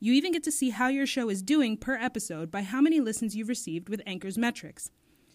[0.00, 3.00] You even get to see how your show is doing per episode by how many
[3.00, 4.90] listens you've received with Anchor's metrics.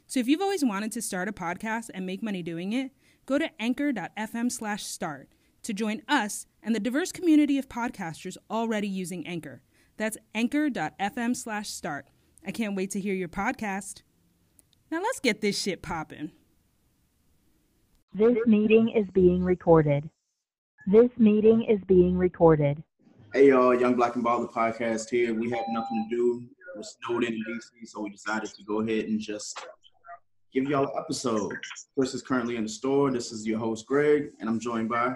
[0.08, 2.92] So if you've always wanted to start a podcast and make money doing it,
[3.26, 5.28] go to anchor.fm slash start
[5.64, 9.62] to join us and the diverse community of podcasters already using Anchor.
[9.98, 12.08] That's anchor.fm slash start.
[12.46, 14.02] I can't wait to hear your podcast.
[14.90, 16.32] Now let's get this shit popping.
[18.14, 20.10] This meeting is being recorded.
[20.86, 22.84] This meeting is being recorded.
[23.34, 25.34] Hey y'all, Young Black and Baller podcast here.
[25.34, 26.44] We have nothing to do.
[26.76, 29.60] We're snowed in in DC, so we decided to go ahead and just
[30.54, 31.52] give y'all an episode.
[31.98, 33.10] Chris is currently in the store.
[33.10, 35.16] This is your host Greg, and I'm joined by.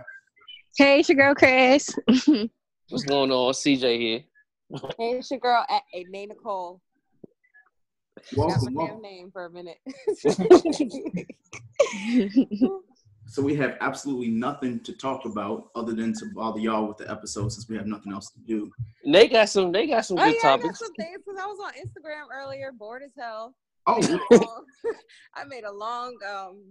[0.75, 1.95] Hey, it's your girl Chris.
[2.89, 3.53] What's going on?
[3.53, 4.23] CJ here.
[4.97, 6.81] Hey, it's your girl at a name Nicole.
[8.35, 9.01] Welcome, Got my welcome.
[9.03, 9.77] damn name for a minute.
[13.27, 17.11] So we have absolutely nothing to talk about other than to bother y'all with the
[17.11, 18.71] episode since we have nothing else to do.
[19.03, 19.71] And they got some.
[19.71, 20.79] They got some oh good yeah, I got topics.
[20.79, 23.53] some things because I was on Instagram earlier, bored as hell.
[23.85, 24.01] Oh,
[25.35, 26.63] I made a long um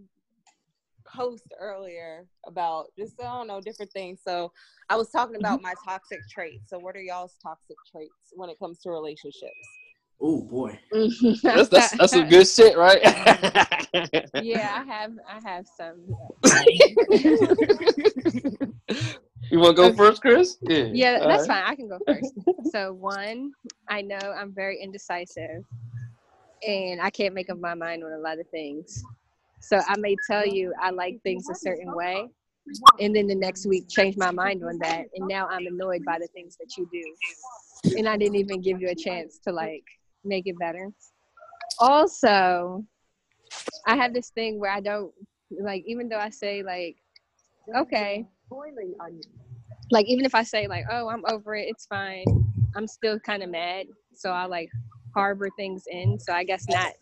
[1.06, 4.20] post earlier about just I don't know different things.
[4.26, 4.52] So
[4.88, 6.68] I was talking about my toxic traits.
[6.68, 9.52] So what are y'all's toxic traits when it comes to relationships?
[10.20, 10.78] Oh boy.
[11.42, 13.00] That's, that's that's some good shit, right?
[14.42, 15.96] yeah, I have I have some.
[19.50, 20.56] you want to go first, Chris?
[20.62, 20.88] Yeah.
[20.92, 21.64] Yeah, that's right.
[21.64, 21.66] fine.
[21.66, 22.32] I can go first.
[22.72, 23.52] So one,
[23.88, 25.64] I know I'm very indecisive,
[26.66, 29.02] and I can't make up my mind on a lot of things.
[29.60, 32.28] So I may tell you I like things a certain way,
[33.00, 36.18] and then the next week change my mind on that, and now I'm annoyed by
[36.18, 39.84] the things that you do, and I didn't even give you a chance to like
[40.26, 40.90] make it better.
[41.78, 42.84] Also,
[43.86, 45.12] I have this thing where I don't
[45.60, 46.96] like, even though I say like,
[47.76, 48.26] okay,
[49.90, 52.24] like even if I say like, oh, I'm over it, it's fine,
[52.74, 53.86] I'm still kind of mad.
[54.14, 54.68] So I like
[55.14, 56.18] harbor things in.
[56.18, 56.92] So I guess not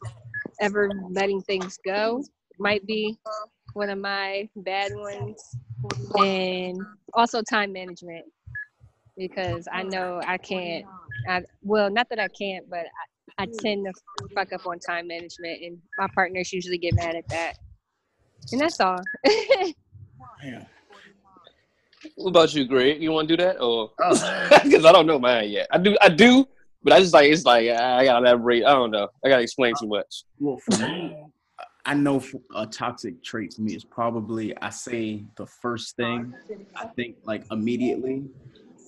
[0.60, 2.22] ever letting things go
[2.58, 3.16] might be
[3.72, 5.56] one of my bad ones.
[6.16, 6.80] And
[7.14, 8.24] also time management
[9.16, 10.84] because I know I can't.
[11.28, 12.84] I well, not that I can't, but
[13.38, 17.14] I, I tend to fuck up on time management, and my partners usually get mad
[17.16, 17.54] at that.
[18.52, 19.00] And that's all.
[20.42, 20.66] Man.
[22.16, 23.02] What about you, Greg?
[23.02, 24.50] You want to do that, or Oh.
[24.62, 25.66] because I don't know mine yet.
[25.72, 25.96] I do.
[26.02, 26.46] I do,
[26.82, 28.64] but I just like it's like I gotta elaborate.
[28.64, 29.08] I don't know.
[29.24, 30.24] I gotta explain too much.
[30.38, 31.16] Well, for me,
[31.86, 36.34] I know f- a toxic trait for me is probably I say the first thing
[36.76, 38.24] I think like immediately.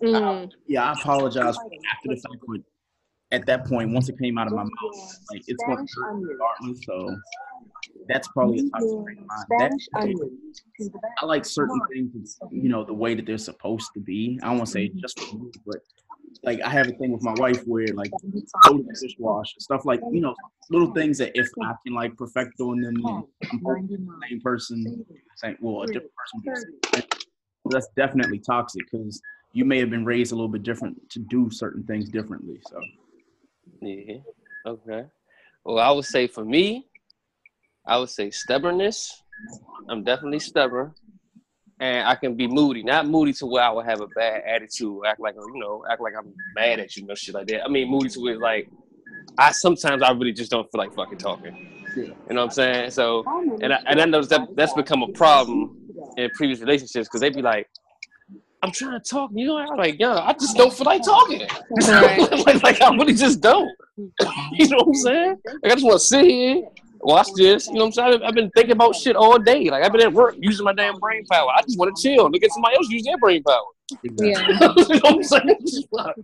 [0.03, 2.61] Mm, Yeah, I apologize after the fact, but
[3.33, 6.15] at that point, once it came out of my mouth, like it's going to hurt
[6.15, 6.85] regardless.
[6.85, 7.17] So
[8.09, 9.47] that's probably a toxic trait of mine.
[9.59, 14.39] That, I like certain things, you know, the way that they're supposed to be.
[14.43, 15.79] I don't want to say just for me, but
[16.45, 20.35] like I have a thing with my wife where like to stuff like you know,
[20.71, 25.05] little things that if I can like perfect on them, then I'm the same person,
[25.37, 26.43] saying well, a different person.
[26.45, 27.21] would do the same thing.
[27.69, 29.21] That's definitely toxic because
[29.53, 32.61] you may have been raised a little bit different to do certain things differently.
[32.69, 32.79] So
[33.81, 34.19] Yeah.
[34.67, 35.05] Okay.
[35.65, 36.87] Well, I would say for me,
[37.87, 39.23] I would say stubbornness.
[39.89, 40.95] I'm definitely stubborn,
[41.79, 42.83] and I can be moody.
[42.83, 46.01] Not moody to where I would have a bad attitude, act like you know, act
[46.01, 47.65] like I'm mad at you, no shit like that.
[47.65, 48.69] I mean, moody to where like
[49.39, 51.73] I sometimes I really just don't feel like fucking talking.
[51.97, 52.91] You know what I'm saying?
[52.91, 53.25] So,
[53.63, 55.77] and I, and I know that that's become a problem
[56.17, 57.69] in previous relationships because they'd be like.
[58.63, 59.59] I'm trying to talk, you know.
[59.59, 61.41] I'm like, yeah, I just don't feel like talking.
[61.71, 63.71] like, like, I really just don't.
[63.97, 65.37] you know what I'm saying?
[65.63, 66.63] Like, I just want to sit here,
[67.01, 67.67] watch this.
[67.69, 68.15] You know what I'm saying?
[68.15, 69.69] I've- I've been thinking about shit all day.
[69.71, 71.51] Like, I've been at work using my damn brain power.
[71.55, 72.31] I just want to chill.
[72.31, 73.63] Look at somebody else use their brain power.
[74.03, 74.41] yeah.
[74.49, 75.59] you know what I'm saying?
[75.93, 76.17] Like,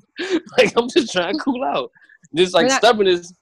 [0.58, 1.90] like, I'm just trying to cool out.
[2.34, 3.32] Just like But I- stubbornness.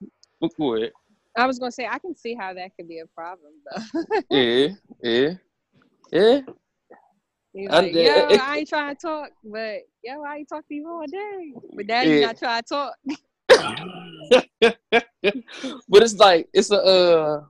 [0.59, 0.91] Go ahead.
[1.37, 4.03] I was gonna say I can see how that could be a problem though.
[4.31, 4.69] yeah,
[5.03, 5.31] yeah,
[6.13, 6.41] yeah.
[7.53, 10.89] He's like, yo, I ain't trying to talk, but yo, I ain't talk to you
[10.89, 11.53] all day.
[11.75, 12.27] But daddy's yeah.
[12.27, 12.95] not trying to talk.
[15.89, 17.45] but it's like it's a uh,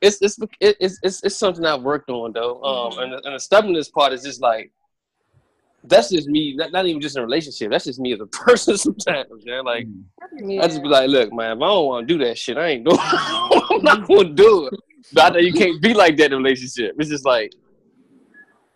[0.00, 2.62] it's it's it's it's, it's something I've worked on though.
[2.62, 3.02] Um, mm-hmm.
[3.02, 4.72] and, the, and the stubbornness part is just like
[5.84, 6.54] that's just me.
[6.56, 7.70] Not, not even just in a relationship.
[7.70, 8.76] That's just me as a person.
[8.76, 9.64] Sometimes, man.
[9.64, 9.86] Like
[10.36, 10.62] yeah.
[10.62, 12.68] I just be like, look, man, if I don't want to do that shit, I
[12.68, 12.98] ain't doing.
[13.00, 14.80] I'm not gonna do it.
[15.12, 16.96] But I know you can't be like that in a relationship.
[16.98, 17.52] It's just like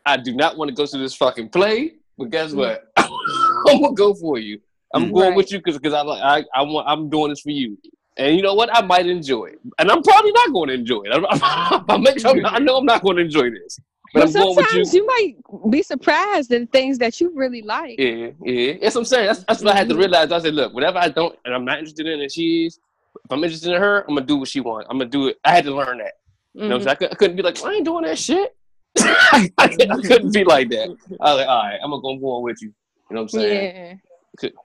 [0.07, 1.95] I do not want to go through this fucking play.
[2.19, 2.85] But guess what?
[2.97, 4.61] I'm gonna go for you.
[4.93, 5.37] I'm going right.
[5.37, 7.79] with you because because I like I I want I'm doing this for you.
[8.17, 8.75] And you know what?
[8.77, 11.13] I might enjoy it, and I'm probably not going to enjoy it.
[11.13, 13.79] I, I, make sure I know I'm not going to enjoy this.
[14.13, 15.01] But, but sometimes you.
[15.01, 15.07] you.
[15.07, 17.99] might be surprised in things that you really like.
[17.99, 18.75] Yeah, yeah.
[18.83, 19.27] That's what I'm saying.
[19.27, 19.77] That's, that's what mm-hmm.
[19.77, 20.01] I had to mm-hmm.
[20.01, 20.33] realize.
[20.33, 22.81] I said, look, whatever I don't, and I'm not interested in, and she is,
[23.25, 24.89] if I'm interested in her, I'm gonna do what she wants.
[24.91, 25.39] I'm gonna do it.
[25.45, 26.15] I had to learn that.
[26.57, 26.63] Mm-hmm.
[26.63, 27.11] You know, what I'm saying?
[27.13, 28.57] I, couldn't be like, I ain't doing that shit.
[28.99, 30.89] I, I, couldn't be like that.
[31.21, 32.73] I was like, all right, I'm gonna go on with you.
[33.09, 33.75] You know what I'm saying?
[33.77, 33.95] Yeah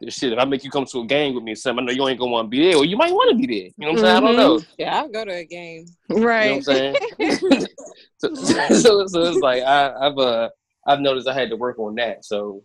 [0.09, 2.07] shit, if I make you come to a game with me, Sam, I know you
[2.07, 3.65] ain't gonna want to be there, or you might want to be there.
[3.65, 4.15] You know what I'm saying?
[4.15, 4.25] Mm-hmm.
[4.25, 4.55] I don't know.
[4.57, 4.73] Mm-hmm.
[4.77, 5.85] Yeah, I'll go to a game.
[6.09, 6.45] Right.
[6.45, 7.67] You know what I'm saying?
[8.17, 10.49] so, so, so, it's like I, have uh
[10.87, 12.25] I've noticed I had to work on that.
[12.25, 12.63] So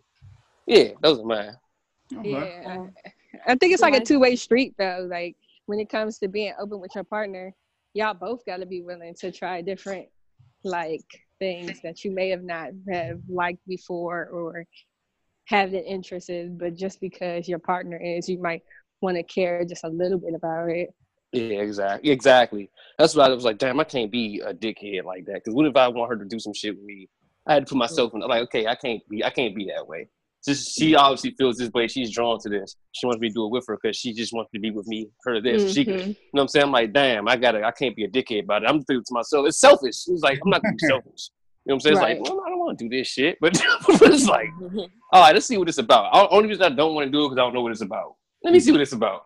[0.67, 1.53] yeah, those are mine.
[2.23, 2.85] Yeah,
[3.47, 5.07] I think it's like a two way street though.
[5.09, 5.35] Like
[5.65, 7.53] when it comes to being open with your partner,
[7.93, 10.07] y'all both got to be willing to try different
[10.63, 11.05] like
[11.41, 14.65] things that you may have not have liked before or
[15.45, 18.61] have an interest in, but just because your partner is, you might
[19.01, 20.93] want to care just a little bit about it.
[21.31, 22.11] Yeah, exactly.
[22.11, 22.69] Exactly.
[22.99, 25.35] That's why I was like, damn, I can't be a dickhead like that.
[25.35, 27.09] Because what if I want her to do some shit with me?
[27.47, 29.87] I had to put myself in like, okay, I can't be, I can't be that
[29.87, 30.09] way.
[30.45, 31.87] Just she obviously feels this way.
[31.87, 32.75] She's drawn to this.
[32.93, 34.87] She wants me to do it with her because she just wants to be with
[34.87, 35.07] me.
[35.23, 35.63] Her this.
[35.63, 35.71] Mm-hmm.
[35.71, 36.65] She, you know what I'm saying?
[36.65, 38.69] I'm like, damn, I gotta, I can't be a dickhead about it.
[38.69, 40.07] I'm thinking to myself, it's selfish.
[40.07, 41.29] It's like I'm not gonna be selfish.
[41.65, 41.97] You know what I'm saying?
[41.97, 42.17] Right.
[42.17, 43.51] It's like, well, I don't want to do this shit, but
[43.87, 44.49] it's like,
[45.13, 46.11] all right, let's see what it's about.
[46.11, 47.81] The only reason I don't want to do it because I don't know what it's
[47.81, 48.15] about.
[48.43, 49.21] Let me see what it's about.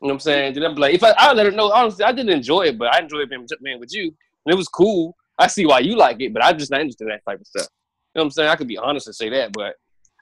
[0.00, 0.54] You know what I'm saying?
[0.54, 2.94] Then I'm like, if I, I let her know, honestly, I didn't enjoy it, but
[2.94, 5.16] I enjoyed being with you, and it was cool.
[5.36, 7.46] I see why you like it, but I'm just not interested in that type of
[7.46, 7.66] stuff.
[8.14, 8.48] You know what I'm saying?
[8.50, 9.74] I could be honest and say that, but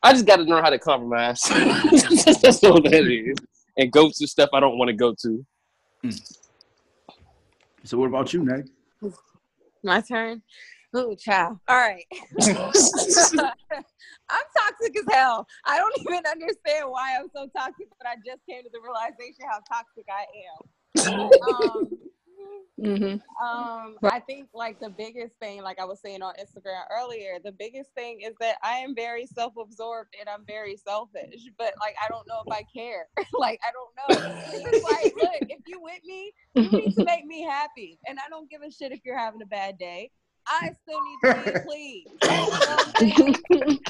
[0.02, 1.42] I just got to learn how to compromise.
[1.48, 3.36] That's all that is,
[3.76, 5.46] and go to stuff I don't want to go to.
[6.04, 6.36] Mm.
[7.84, 8.68] So, what about you, Meg?
[9.84, 10.42] My turn.
[10.94, 11.58] Oh, child.
[11.68, 12.04] All right.
[14.32, 15.46] I'm toxic as hell.
[15.64, 19.46] I don't even understand why I'm so toxic, but I just came to the realization
[19.48, 21.30] how toxic I am.
[21.48, 21.98] um,
[22.80, 23.44] mm-hmm.
[23.44, 27.52] um, I think like the biggest thing, like I was saying on Instagram earlier, the
[27.52, 31.48] biggest thing is that I am very self-absorbed and I'm very selfish.
[31.58, 33.06] But like I don't know if I care.
[33.38, 34.70] like I don't know.
[34.70, 38.28] It's like, look, if you with me, you need to make me happy, and I
[38.30, 40.10] don't give a shit if you're having a bad day.
[40.46, 42.04] I still need to be clean.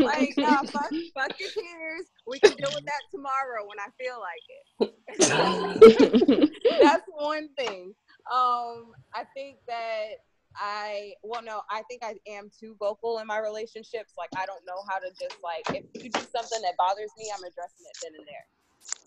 [0.01, 2.07] like, nah, fuck, fuck your tears.
[2.27, 4.43] We can deal with that tomorrow when I feel like
[4.81, 6.51] it.
[6.83, 7.95] That's one thing.
[8.31, 10.23] Um, I think that
[10.57, 14.15] I well no, I think I am too vocal in my relationships.
[14.19, 17.31] Like I don't know how to just like if you do something that bothers me,
[17.35, 18.47] I'm addressing it then and there.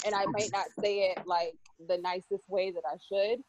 [0.05, 1.55] And I might not say it like
[1.87, 3.43] the nicest way that I should.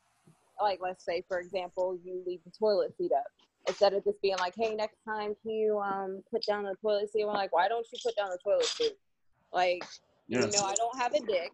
[0.60, 3.26] Like let's say for example, you leave the toilet seat up
[3.68, 7.10] instead of just being like, hey, next time can you um put down the toilet
[7.12, 7.22] seat?
[7.22, 8.96] I'm like, why don't you put down the toilet seat?
[9.52, 9.84] Like,
[10.28, 10.40] yeah.
[10.40, 11.52] you know, I don't have a dick.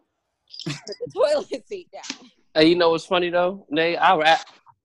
[0.65, 2.29] Put the toilet seat down.
[2.55, 3.97] Hey, you know what's funny though, Nay?
[3.97, 4.37] I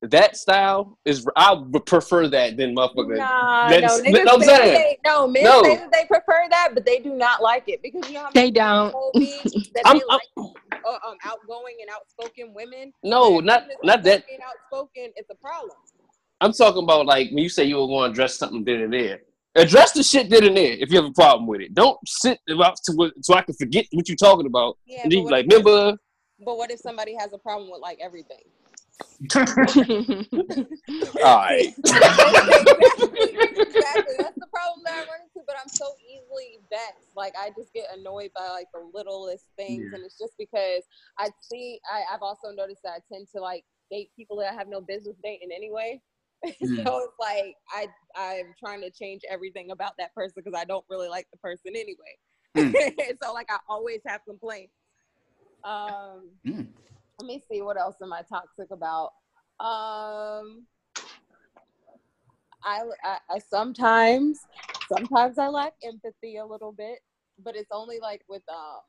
[0.02, 3.18] that style is I would prefer that than motherfucker.
[3.18, 4.74] Nah, no, niggas no, I'm saying.
[4.74, 5.62] They, no, men no.
[5.62, 8.30] say that they prefer that, but they do not like it because you know how
[8.32, 8.92] they don't.
[9.14, 12.92] that I'm, they like uh, um, outgoing and outspoken women.
[13.02, 14.24] No, not not that.
[14.46, 15.76] Outspoken, it's a problem.
[16.40, 18.92] I'm talking about like when you say you were going to address something then and
[18.92, 19.20] there.
[19.56, 21.74] Address the shit then and there if you have a problem with it.
[21.74, 24.78] Don't sit about to, so I can forget what you're talking about.
[24.86, 25.98] Yeah, and then you like, remember.
[26.44, 28.42] But what if somebody has a problem with like everything?
[29.34, 29.44] All
[31.36, 31.74] right.
[31.78, 32.28] exactly.
[33.58, 34.14] exactly.
[34.18, 35.44] That's the problem that I run into.
[35.46, 37.16] But I'm so easily vexed.
[37.16, 39.96] Like I just get annoyed by like the littlest things, yeah.
[39.96, 40.82] and it's just because
[41.18, 41.80] I see.
[41.92, 44.80] I, I've also noticed that I tend to like date people that I have no
[44.80, 46.00] business dating anyway.
[46.62, 46.86] Mm.
[46.86, 50.84] so it's like I I'm trying to change everything about that person because I don't
[50.88, 52.14] really like the person anyway.
[52.56, 52.72] Mm.
[53.20, 54.72] so like I always have complaints.
[55.64, 56.66] Um, mm.
[57.18, 59.10] let me see what else am I toxic about.
[59.60, 60.66] Um,
[62.64, 64.40] I, I, I sometimes
[64.88, 66.98] sometimes I lack empathy a little bit,
[67.44, 68.80] but it's only like with um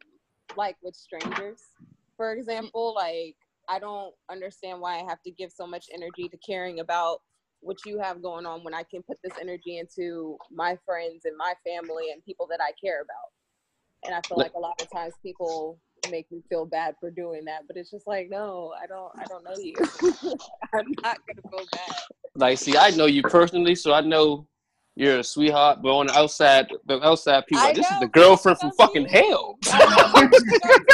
[0.56, 1.62] like with strangers.
[2.18, 3.36] For example, like
[3.70, 7.20] I don't understand why I have to give so much energy to caring about
[7.62, 11.36] what you have going on when I can put this energy into my friends and
[11.38, 14.06] my family and people that I care about.
[14.06, 15.78] And I feel like a lot of times people
[16.10, 19.26] make me feel bad for doing that, but it's just like, no, I don't, I
[19.26, 19.74] don't know you.
[20.74, 21.96] I'm not gonna feel bad.
[22.36, 24.48] Like, see, I know you personally, so I know
[24.96, 28.60] you're a sweetheart, but on the outside, the outside people, like, this is the girlfriend
[28.60, 29.58] from fucking hell.
[29.72, 30.38] I know, know,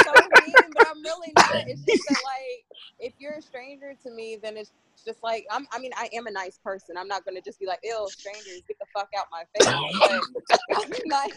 [0.04, 0.12] so
[0.46, 1.68] mean, but I'm really not.
[1.68, 2.65] It's just that, like,
[3.06, 4.72] if you're a stranger to me, then it's
[5.06, 5.66] just like I'm.
[5.72, 6.96] I mean, I am a nice person.
[6.98, 9.66] I'm not gonna just be like, "Ill strangers, get the fuck out my face."
[10.68, 11.32] But I'm like,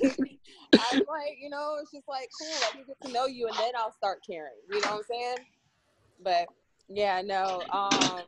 [0.74, 2.52] I'm like, you know, it's just like, cool.
[2.62, 4.54] Let me get to know you, and then I'll start caring.
[4.70, 5.38] You know what I'm saying?
[6.24, 6.48] But
[6.88, 7.64] yeah, no.
[7.72, 8.24] Um,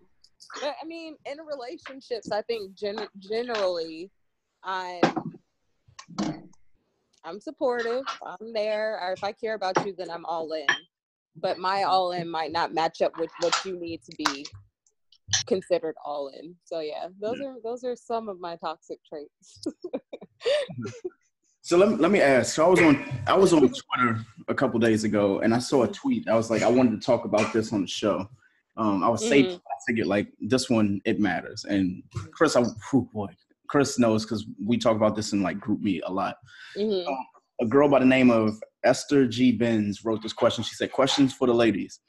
[0.62, 4.12] but I mean, in relationships, I think gen- generally,
[4.64, 5.02] I'm
[7.24, 8.04] I'm supportive.
[8.26, 9.00] I'm there.
[9.02, 10.68] Or if I care about you, then I'm all in.
[11.36, 14.46] But my all in might not match up with what you need to be
[15.48, 16.56] considered all in.
[16.66, 19.62] So yeah, those are those are some of my toxic traits.
[21.64, 22.56] So let me, let me ask.
[22.56, 25.84] So I was on I was on Twitter a couple days ago, and I saw
[25.84, 26.28] a tweet.
[26.28, 28.28] I was like, I wanted to talk about this on the show.
[28.78, 29.46] Um, I was safe.
[29.46, 29.56] Mhm.
[29.58, 31.66] I figured like this one it matters.
[31.66, 33.28] And Chris, I whew, boy,
[33.68, 36.38] Chris knows because we talk about this in like GroupMe a lot.
[36.76, 37.06] Mhm.
[37.62, 39.52] A girl by the name of Esther G.
[39.52, 40.64] Benz wrote this question.
[40.64, 42.00] She said, "Questions for the ladies.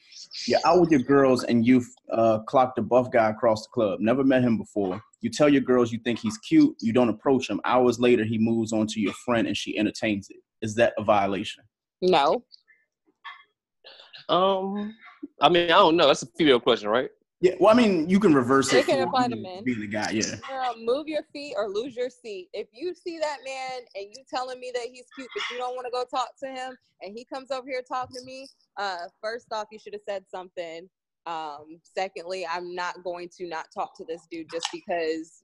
[0.46, 4.00] You're out with your girls and you've uh, clocked a buff guy across the club.
[4.00, 5.00] Never met him before.
[5.20, 6.74] You tell your girls you think he's cute.
[6.80, 7.60] You don't approach him.
[7.64, 10.38] Hours later, he moves on to your friend and she entertains it.
[10.62, 11.64] Is that a violation?
[12.00, 12.44] No.
[14.28, 14.94] Um,
[15.40, 16.06] I mean, I don't know.
[16.06, 17.10] That's a female question, right?
[17.42, 17.54] Yeah.
[17.58, 18.86] Well, I mean, you can reverse It it.
[18.86, 19.64] can apply to being- men.
[19.64, 20.36] Being the guy, yeah.
[20.48, 22.48] Girl, move your feet or lose your seat.
[22.52, 25.74] If you see that man and you telling me that he's cute, but you don't
[25.74, 28.46] want to go talk to him, and he comes over here talking to me,
[28.78, 30.88] uh, first off, you should have said something.
[31.26, 35.42] Um, secondly, I'm not going to not talk to this dude just because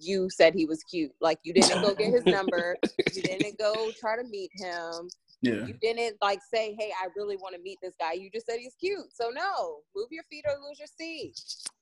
[0.00, 1.12] you said he was cute.
[1.20, 2.76] Like you didn't go get his number,
[3.12, 5.08] you didn't go try to meet him,
[5.40, 5.66] Yeah.
[5.66, 8.58] you didn't like say, "Hey, I really want to meet this guy." You just said
[8.58, 9.12] he's cute.
[9.14, 11.34] So no, move your feet or lose your seat.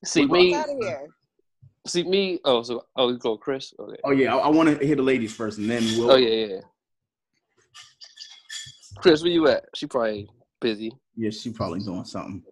[0.05, 1.09] See Get me, out of here.
[1.87, 2.39] see me.
[2.45, 3.73] Oh, so oh, you go, Chris.
[3.79, 3.97] Okay.
[4.05, 4.35] Oh yeah.
[4.35, 6.13] I, I want to hear the ladies first, and then we'll.
[6.13, 6.61] Oh yeah, yeah.
[8.99, 9.65] Chris, where you at?
[9.75, 10.29] She probably
[10.61, 10.93] busy.
[11.17, 12.43] Yeah, she probably doing something.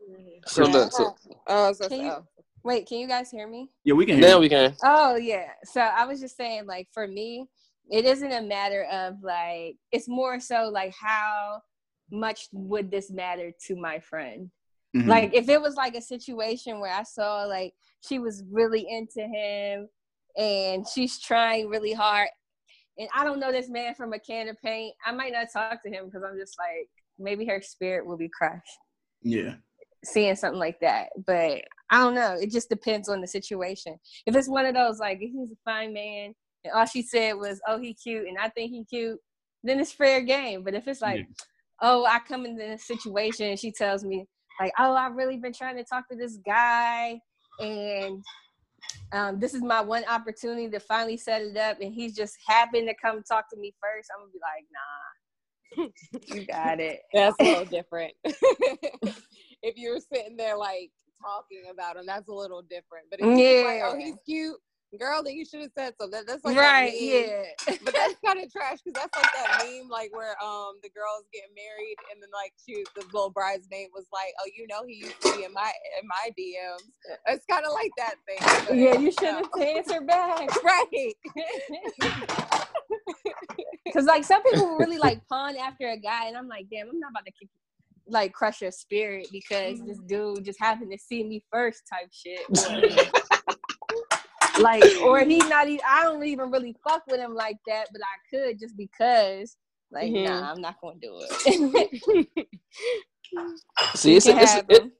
[0.46, 1.14] So look, so
[1.46, 2.26] Oh, so, Can you- oh.
[2.64, 3.70] Wait, can you guys hear me?
[3.84, 4.26] Yeah, we can hear.
[4.26, 4.40] now you.
[4.40, 4.74] we can.
[4.82, 5.48] Oh yeah.
[5.64, 7.46] So I was just saying, like for me,
[7.90, 11.60] it isn't a matter of like it's more so like how
[12.10, 14.50] much would this matter to my friend?
[14.96, 15.06] Mhm.
[15.06, 17.74] Like if it was like a situation where I saw like
[18.06, 19.88] she was really into him
[20.36, 22.28] and she's trying really hard
[22.98, 25.82] and I don't know this man from a can of paint, I might not talk
[25.82, 26.88] to him because I'm just like
[27.18, 28.78] maybe her spirit will be crushed
[29.22, 29.54] yeah.
[30.04, 31.08] seeing something like that.
[31.26, 32.36] But I don't know.
[32.40, 33.98] It just depends on the situation.
[34.26, 36.34] If it's one of those like he's a fine man
[36.64, 39.20] and all she said was, "Oh, he cute," and I think he cute,
[39.62, 40.62] then it's fair game.
[40.62, 41.24] But if it's like, Yeah.
[41.82, 44.26] "Oh, I come into this situation," and she tells me
[44.60, 47.20] like, "Oh, I've really been trying to talk to this guy,
[47.60, 48.24] and
[49.12, 52.88] um, this is my one opportunity to finally set it up, and he's just happened
[52.88, 57.38] to come talk to me first, I'm gonna be like, "Nah, you got it." That's
[57.40, 58.14] a little different.
[59.62, 60.90] if you're sitting there like
[61.22, 63.06] talking about him, that's a little different.
[63.10, 64.56] But if you're like, oh, he's cute,
[64.98, 66.08] girl, then you should have said so.
[66.08, 66.92] That, that's like right?
[66.92, 67.00] that.
[67.00, 67.76] Yeah.
[67.84, 71.24] But that's kind of trash because that's like that meme, like where um the girls
[71.32, 74.94] get married and then like she, the little bridesmaid was like, oh, you know, he
[74.94, 76.90] used to be in my in my DMs.
[77.28, 78.66] It's kind of like that thing.
[78.68, 80.48] but, Yeah, you should have answered back.
[80.64, 81.14] Right.
[83.84, 86.98] Because like some people really like pawn after a guy, and I'm like, damn, I'm
[86.98, 87.50] not about to keep
[88.08, 92.40] like crush your spirit because this dude just happened to see me first type shit.
[94.56, 95.80] Or, like, or he not even.
[95.88, 99.56] I don't even really fuck with him like that, but I could just because.
[99.90, 100.24] Like, Mhm.
[100.24, 102.46] nah, I'm not gonna do it.
[103.94, 104.92] See, it's a, it's, a, it,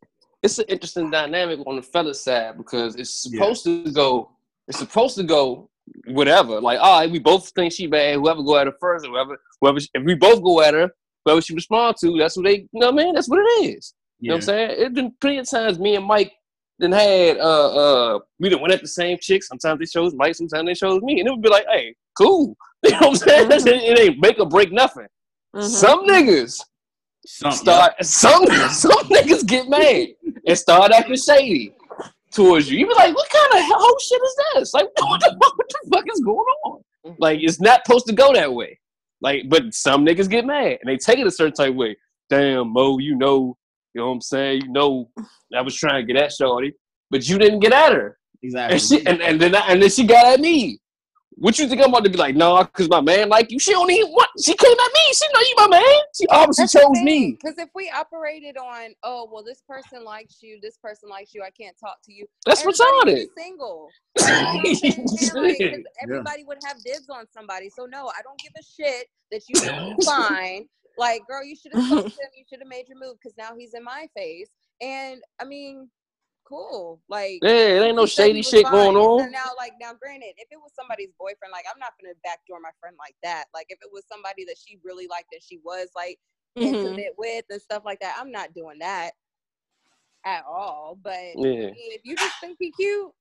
[0.42, 3.38] it's an interesting dynamic on the fella side because it's Yeah.
[3.40, 4.30] supposed to go.
[4.68, 5.68] It's supposed to go
[6.06, 6.60] whatever.
[6.60, 8.14] Like, all right, we both think she bad.
[8.16, 10.90] Whoever go at her first, or whoever, whoever, she- if we both go at her,
[11.24, 12.58] whoever she respond to, that's what they.
[12.58, 13.14] You know what I mean?
[13.14, 13.94] That's what it is.
[14.20, 14.70] You know what I'm saying?
[14.78, 16.32] It's been plenty of times me and Mike
[16.78, 19.42] then had uh uh we done went at the same chick.
[19.42, 22.56] Sometimes they chose Mike, sometimes they chose me, and it would be like, hey, cool.
[22.84, 23.48] You know what I'm saying?
[23.48, 23.66] Mhm.
[23.88, 25.06] it ain't make or break nothing.
[25.56, 25.62] Mhm.
[25.62, 26.60] Some niggas
[27.26, 27.56] Something.
[27.58, 30.08] start some some niggas get mad
[30.46, 31.74] and start acting shady
[32.30, 32.78] towards you.
[32.78, 34.74] You be like, what kind of whole shit is this?
[34.74, 36.80] Like, what the, fuck- what the fuck is going on?
[37.18, 38.78] Like, it's not supposed to go that way.
[39.22, 41.96] Like, but some niggas get mad and they take it a certain type of way.
[42.28, 43.56] Damn, Mo, you know,
[43.94, 44.62] You know what I'm saying?
[44.62, 45.10] You know,
[45.56, 46.74] I was trying to get at Shorty,
[47.10, 48.18] but you didn't get at her.
[48.42, 48.74] Exactly.
[48.74, 50.80] And she and, and then I, and then she got at me.
[51.36, 52.36] What you think I'm about to be like?
[52.36, 53.58] Nah, because my man like you.
[53.58, 54.28] She don't even what?
[54.40, 55.00] She came at me.
[55.14, 55.98] She know you my man.
[56.14, 57.32] She obviously chose me.
[57.40, 61.42] Because if we operated on, oh well, this person likes you, this person likes you,
[61.42, 62.26] I can't talk to you.
[62.46, 63.26] That's everybody would retarded.
[63.36, 63.88] Single.
[64.16, 65.34] You know what I'm saying?
[65.34, 65.86] Like, 'cause Shit.
[66.02, 67.68] everybody would have dibs on somebody.
[67.70, 70.68] So no, I don't give a shit that you fine.
[70.98, 72.30] Like, girl, you should have spoke to him.
[72.36, 74.50] You should have made your move because now he's in my face.
[74.80, 75.90] And I mean,
[76.46, 77.00] cool.
[77.08, 79.20] Like, Yeah, it ain't no he said he shady was shit going on.
[79.22, 82.60] And now, like, now, granted, if it was somebody's boyfriend, like, I'm not gonna backdoor
[82.60, 83.46] my friend like that.
[83.54, 86.18] Like, if it was somebody that she really liked and she was like
[86.58, 86.72] Mhm.
[86.84, 89.12] intimate with and stuff like that, I'm not doing that
[90.26, 90.98] at all.
[91.02, 91.70] But I Yeah.
[91.70, 93.12] mean, if you just think he cute,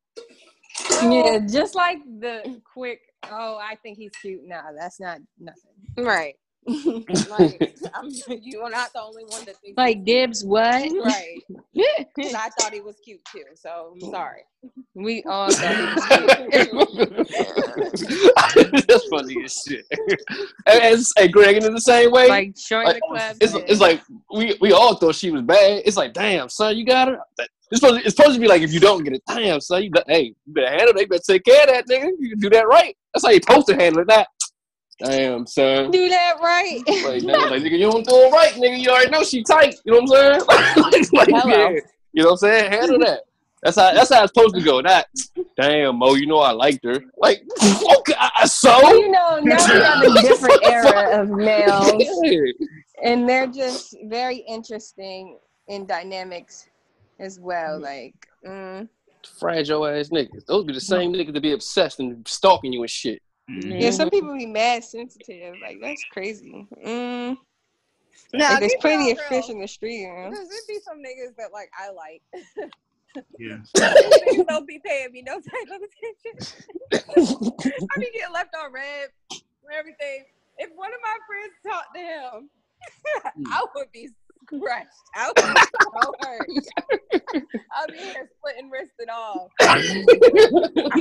[1.11, 3.01] Yeah, just like the quick,
[3.31, 4.41] oh, I think he's cute.
[4.45, 5.71] Nah, that's not nothing.
[5.97, 6.35] right?
[7.29, 8.09] Like, I'm,
[8.41, 10.83] you are not the only one that thinks like he's dibs, what?
[10.83, 11.03] cute.
[11.03, 11.41] right?
[12.15, 14.41] 'Cause I thought he was cute too, so I'm sorry.
[14.93, 16.29] we all thought he was cute.
[18.87, 19.85] That's funny as shit.
[20.67, 23.35] and, and, hey, Greg, in the same way, like short like, the club.
[23.41, 24.01] it's, it's like
[24.33, 25.81] we we all thought she was bad.
[25.85, 27.17] It's like, damn, son, you got her.
[27.71, 29.83] It's supposed, to, it's supposed to be like if you don't get it, damn, son,
[29.83, 31.01] you got, hey, you better handle it.
[31.01, 32.11] You better take care of that nigga.
[32.19, 32.95] You can do that right.
[33.13, 34.07] That's how you're supposed to handle it.
[34.07, 34.27] Not,
[34.99, 35.91] damn, son.
[35.91, 36.81] do that right.
[36.87, 38.79] Like, nigga, like, nigga, you don't do it right, nigga.
[38.79, 39.75] You already know she tight.
[39.85, 40.45] You know what I'm
[40.77, 41.11] saying?
[41.13, 41.69] like, like, yeah.
[42.13, 42.71] You know what I'm saying?
[42.71, 43.21] Handle that.
[43.63, 44.81] That's how that's how it's supposed to go.
[44.81, 45.05] Not,
[45.59, 47.01] damn, Mo, you know I liked her.
[47.17, 48.77] Like, okay, I- I- so.
[48.93, 51.91] you know, now we have a different era of males,
[52.23, 52.39] Yeah.
[53.03, 55.37] and they're just very interesting
[55.69, 56.67] in dynamics
[57.19, 57.79] as well.
[57.79, 58.13] Like,
[58.45, 58.89] mm,
[59.39, 60.45] Fragile ass niggas.
[60.45, 63.21] Those be the same niggas that be obsessed and stalking you and shit.
[63.49, 65.55] Yeah, some people be mad sensitive.
[65.61, 66.67] Like, that's crazy.
[66.85, 67.37] Mm,
[68.33, 70.01] Now, like, there's plenty all of fish in the street.
[70.01, 70.29] You know?
[70.29, 72.21] Because there be some niggas that like I like.
[73.37, 73.57] Yeah.
[74.47, 76.57] Don't be paying me no type of attention.
[77.95, 79.41] I be getting left on red and
[79.71, 80.25] everything.
[80.57, 82.49] If one of my friends talked to him,
[83.51, 84.09] I would be
[84.47, 84.87] crushed.
[85.15, 85.61] I would be
[86.01, 87.43] so hurt.
[87.75, 89.51] I'll be here splitting wrist and all.
[89.61, 89.75] I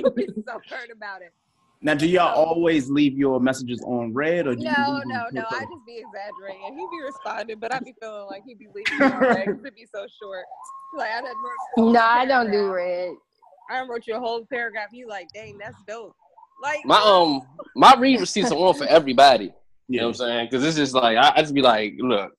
[0.03, 1.33] would be so hurt about it.
[1.85, 5.25] Now, do y'all always leave your messages on red or do you No, leave no,
[5.25, 5.43] them no.
[5.43, 6.79] put I just be exaggerating.
[6.79, 9.65] He be responding, but I'd be feeling like he be leaving me on red 'cause
[9.65, 10.45] it be so short.
[10.97, 13.15] Like I done wrote you a whole No, I don't do red.
[13.69, 14.89] I done wrote you a whole paragraph.
[14.93, 16.15] You like, dang, that's dope.
[16.63, 17.43] Like My um
[17.75, 19.53] my read receipts are on for everybody.
[19.89, 20.49] You know what I'm saying?
[20.51, 22.33] Because it's just like I, I just be like, look,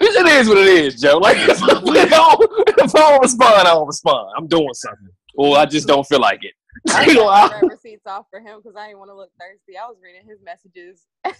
[0.00, 1.18] it it is what it is, Joe.
[1.22, 4.30] Like if I don't, if I don't respond, I don't respond.
[4.38, 6.54] I'm doing something, or I just don't feel like it.
[6.90, 9.76] I got receipts off for him because I didn't want to look thirsty.
[9.76, 11.06] I was reading his messages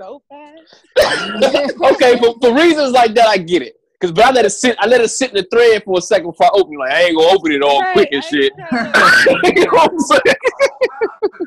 [0.00, 0.84] so fast.
[1.94, 3.74] okay, for, for reasons like that, I get it.
[4.00, 4.76] Cause but I let it sit.
[4.78, 6.74] I let it sit in the thread for a second before I open.
[6.74, 6.78] it.
[6.78, 8.52] Like I ain't gonna open it all Right, quick and shit.
[8.52, 10.22] ain't trying to- you know what I'm saying?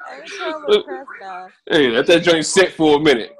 [0.10, 1.48] I ain't trying to look pressed now.
[1.70, 3.36] Hey, let that joint sit for a minute.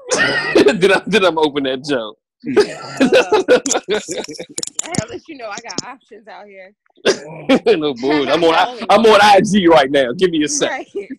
[0.54, 2.16] then, I, then I'm open that junk.
[2.42, 2.62] Hey,
[5.00, 6.74] at least you know I got options out here.
[7.76, 8.28] no bull.
[8.30, 8.54] I'm on.
[8.54, 10.12] I, I'm on IG right now.
[10.12, 10.70] Give me a sec.
[10.70, 10.86] Right.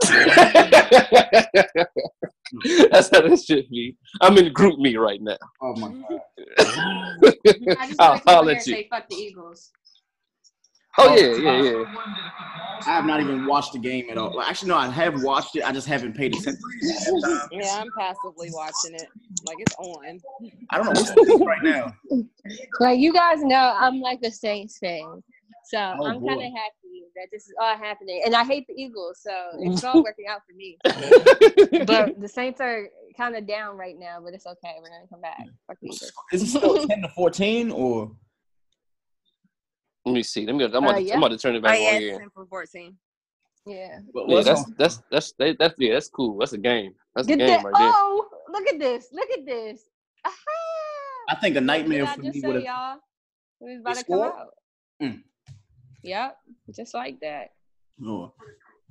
[2.92, 3.96] That's how that should be.
[4.20, 5.38] I'm in GroupMe right now.
[5.62, 6.02] Oh my mm-hmm.
[6.10, 6.22] god.
[7.80, 8.74] I just I'll want to come holler here at you.
[8.74, 9.72] say fuck the Eagles.
[10.98, 11.84] Oh yeah, yeah, yeah.
[12.88, 14.36] I have not even watched the game at all.
[14.36, 15.64] Like, actually, no, I have watched it.
[15.64, 16.62] I just haven't paid attention.
[17.52, 19.08] Yeah, I'm passively watching it.
[19.46, 20.20] Like it's on.
[20.72, 21.96] I don't know what's the score right now.
[22.80, 25.24] Like you guys know, I'm like a Saints fan,
[25.66, 28.22] so Oh, I'm kind of happy that this is all happening.
[28.26, 30.78] And I hate the Eagles, so it's all working out for me.
[31.86, 34.76] But the Saints are kind of down right now, but it's okay.
[34.82, 35.46] We're gonna come back.
[35.68, 38.12] Fuck the Is it still ten to fourteen or?
[40.12, 40.46] Let me see.
[40.46, 40.64] Let me.
[40.66, 41.12] I'm Uh, about, to.
[41.14, 42.20] I'm about to turn it back yeah, on it's here.
[42.20, 42.98] 10 for 14.
[43.66, 44.00] Yeah.
[44.12, 44.76] What, Yeah, what's that's on?
[44.78, 46.38] that's that's they, that's yeah, that's cool.
[46.38, 46.94] That's a game.
[47.16, 47.64] That's a Get game that.
[47.64, 47.92] right there.
[47.94, 49.08] Oh, look at this.
[49.14, 49.84] Look at this.
[50.26, 50.34] Aha!
[51.30, 52.64] I think a What nightmare did I for just me say, would have.
[52.66, 52.98] y'all?
[53.62, 54.48] It was about to come out.
[55.02, 55.22] Mm.
[56.04, 56.38] Yep,
[56.76, 57.50] just like that.
[58.06, 58.34] Oh.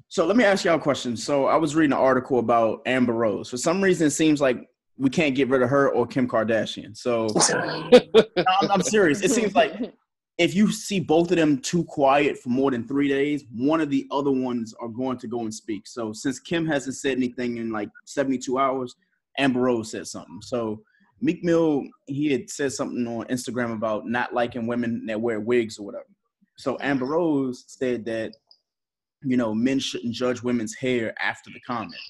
[0.09, 1.16] So let me ask y'all a question.
[1.16, 3.48] So I was reading an article about Amber Rose.
[3.50, 6.96] For some reason, it seems like we can't get rid of her or Kim Kardashian.
[6.96, 7.26] So
[7.92, 9.22] No, I'm, I'm serious.
[9.22, 9.72] It seems like
[10.40, 13.90] if you see both of them too quiet for more than three days, one of
[13.90, 15.87] the other ones are going to go and speak.
[15.87, 18.96] So since Kim hasn't said anything in like 72 hours,
[19.37, 20.40] Amber Rose said something.
[20.40, 20.81] So
[21.20, 25.79] Meek Mill, he had said something on Instagram about not liking women that wear wigs
[25.79, 26.07] or whatever.
[26.57, 28.33] So Amber Rose said that,
[29.22, 32.00] you know, men shouldn't judge women's hair after the comment.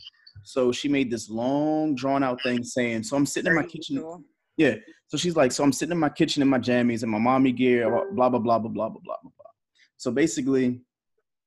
[0.45, 4.25] So she made this long, drawn out thing saying, So I'm sitting in my kitchen.
[4.61, 4.75] Yeah.
[5.07, 7.51] So she's like, so I'm sitting in my kitchen in my jammies and my mommy
[7.51, 9.51] gear, blah blah blah blah blah blah blah blah blah.
[9.97, 10.83] So basically,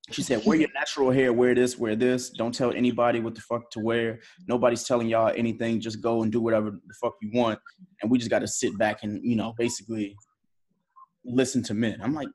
[0.09, 2.31] she said, wear your natural hair, wear this, wear this.
[2.31, 4.19] Don't tell anybody what the fuck to wear.
[4.47, 5.79] Nobody's telling y'all anything.
[5.79, 7.59] Just go and do whatever the fuck you want.
[8.01, 10.15] And we just got to sit back and, you know, basically
[11.23, 11.99] listen to men.
[12.01, 12.29] I'm like,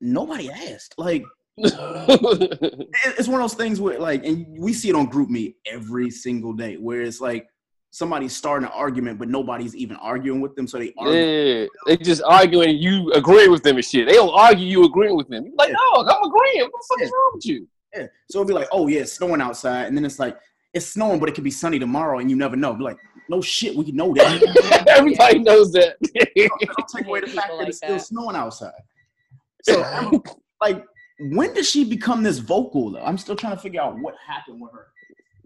[0.00, 0.96] nobody asked.
[0.98, 1.22] Like,
[1.56, 6.52] it's one of those things where, like, and we see it on GroupMe every single
[6.52, 7.46] day, where it's like,
[7.94, 10.66] somebody's starting an argument, but nobody's even arguing with them.
[10.66, 11.16] So they argue.
[11.16, 12.76] Yeah, they just arguing.
[12.76, 14.08] You agree with them and shit.
[14.08, 14.66] They don't argue.
[14.66, 15.44] You agreeing with them.
[15.46, 15.76] You're like, yeah.
[15.94, 16.68] no, I'm agreeing.
[16.70, 17.04] What the fuck yeah.
[17.04, 17.68] is wrong with you?
[17.94, 18.06] Yeah.
[18.30, 20.36] So it'll be like, oh yeah, it's snowing outside, and then it's like
[20.72, 22.74] it's snowing, but it could be sunny tomorrow, and you never know.
[22.74, 24.84] Be like, no shit, we know that.
[24.88, 25.96] Everybody knows that.
[26.76, 28.72] don't take away the fact that it's still snowing outside.
[29.62, 30.20] So,
[30.60, 30.84] like,
[31.20, 32.90] when did she become this vocal?
[32.90, 34.88] Though I'm still trying to figure out what happened with her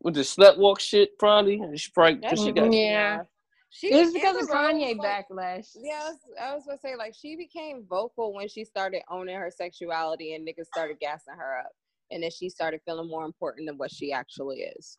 [0.01, 1.61] with the slut walk shit, probably.
[1.77, 3.23] She probably she got, yeah.
[3.71, 5.77] She, it was because of Kanye like, backlash.
[5.77, 9.37] Yeah, I was, I was gonna say like she became vocal when she started owning
[9.37, 11.73] her sexuality and niggas started gassing her up,
[12.11, 14.97] and then she started feeling more important than what she actually is.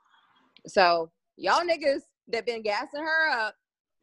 [0.67, 3.55] So y'all niggas that been gassing her up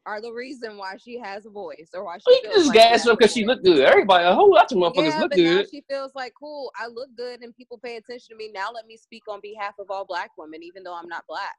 [0.06, 3.04] are the reason why she has a voice or why she well, just like gas
[3.04, 3.80] her because she look good.
[3.80, 5.56] Everybody, a whole lot of motherfuckers yeah, look but good.
[5.56, 6.70] Now she feels like cool.
[6.78, 8.50] I look good and people pay attention to me.
[8.54, 11.56] Now let me speak on behalf of all black women, even though I'm not black.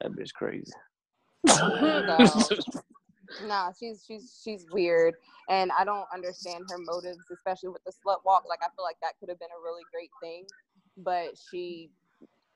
[0.00, 0.72] That bitch crazy.
[3.46, 5.14] nah, she's she's she's weird,
[5.50, 8.44] and I don't understand her motives, especially with the slut walk.
[8.48, 10.46] Like I feel like that could have been a really great thing,
[10.96, 11.90] but she.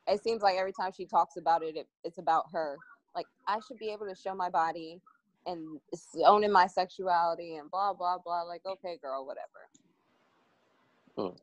[0.07, 2.77] It seems like every time she talks about it, it it's about her
[3.15, 5.01] like I should be able to show my body
[5.47, 5.81] and
[6.25, 8.43] owning my sexuality and blah blah blah.
[8.43, 9.69] Like, okay, girl, whatever.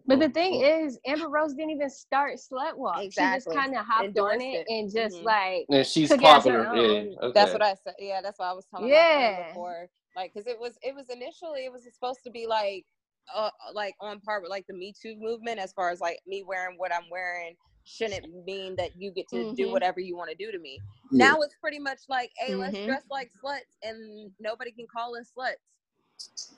[0.05, 3.01] But the thing is, Amber Rose didn't even start slut walk.
[3.01, 3.39] Exactly.
[3.39, 5.25] She just kind of hopped Endorsed on it, it, and just mm-hmm.
[5.25, 6.63] like and she's popular.
[6.75, 6.81] Yeah,
[7.21, 7.31] okay.
[7.33, 7.93] that's what I said.
[7.97, 9.47] Yeah, that's what I was telling yeah.
[9.47, 9.87] before.
[10.15, 12.85] Like, cause it was it was initially it was supposed to be like
[13.33, 16.43] uh like on par with like the Me Too movement as far as like me
[16.45, 19.55] wearing what I'm wearing shouldn't mean that you get to mm-hmm.
[19.55, 20.79] do whatever you want to do to me.
[21.11, 21.29] Yeah.
[21.29, 22.61] Now it's pretty much like, hey, mm-hmm.
[22.61, 25.55] let's dress like sluts and nobody can call us sluts.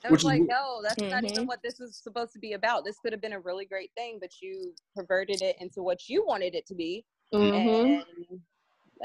[0.05, 1.09] I was like, no, that's mm-hmm.
[1.09, 1.45] not even mm-hmm.
[1.45, 2.83] what this is supposed to be about.
[2.83, 6.25] This could have been a really great thing, but you perverted it into what you
[6.25, 7.05] wanted it to be.
[7.33, 8.01] Mm-hmm.
[8.29, 8.41] And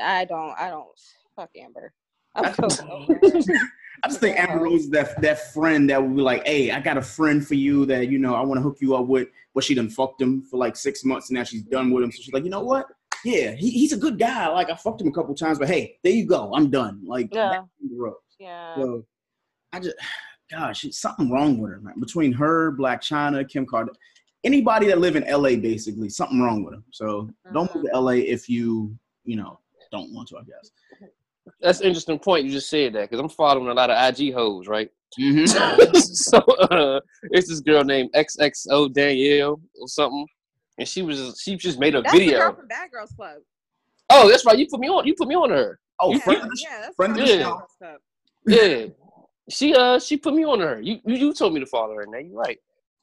[0.02, 0.88] I don't, I don't,
[1.36, 1.92] fuck Amber.
[4.02, 6.80] I just think Amber Rose is that that friend that would be like, "Hey, I
[6.80, 9.28] got a friend for you that you know I want to hook you up with."
[9.54, 12.12] But she done fucked him for like six months, and now she's done with him.
[12.12, 12.86] So she's like, "You know what?
[13.24, 14.46] Yeah, he, he's a good guy.
[14.48, 16.52] Like I fucked him a couple times, but hey, there you go.
[16.54, 17.02] I'm done.
[17.04, 17.62] Like yeah,
[18.38, 18.76] yeah.
[18.76, 19.04] So
[19.72, 19.96] I just,
[20.50, 21.98] gosh, something wrong with her, man.
[21.98, 23.96] Between her, Blac Chyna, Kim Kardashian,
[24.44, 26.84] anybody that live in LA, basically, something wrong with them.
[26.92, 27.54] So mm-hmm.
[27.54, 29.58] don't move to LA if you, you know,
[29.90, 30.38] don't want to.
[30.38, 30.70] I guess
[31.60, 34.32] that's an interesting point you just said that because I'm following a lot of IG
[34.32, 34.90] hoes, right?
[35.18, 35.94] Mm-hmm.
[35.98, 40.26] so uh, it's this girl named XXO Danielle or something,
[40.78, 42.32] and she was she just made a that's video.
[42.32, 43.38] The girl from Bad Girls Club.
[44.10, 44.58] Oh, that's right.
[44.58, 45.06] You put me on.
[45.06, 45.78] You put me on her.
[46.00, 47.98] Oh, yeah, friend, yeah, that's friend of the
[48.46, 48.64] yeah.
[48.64, 48.86] yeah.
[49.50, 50.80] She uh she put me on her.
[50.80, 52.06] You you told me to follow her.
[52.06, 52.58] Now you're right.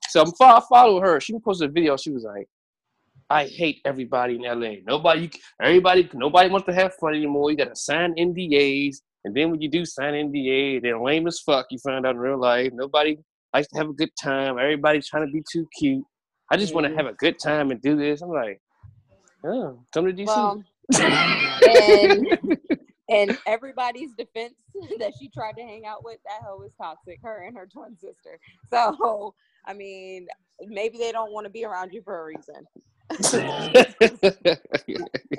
[0.10, 1.19] So I'm follow, follow her.
[1.19, 1.97] She posted a video.
[1.97, 2.47] She was like,
[3.29, 4.75] I hate everybody in LA.
[4.85, 7.49] Nobody, everybody, nobody wants to have fun anymore.
[7.49, 11.39] You got to sign NDAs, and then when you do sign NDA, they're lame as
[11.39, 11.65] fuck.
[11.71, 12.71] You find out in real life.
[12.73, 13.17] Nobody
[13.53, 14.59] likes to have a good time.
[14.59, 16.03] Everybody's trying to be too cute.
[16.51, 16.97] I just want to mm.
[16.97, 18.21] have a good time and do this.
[18.21, 18.61] I'm like,
[19.43, 20.27] oh, come to DC.
[20.27, 20.63] Well,
[20.99, 22.59] and,
[23.09, 24.53] and everybody's defense
[24.99, 27.19] that she tried to hang out with, that hoe is toxic.
[27.23, 28.39] Her and her twin sister.
[28.69, 29.33] So,
[29.65, 30.27] I mean,
[30.67, 32.67] maybe they don't want to be around you for a reason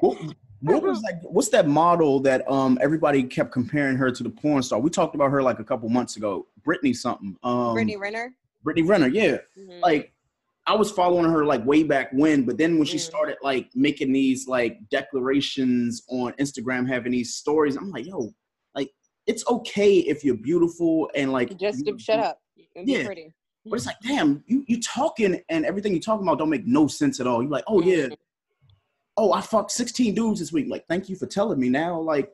[0.01, 0.19] what,
[0.61, 1.17] what, was like?
[1.23, 4.79] What's that model that um everybody kept comparing her to the porn star?
[4.81, 6.47] We talked about her like a couple months ago.
[6.65, 7.37] Brittany something.
[7.43, 8.35] Um, Brittany Renner.
[8.63, 9.39] Brittany Renner, yeah.
[9.59, 9.81] Mm-hmm.
[9.81, 10.13] Like
[10.67, 13.05] I was following her like way back when, but then when she mm-hmm.
[13.05, 18.33] started like making these like declarations on Instagram, having these stories, I'm like, yo,
[18.75, 18.91] like
[19.27, 22.41] it's okay if you're beautiful and like just you, shut up
[22.75, 22.99] and yeah.
[22.99, 23.33] be pretty.
[23.69, 26.87] But it's like, damn, you you talking and everything you talking about don't make no
[26.87, 27.43] sense at all.
[27.43, 28.15] You're like, oh yeah, mm-hmm.
[29.17, 30.67] oh I fucked 16 dudes this week.
[30.69, 32.01] Like, thank you for telling me now.
[32.01, 32.31] Like,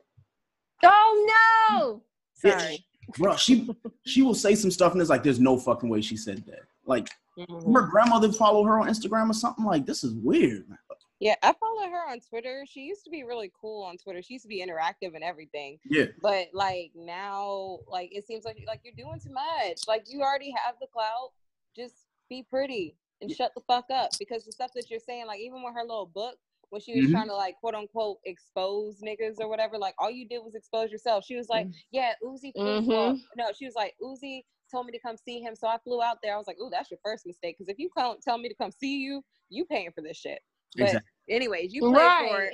[0.83, 2.01] oh no,
[2.33, 2.85] sorry,
[3.17, 3.35] bro.
[3.35, 3.69] She
[4.05, 6.61] she will say some stuff and it's like, there's no fucking way she said that.
[6.85, 7.73] Like, mm-hmm.
[7.73, 9.65] her grandmother follow her on Instagram or something.
[9.65, 10.67] Like, this is weird.
[10.69, 10.77] Man.
[11.23, 12.65] Yeah, I follow her on Twitter.
[12.67, 14.21] She used to be really cool on Twitter.
[14.21, 15.79] She used to be interactive and everything.
[15.89, 16.07] Yeah.
[16.21, 19.87] But like now, like it seems like like you're doing too much.
[19.87, 21.31] Like you already have the clout.
[21.77, 21.95] Just
[22.29, 25.63] be pretty and shut the fuck up because the stuff that you're saying, like even
[25.63, 26.35] with her little book
[26.71, 27.11] when she was Mhm.
[27.11, 29.77] trying to like quote unquote expose niggas or whatever.
[29.77, 31.23] Like all you did was expose yourself.
[31.23, 32.51] She was like, yeah, Uzi.
[32.85, 36.01] well, no, she was like Uzi told me to come see him, so I flew
[36.03, 36.33] out there.
[36.33, 37.55] I was like, ooh, that's your first mistake.
[37.57, 40.41] Because if you come tell me to come see you, you paying for this shit.
[40.77, 41.09] But Exactly.
[41.29, 42.53] anyways, you played for it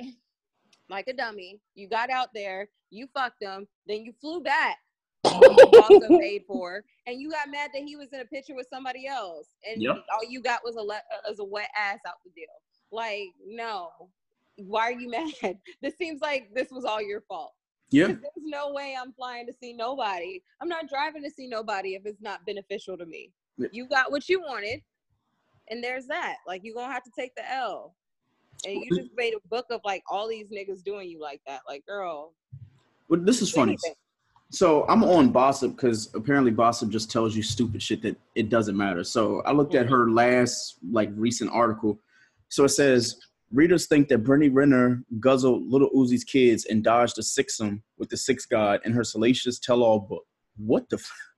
[0.88, 1.60] like a dummy.
[1.74, 4.76] You got out there, you fucked him, then you flew back.
[5.24, 9.06] also paid for, and you got mad that he was in a picture with somebody
[9.06, 9.96] else, and Yep.
[10.14, 12.46] all you got was a le- was a wet ass out the deal.
[12.90, 13.90] Like, no,
[14.56, 15.10] why are you
[15.42, 15.58] mad?
[15.82, 17.52] This seems like this was all your fault.
[17.90, 20.42] Yeah, There's no way I'm flying to see nobody.
[20.62, 23.30] I'm not driving to see nobody if it's not beneficial to me.
[23.58, 23.68] Yeah.
[23.72, 24.80] You got what you wanted,
[25.68, 26.36] and there's that.
[26.46, 27.94] Like you're gonna have to take the L.
[28.66, 31.60] And you just made a book of like all these niggas doing you like that.
[31.66, 32.32] Like, girl,
[33.08, 33.72] But this is funny.
[33.72, 33.94] anything.
[34.52, 38.76] So I'm on Bossip because apparently Bossip just tells you stupid shit that it doesn't
[38.76, 39.04] matter.
[39.04, 39.94] So I looked at mm-hmm.
[39.94, 41.98] her last like recent article.
[42.48, 43.16] So it says
[43.52, 48.16] readers think that Brittany Renner guzzled Little Uzi's kids and dodged a sixum with the
[48.16, 50.24] Six God in her salacious tell-all book.
[50.56, 50.96] What the?
[50.96, 51.29] F-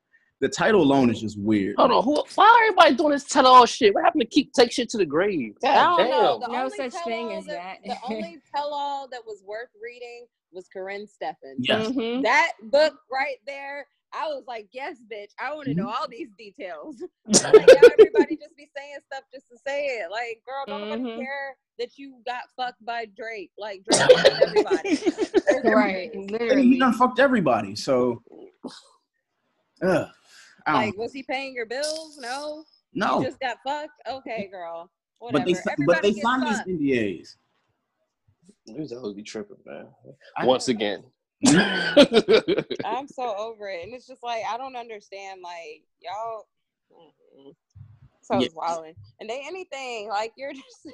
[0.42, 1.76] the title alone is just weird.
[1.76, 3.94] Hold on, who, why everybody doing this tell all shit?
[3.94, 5.54] What happened to keep take shit to the grave?
[5.64, 6.38] I God don't know.
[6.40, 7.76] The No such thing as that.
[7.84, 11.58] The only tell-all that was worth reading was Karrine Steffans.
[11.60, 11.86] Yes.
[11.92, 12.22] Mhm.
[12.24, 15.30] That book right there, I was like, yes, bitch.
[15.40, 15.94] I want to know Mm-hmm.
[16.02, 16.96] all these details.
[17.26, 17.44] like,
[17.92, 20.10] everybody just be saying stuff just to say it.
[20.10, 21.18] Like, girl, don't nobody Mhm.
[21.20, 23.52] care that you got fucked by Drake.
[23.56, 24.98] Like, Drake fucked everybody.
[25.72, 26.20] Right, everything.
[26.20, 26.78] And he literally.
[26.80, 27.76] done fucked everybody.
[27.76, 28.22] So,
[28.66, 28.68] ugh,
[29.82, 30.08] I don't,
[30.66, 30.72] Oh.
[30.72, 32.18] Like, was he paying your bills?
[32.20, 32.64] No.
[32.94, 33.20] no.
[33.20, 33.92] You just got fucked?
[34.08, 34.90] Okay, girl.
[35.18, 35.44] Whatever.
[35.44, 36.68] But they Everybody but they gets signed these fucked.
[36.68, 37.36] NDAs.
[38.66, 39.86] These always be tripping, man.
[40.36, 41.04] I- Once again.
[41.46, 43.82] I'm so over it.
[43.84, 46.46] And it's just like I don't understand like y'all
[48.22, 48.46] so Yeah.
[48.46, 48.94] it's wilding.
[49.20, 50.88] And they anything, like you're just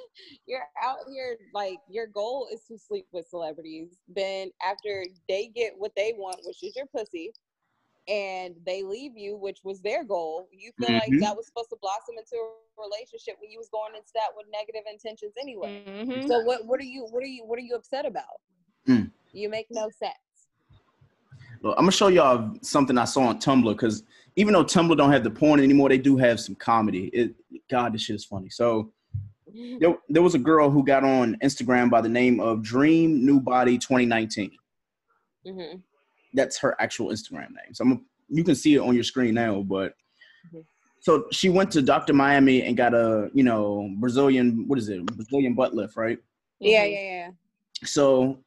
[0.47, 3.99] you're out here like your goal is to sleep with celebrities.
[4.07, 7.31] Then after they get what they want, which is your pussy,
[8.09, 11.19] and they leave you, which was their goal, you feel like Mhm.
[11.21, 14.47] that was supposed to blossom into a relationship when you was going into that with
[14.51, 15.83] negative intentions anyway.
[15.87, 16.27] Mhm.
[16.27, 18.41] So what what are you what are you what are you upset about?
[18.87, 19.11] Mm.
[19.31, 20.13] You make no sense.
[21.61, 24.03] Look, I'm gonna show y'all something I saw on Tumblr because
[24.35, 27.07] even though Tumblr don't have the porn anymore, they do have some comedy.
[27.07, 27.35] It,
[27.69, 28.49] God, this shit is funny.
[28.49, 28.91] So
[29.79, 33.39] there, there was a girl who got on Instagram by the name of Dream New
[33.39, 34.57] Body 2019.
[35.45, 35.75] hmm
[36.33, 37.73] That's her actual Instagram name.
[37.73, 39.61] So I'm, you can see it on your screen now.
[39.61, 39.93] But
[40.53, 40.63] Mhm.
[40.99, 42.13] so she went to Dr.
[42.13, 46.19] Miami and got a you know Brazilian what is it Brazilian butt lift, right?
[46.59, 46.91] Yeah, Mhm.
[46.93, 47.31] yeah, yeah.
[47.85, 48.39] So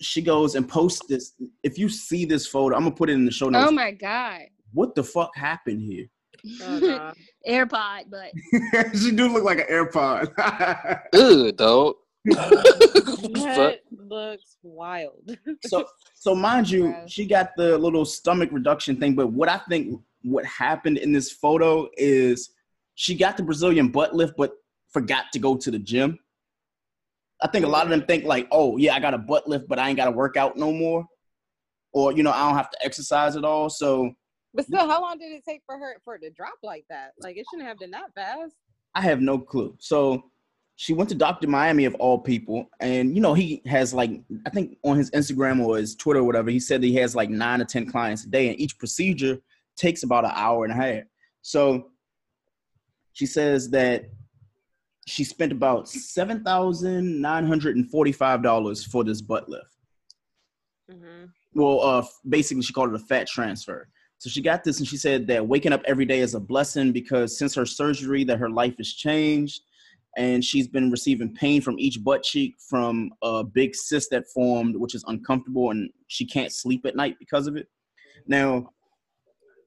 [0.00, 1.34] she goes and posts this.
[1.62, 3.68] If you see this photo, I'm gonna put it in the show notes.
[3.68, 4.42] Oh my god.
[4.72, 6.06] what the fuck happened here?
[6.62, 7.16] Oh, God.
[7.46, 8.30] AirPod, but
[8.96, 10.32] she do look like an AirPod.
[11.12, 11.96] Ugh, dog.
[12.24, 15.36] That looks wild.
[15.66, 17.10] so, so mind you, Gross.
[17.10, 19.14] she got the little stomach reduction thing.
[19.14, 22.50] But what I think what happened in this photo is
[22.94, 24.52] she got the Brazilian butt lift, but
[24.92, 26.18] forgot to go to the gym.
[27.42, 29.66] I think a lot of them think like, oh yeah, I got a butt lift,
[29.68, 31.06] but I ain't got to work out no more,
[31.92, 33.70] or you know, I don't have to exercise at all.
[33.70, 34.12] So
[34.52, 37.12] But still, how long did it take for her for it to drop like that?
[37.18, 38.54] Like it shouldn't have been that fast.
[38.94, 39.74] I have no clue.
[39.78, 40.24] So
[40.80, 41.46] she went to Dr.
[41.46, 44.12] Miami of all people, and you know he has like
[44.46, 47.14] I think on his Instagram or his Twitter or whatever, he said that he has
[47.14, 49.38] like nine to ten clients a day, and each procedure
[49.76, 51.02] takes about an hour and a half.
[51.42, 51.90] So
[53.12, 54.06] she says that
[55.06, 59.76] she spent about seven thousand nine hundred and forty-five dollars for this butt lift.
[60.90, 61.26] Mm-hmm.
[61.52, 63.86] Well, uh, basically she called it a fat transfer.
[64.16, 66.90] So she got this, and she said that waking up every day is a blessing
[66.90, 69.60] because since her surgery, that her life has changed,
[70.16, 74.76] and she's been receiving pain from each butt cheek from a big cyst that formed,
[74.76, 77.68] which is uncomfortable, and she can't sleep at night because of it.
[78.26, 78.70] Now,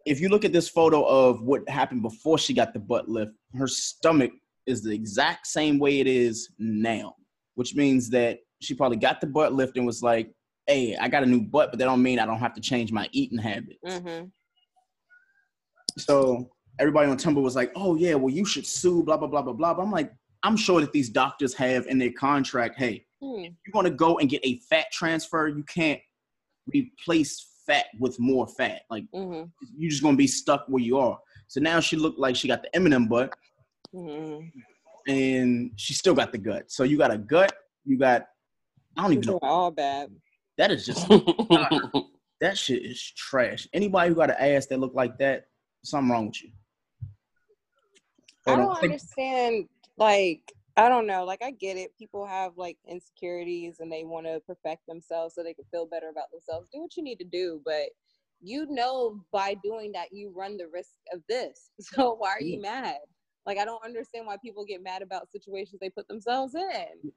[0.06, 3.32] if you look at this photo of what happened before she got the butt lift,
[3.56, 4.32] her stomach
[4.66, 7.16] is the exact same way it is now,
[7.56, 10.34] which means that she probably got the butt lift and was like,
[10.68, 12.92] "Hey, I got a new butt, but that don't mean I don't have to change
[12.92, 14.26] my eating habits." Mm-hmm.
[15.98, 19.42] So everybody on Tumblr was like, "Oh yeah, well you should sue." Blah blah blah
[19.42, 19.74] blah blah.
[19.74, 20.12] But I'm like,
[20.44, 23.46] I'm sure that these doctors have in their contract, "Hey, Hmm.
[23.46, 26.02] if you're gonna go and get a fat transfer, you can't
[26.68, 28.82] replace fat with more fat.
[28.90, 29.50] Like Mm-hmm.
[29.78, 32.62] you're just gonna be stuck where you are." So now she looked like she got
[32.62, 33.34] the M&M butt,
[33.96, 34.48] Mm-hmm.
[35.12, 36.72] and she still got the gut.
[36.72, 37.54] So you got a gut,
[37.86, 38.28] you got
[38.98, 39.40] I don't even know.
[39.42, 40.12] all bad.
[40.58, 41.08] That is just
[42.40, 43.68] that shit is trash.
[43.74, 45.46] Anybody who got an ass that look like that,
[45.84, 46.52] something wrong with you.
[48.46, 49.70] I don't understand.
[49.98, 51.24] Like I don't know.
[51.24, 51.98] Like I get it.
[51.98, 56.10] People have like insecurities and they want to perfect themselves so they can feel better
[56.10, 56.70] about themselves.
[56.74, 57.90] Do what you need to do, but
[58.42, 61.70] you know by doing that you run the risk of this.
[61.82, 62.98] So why are you mad?
[63.46, 66.62] Like I don't understand why people get mad about situations they put themselves in.
[67.06, 67.12] Mm,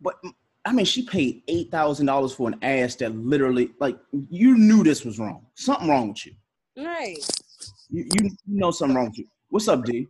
[0.00, 0.32] but mm,
[0.64, 4.84] I mean, she paid eight thousand dollars for an ass that literally, like, you knew
[4.84, 5.46] this was wrong.
[5.54, 6.32] Something wrong with you.
[6.76, 7.18] Right.
[7.90, 9.26] You, you know something wrong with you.
[9.48, 10.06] What's up, D?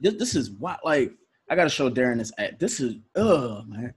[0.00, 1.12] This, this is what like
[1.50, 2.58] I gotta show Darren this ad.
[2.58, 3.94] This is ugh man.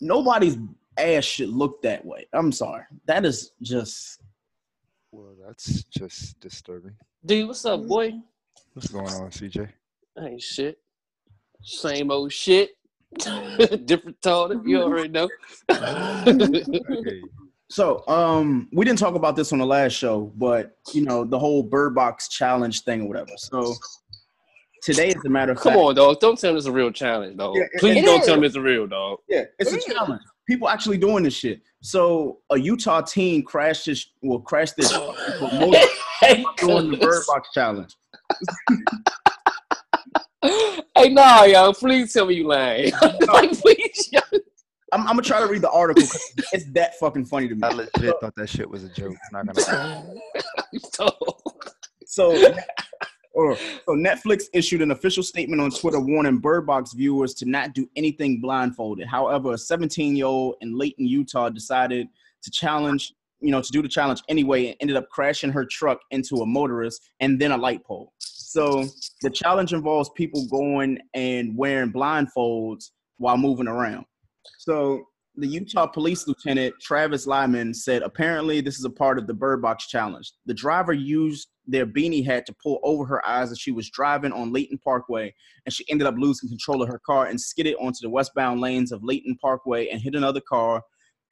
[0.00, 0.58] Nobody's
[0.96, 2.26] ass should look that way.
[2.32, 2.84] I'm sorry.
[3.06, 4.20] That is just
[5.12, 6.96] Well, that's just disturbing.
[7.24, 8.14] Dude, what's up, boy?
[8.74, 9.68] What's going on, CJ?
[10.20, 10.78] Ain't shit.
[11.62, 12.70] Same old shit.
[13.84, 14.52] Different tone.
[14.52, 15.28] if You already know.
[15.68, 17.22] Hey,
[17.70, 21.38] so um we didn't talk about this on the last show, but you know, the
[21.38, 23.32] whole bird box challenge thing or whatever.
[23.36, 23.74] So
[24.84, 25.82] today is a matter of Come fact.
[25.82, 26.20] on, dog.
[26.20, 27.56] Don't tell me it's a real challenge, dog.
[27.56, 28.26] Yeah, Please don't is.
[28.26, 29.18] tell me it's a real, dog.
[29.28, 29.84] Yeah, it's a It is.
[29.86, 30.20] challenge.
[30.46, 31.62] People actually doing this shit.
[31.80, 34.92] So a Utah teen crashed this well crashed this
[35.38, 35.78] for most
[36.20, 37.94] hey, doing the bird box challenge.
[40.96, 41.72] hey, nah, y'all.
[41.72, 42.92] Please tell me you lying.
[43.28, 44.22] like, please, y'all.
[44.92, 47.62] I'm, I'm gonna try to read the article 'cause it's that fucking funny to me.
[47.64, 49.16] I legit thought that shit was a joke.
[49.34, 50.04] I'm Not gonna
[50.92, 51.08] lie.
[52.06, 52.36] So,
[53.34, 57.74] or, so Netflix issued an official statement on Twitter warning Bird Box viewers to not
[57.74, 59.08] do anything blindfolded.
[59.08, 62.08] However, a 17 year old in Layton, Utah, decided
[62.42, 65.98] to challenge, you know, to do the challenge anyway, and ended up crashing her truck
[66.10, 68.12] into a motorist and then a light pole.
[68.18, 68.86] So
[69.22, 74.04] the challenge involves people going and wearing blindfolds while moving around.
[74.58, 79.34] So the Utah Police Lieutenant Travis Lyman said apparently this is a part of the
[79.34, 80.30] Bird Box Challenge.
[80.46, 84.32] The driver used their beanie hat to pull over her eyes as she was driving
[84.32, 85.34] on Layton Parkway,
[85.66, 88.92] and she ended up losing control of her car and skidded onto the westbound lanes
[88.92, 90.82] of Layton Parkway and hit another car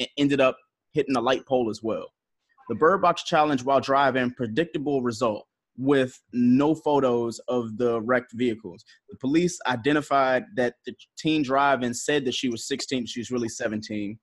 [0.00, 0.56] and ended up
[0.92, 2.06] hitting a light pole as well.
[2.68, 8.84] The Bird Box Challenge while driving, predictable result with no photos of the wrecked vehicles.
[9.08, 13.48] The police identified that the teen driving said that she was 16, she was really
[13.48, 14.18] 17,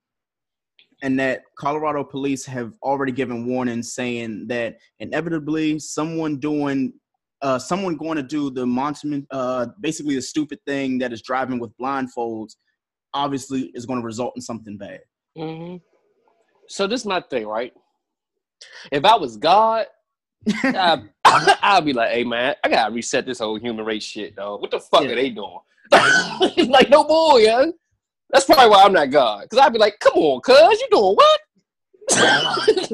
[1.01, 6.93] and that Colorado police have already given warnings saying that inevitably someone doing
[7.41, 11.57] uh, someone going to do the monument, uh, basically the stupid thing that is driving
[11.57, 12.55] with blindfolds,
[13.13, 14.99] obviously is going to result in something bad.
[15.37, 15.77] hmm
[16.67, 17.73] So this is my thing, right?
[18.91, 19.85] If I was God,
[20.63, 21.09] I'd,
[21.61, 24.61] I'd be like, "Hey man, I gotta reset this whole human race shit, dog.
[24.61, 25.09] What the fuck Yeah.
[25.11, 25.59] are they doing?"
[26.69, 27.65] like, no boy, yeah.
[28.31, 31.15] That's probably why I'm not God, because I'd be like, "Come on, cuz, you doing
[31.15, 31.39] what?"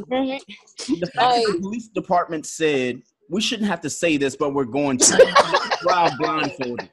[0.87, 4.97] The fact the police department said we shouldn't have to say this, but we're going
[4.99, 5.33] to
[5.81, 6.89] drive blindfolded.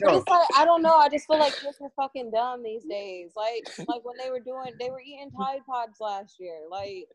[0.00, 0.96] But it's like I don't know.
[0.96, 3.32] I just feel like kids are fucking dumb these days.
[3.36, 6.60] Like like when they were doing, they were eating Tide Pods last year.
[6.70, 7.06] Like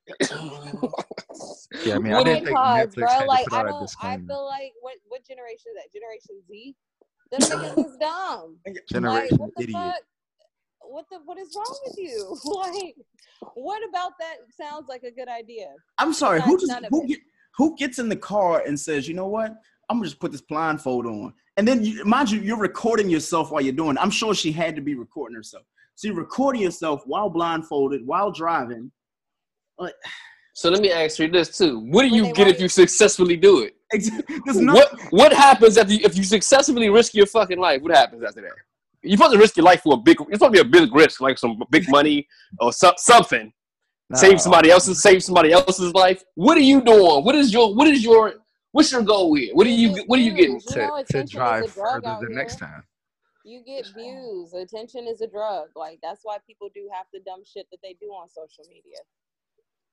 [1.84, 3.08] Yeah, I mean, I didn't Tide think Pods, Netflix bro.
[3.10, 3.96] had to Like put I don't.
[4.02, 5.92] I feel like what what generation is that?
[5.94, 6.76] Generation Z.
[7.32, 8.58] Them niggas is dumb.
[8.66, 9.82] Like Generation what the idiot.
[9.82, 9.96] fuck?
[10.82, 12.38] What the what is wrong with you?
[12.46, 12.96] like
[13.56, 15.68] what about that sounds like a good idea?
[15.98, 16.42] I'm sorry.
[16.42, 17.20] Who just who get
[17.58, 19.56] who gets in the car and says, you know what?
[19.94, 23.52] I'm gonna just put this blindfold on, and then you, mind you, you're recording yourself
[23.52, 23.96] while you're doing.
[23.96, 24.02] it.
[24.02, 25.66] I'm sure she had to be recording herself.
[25.94, 28.92] So you're recording yourself while blindfolded, while driving.
[29.78, 29.94] Like,
[30.54, 33.62] So let me ask you this too: What do you get if you successfully do
[33.62, 33.76] it?
[34.46, 34.76] there's not.
[34.76, 37.84] What What happens after you, if you successfully risk your fucking life?
[37.84, 38.52] What happens after that?
[39.04, 40.18] You're supposed to risk your life for a big.
[40.22, 42.28] It's supposed to be a big risk, like some big money
[42.60, 43.54] or some, something.
[44.10, 45.04] Nah, Save somebody else's.
[45.04, 46.24] Save somebody else's life.
[46.34, 47.24] What are you doing?
[47.24, 48.34] What is your What is your
[48.74, 49.54] What's your goal here?
[49.54, 50.60] What are you What are you getting?
[50.60, 52.36] You to, know, to is drive further the here.
[52.36, 52.84] next time.
[53.46, 54.54] You get views.
[54.54, 55.70] Attention is a drug.
[55.76, 58.98] Like that's why people do half the dumb shit that they do on social media.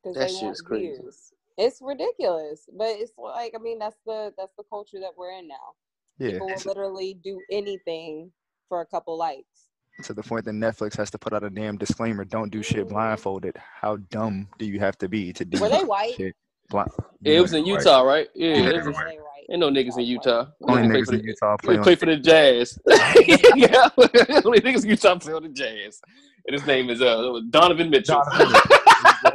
[0.05, 0.87] That they shit's crazy.
[0.97, 1.33] views.
[1.59, 5.47] It's ridiculous, but it's like I mean that's the that's the culture that we're in
[5.47, 5.75] now.
[6.19, 8.33] Yeah, People will literally do anything
[8.71, 9.69] for a couple likes.
[10.05, 12.87] to the point that Netflix has to put out a damn disclaimer: don't do shit
[12.87, 12.91] Mhm.
[12.91, 13.57] blindfolded.
[13.59, 16.15] How dumb do you have to be to do Were they white?
[16.15, 16.35] shit
[16.71, 16.91] blind?
[17.21, 18.29] Yeah, it was in Utah, right?
[18.35, 19.45] Yeah, Yeah, it they're was, Were they right?
[19.51, 20.47] ain't no niggas in Utah.
[20.63, 22.79] Only niggas in the- Utah play play for the Jazz.
[23.55, 23.89] yeah,
[24.47, 26.01] only niggas in Utah play on the Jazz.
[26.47, 28.23] And his name is uh, Donovan Mitchell.
[28.35, 28.57] Donovan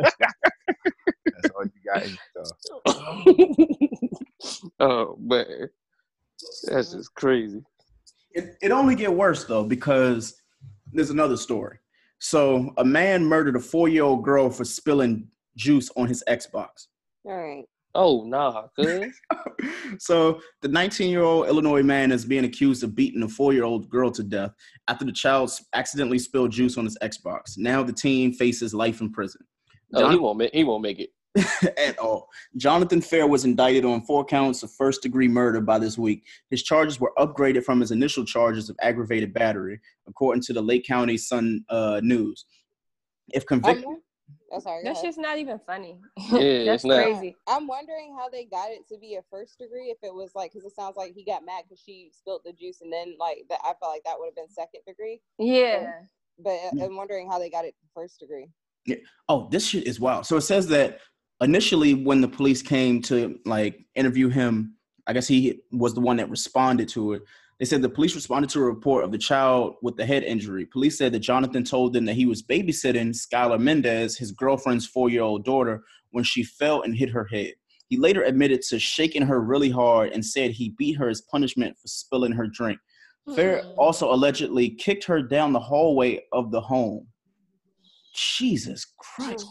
[1.35, 2.17] That's all you got in
[2.87, 3.51] Utah.
[4.79, 5.69] oh man,
[6.67, 7.61] that's just crazy.
[8.31, 10.41] It, it only get worse though because
[10.91, 11.77] there's another story.
[12.19, 16.87] So a man murdered a four year old girl for spilling juice on his Xbox.
[17.25, 17.65] All right.
[17.93, 19.05] Oh nah, cuz.
[19.99, 24.51] so the 19-year-old Illinois man is being accused of beating a four-year-old girl to death
[24.89, 27.57] after the child accidentally spilled juice on his Xbox.
[27.57, 29.41] Now the teen faces life in prison.
[29.93, 31.09] Oh, he won't make he won't make it.
[31.77, 32.29] at all.
[32.55, 36.23] Jonathan Fair was indicted on four counts of first degree murder by this week.
[36.49, 40.85] His charges were upgraded from his initial charges of aggravated battery, according to the Lake
[40.85, 42.45] County Sun uh, News.
[43.33, 43.85] If convicted,
[44.51, 44.83] Oh, sorry.
[44.83, 45.97] That's just not even funny.
[46.31, 47.03] Yeah, That's it's not.
[47.03, 47.35] crazy.
[47.47, 49.87] I'm wondering how they got it to be a first degree.
[49.89, 52.53] If it was like, because it sounds like he got mad because she spilled the
[52.53, 55.21] juice, and then like that, I felt like that would have been second degree.
[55.37, 55.91] Yeah.
[56.39, 58.49] But I'm wondering how they got it to first degree.
[58.85, 58.97] Yeah.
[59.29, 60.25] Oh, this shit is wild.
[60.25, 60.99] So it says that
[61.41, 64.75] initially, when the police came to like interview him,
[65.07, 67.23] I guess he was the one that responded to it.
[67.59, 70.65] They said the police responded to a report of the child with the head injury.
[70.65, 75.09] Police said that Jonathan told them that he was babysitting Skylar Mendez, his girlfriend's four
[75.09, 77.53] year old daughter, when she fell and hit her head.
[77.87, 81.77] He later admitted to shaking her really hard and said he beat her as punishment
[81.77, 82.79] for spilling her drink.
[83.35, 83.79] Fair Hmm.
[83.79, 87.07] also allegedly kicked her down the hallway of the home.
[88.13, 89.47] Jesus Christ.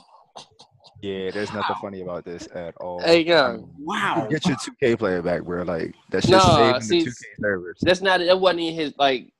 [1.04, 2.98] Yeah, there's nothing funny about this at all.
[3.02, 3.68] Hey, yo.
[3.78, 4.26] Wow.
[4.30, 5.62] Get your 2K player back, bro.
[5.62, 7.78] Like that's just Nah, saving see, the 2K servers.
[7.82, 9.30] That's not that wasn't in his like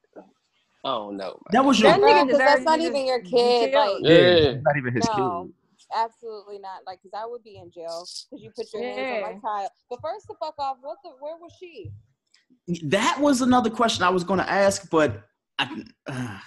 [0.85, 1.41] oh don't.
[1.53, 3.73] That was your That Bro, nigga 'cause that's not even your kid.
[3.73, 3.95] Like.
[4.03, 4.53] Yeah, Yeah.
[4.61, 5.55] not even his no, kid.
[5.97, 6.81] absolutely not.
[6.87, 9.71] Like, because I would be in jail because you put your hands on my child.
[9.89, 10.77] But first, the fuck off.
[10.83, 11.13] What the?
[11.19, 11.91] Where was she?
[12.89, 15.23] That was another question I was going to ask, but
[15.59, 16.39] I, uh,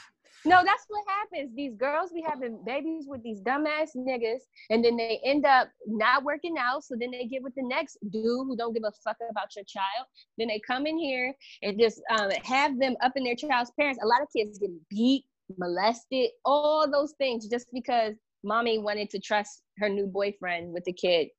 [0.45, 1.55] No, that's what happens.
[1.55, 6.23] These girls be having babies with these dumbass niggas, and then they end up not
[6.23, 6.83] working out.
[6.83, 9.65] So then they get with the next dude who don't give a fuck about your
[9.65, 10.07] child.
[10.37, 11.33] Then they come in here
[11.63, 13.99] and just um, have them up in their child's parents.
[14.03, 15.25] A lot of kids get beat,
[15.57, 20.93] molested, all those things just because mommy wanted to trust her new boyfriend with the
[20.93, 21.29] kid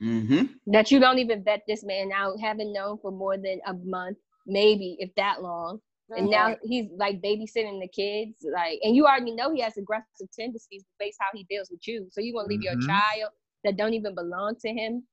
[0.00, 3.74] hmm that you don't even vet this man out, haven't known for more than a
[3.84, 5.80] month, maybe if that long.
[6.16, 10.28] And now he's like babysitting the kids, like, and you already know he has aggressive
[10.38, 12.08] tendencies based how he deals with you.
[12.10, 12.64] So you gonna leave Mhm.
[12.64, 13.32] your child
[13.64, 15.06] that don't even belong to him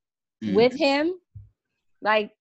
[0.44, 0.56] Mhm.
[0.56, 1.20] with him,
[2.02, 2.32] like,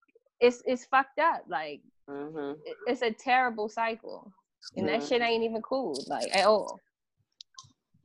[0.41, 1.45] it's it's fucked up.
[1.49, 2.61] Like, Mm-hmm.
[2.87, 4.33] it's a terrible cycle,
[4.77, 6.81] and that shit ain't even cool, like at all.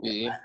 [0.01, 0.37] Yeah.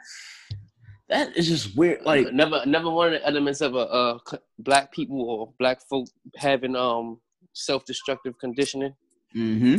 [1.09, 2.03] that is just weird.
[2.05, 4.19] Like, never never one of the elements of a uh
[4.59, 6.07] black people or black folk
[6.37, 7.21] having um
[7.55, 8.95] self destructive conditioning.
[9.33, 9.77] Hmm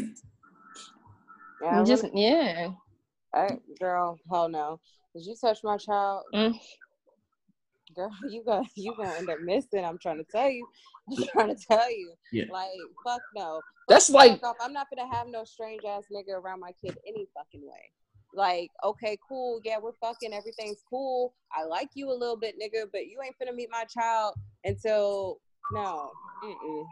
[1.61, 2.69] Yeah, just just yeah.
[3.79, 4.79] girl, hell no.
[5.15, 6.23] Did you touch my child?
[6.33, 6.59] Mm.
[7.95, 9.83] Girl, you go you gonna end up missing.
[9.83, 10.67] I'm trying to tell you.
[11.17, 12.13] I'm trying to tell you.
[12.31, 12.45] Yeah.
[12.51, 12.69] Like,
[13.03, 13.61] fuck no.
[13.87, 14.57] That's Fuck like off.
[14.61, 17.91] I'm not gonna have no strange ass nigga around my kid any fucking way.
[18.33, 21.33] Like, okay, cool, yeah, we're fucking, everything's cool.
[21.51, 25.39] I like you a little bit, nigga, but you ain't finna meet my child until
[25.73, 26.11] no,
[26.43, 26.83] mm-mm,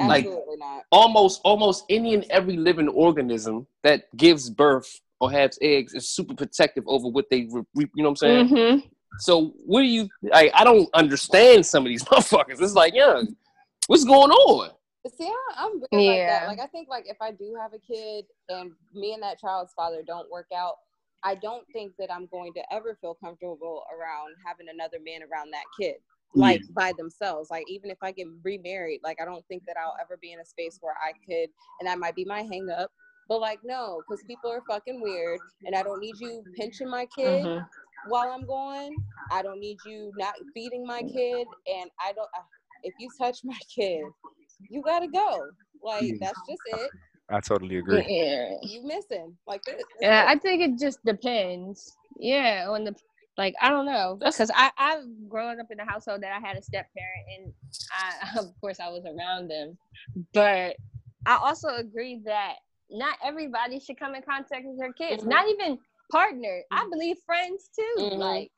[0.00, 0.84] Like- not.
[0.92, 6.34] almost almost any and every living organism that gives birth or has eggs is super
[6.34, 8.48] protective over what they re- re- you know what I'm saying?
[8.48, 8.86] Mm-hmm.
[9.20, 12.60] So what do you like I don't understand some of these motherfuckers.
[12.60, 13.22] It's like, yeah,
[13.86, 14.70] what's going on?
[15.18, 16.40] See, I, I'm weird like Yeah.
[16.40, 16.48] that.
[16.48, 19.72] Like, I think like if I do have a kid and me and that child's
[19.74, 20.76] father don't work out,
[21.22, 25.50] I don't think that I'm going to ever feel comfortable around having another man around
[25.52, 25.96] that kid,
[26.34, 27.50] like by themselves.
[27.50, 30.40] Like even if I get remarried, like I don't think that I'll ever be in
[30.40, 31.48] a space where I could,
[31.80, 32.90] and that might be my hang up.
[33.28, 37.06] But like no, because people are fucking weird, and I don't need you pinching my
[37.06, 37.66] kid Mhm.
[38.08, 42.28] while I'm going I don't need you not feeding my kid, and I don't.
[42.36, 42.42] uh,
[42.82, 44.04] If you touch my kid,
[44.68, 45.50] you gotta go.
[45.82, 46.20] Like Mm.
[46.20, 46.92] that's just it.
[47.30, 48.04] I totally agree.
[48.08, 48.50] Yeah.
[48.62, 49.84] You missing like this.
[50.00, 50.28] That's Yeah, it.
[50.28, 51.96] I think it just depends.
[52.18, 52.94] Yeah, on the
[53.36, 56.56] like I don't know because I I've grown up in a household that I had
[56.56, 57.52] a step parent and
[57.92, 59.76] I of course I was around them,
[60.32, 60.76] but
[61.26, 62.54] I also agree that
[62.90, 65.24] not everybody should come in contact with their kids.
[65.24, 65.28] Mhm.
[65.28, 65.78] Not even
[66.12, 66.60] partner.
[66.70, 68.02] I believe friends too.
[68.02, 68.18] Mhm.
[68.18, 68.50] Like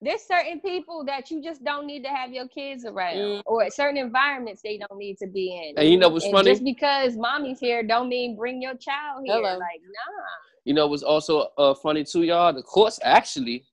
[0.00, 3.42] there's certain people that you just don't need to have your kids around, Mm.
[3.46, 5.76] or certain environments they don't need to be in.
[5.78, 6.50] And you know what's And funny?
[6.50, 9.34] Just because mommy's here, don't mean bring your child here.
[9.34, 9.58] Hello.
[9.58, 10.24] Like, nah.
[10.64, 12.52] You know what's also uh, funny too, y'all?
[12.52, 13.64] The courts actually,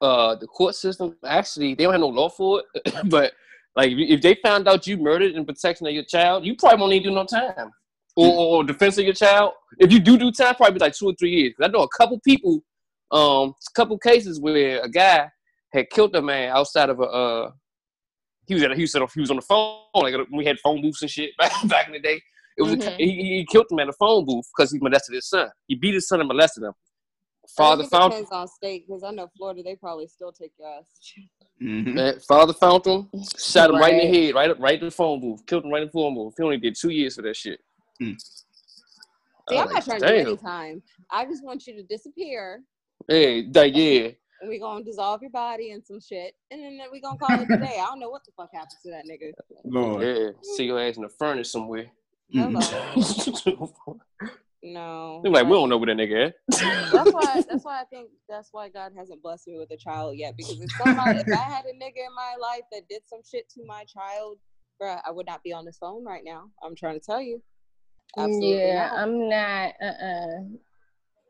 [0.00, 2.94] uh, the court system actually, they don't have no law for it.
[3.10, 3.32] but
[3.76, 6.80] like, if if they found out you murdered in protection of your child, you probably
[6.80, 7.70] won't need to do no time,
[8.16, 9.52] or, or, or defense of your child.
[9.78, 11.54] If you do do time, probably like two or three years.
[11.60, 12.62] I know a couple people,
[13.10, 15.28] um, a couple cases where a guy
[15.72, 17.04] had killed a man outside of a.
[17.04, 17.50] Uh,
[18.46, 20.44] he was at a, he was, at a, he was on the phone like we
[20.44, 22.20] had phone booths and shit back, back in the day.
[22.56, 22.96] It was a, Mhm.
[22.98, 25.48] he, he killed him at a phone booth because he molested his son.
[25.66, 26.72] He beat his son and molested him.
[27.56, 28.10] Father Fountain.
[28.10, 30.86] depends on state because I know Florida they probably still take your ass.
[31.62, 31.94] Mhm.
[31.94, 35.46] Man, Father Fountain shot him right in the head, right, right in the phone booth,
[35.46, 36.34] killed him right in the phone booth.
[36.36, 37.60] He only did two years for that shit.
[38.02, 38.16] Mm.
[38.20, 40.26] See, I I'm was not like, trying to do damn.
[40.26, 40.82] any time.
[41.10, 42.62] I just want you to disappear,
[43.08, 44.08] Hey, like, yeah,
[44.40, 47.50] and we gonna dissolve your body and some shit, and then we gonna call it
[47.50, 47.78] a day.
[47.80, 49.32] I don't know what the fuck happened to that nigga.
[49.64, 50.02] Lord.
[50.02, 50.30] yeah.
[50.56, 51.90] See your ass in the furnace somewhere.
[52.34, 54.00] Mm-mm.
[54.64, 55.20] Hello.
[55.22, 56.34] They're like, we don't know where that nigga at.
[56.92, 57.42] That's why.
[57.48, 60.36] That's why I think that's why God hasn't blessed me with a child yet.
[60.38, 63.48] Because if somebody, if I had a nigga in my life that did some shit
[63.50, 64.38] to my child,
[64.82, 66.44] bruh, I would not be on this phone right now.
[66.64, 67.42] I'm trying to tell you.
[68.16, 68.98] Absolutely yeah, not.
[69.00, 69.72] I'm not.
[69.82, 70.04] Uh.
[70.04, 70.40] uh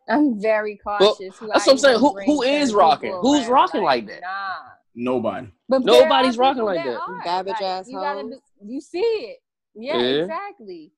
[0.07, 1.39] I'm very Well, cautious.
[1.39, 1.99] who that's I what I'm saying.
[1.99, 3.17] Who- who is rocking?
[3.23, 3.51] Who's around.
[3.53, 4.21] rocking like that?
[4.21, 4.69] Nah.
[4.95, 5.49] Nobody.
[5.69, 6.85] But Nobody's rocking like that.
[6.85, 7.01] that.
[7.01, 7.23] Are.
[7.25, 8.31] Babbage like, You, gotta
[8.65, 9.39] you see it.
[9.75, 10.23] Yeah, Yeah.
[10.23, 10.93] exactly.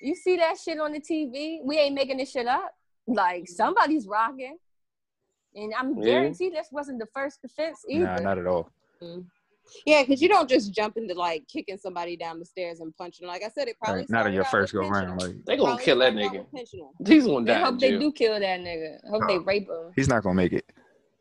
[0.00, 1.58] You see that shit on the TV.
[1.64, 2.70] We ain't making this shit up.
[3.06, 4.56] Like somebody's rocking.
[5.54, 6.04] And I'm Yeah.
[6.04, 8.04] guaranteed this wasn't the first offense either.
[8.04, 8.70] Nah, not at all.
[9.84, 13.26] Yeah, because you don't just jump into like kicking somebody down the stairs and punching.
[13.26, 15.20] Like I said, it probably Right, not in your first go round.
[15.20, 16.32] Like They gonna kill that nigga.
[16.32, 16.92] with intentional.
[17.06, 18.98] He's gonna They die in hope they do kill that nigga.
[19.04, 19.92] I hope they rape him.
[19.96, 20.70] he's not gonna make it.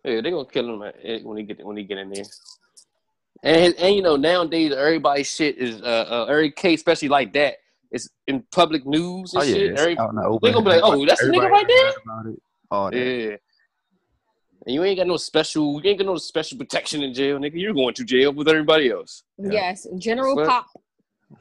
[0.04, 2.24] Yeah, they gonna kill him at- at- when he get when he get in there.
[3.44, 7.58] And and you know nowadays everybody's shit is uh, uh every case especially like that
[7.92, 9.78] is in public news and Oh yeah, shit.
[9.78, 10.52] Every, the they open.
[10.54, 11.86] gonna be like, oh, that's the nigga right there.
[11.86, 12.40] heard about it.
[12.72, 12.98] All that.
[12.98, 13.36] Yeah.
[14.66, 17.54] And you ain't got no special, you ain't got no special protection in jail, nigga.
[17.56, 19.24] You're going to jail with everybody else.
[19.38, 19.52] Yeah.
[19.52, 20.48] Yes, General Fuck.
[20.48, 20.68] Pop.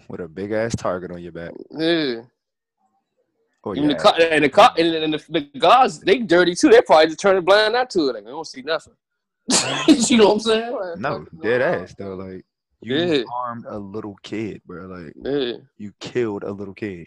[0.09, 1.53] With a big ass target on your back.
[1.70, 2.22] Yeah.
[3.64, 3.97] Oh Even yeah.
[3.97, 6.68] the co- and the co- and, and the, the guards, they dirty too.
[6.68, 8.14] They probably just turn a blind eye to it.
[8.14, 8.92] Like, I don't see nothing.
[10.09, 10.70] you know what I'm saying?
[10.70, 12.14] Sure, No, dead ass though.
[12.14, 12.45] Like
[12.85, 13.24] you Yeah.
[13.30, 14.87] harmed a little kid, bro.
[14.87, 15.55] Like Yeah.
[15.76, 17.07] you killed a little kid.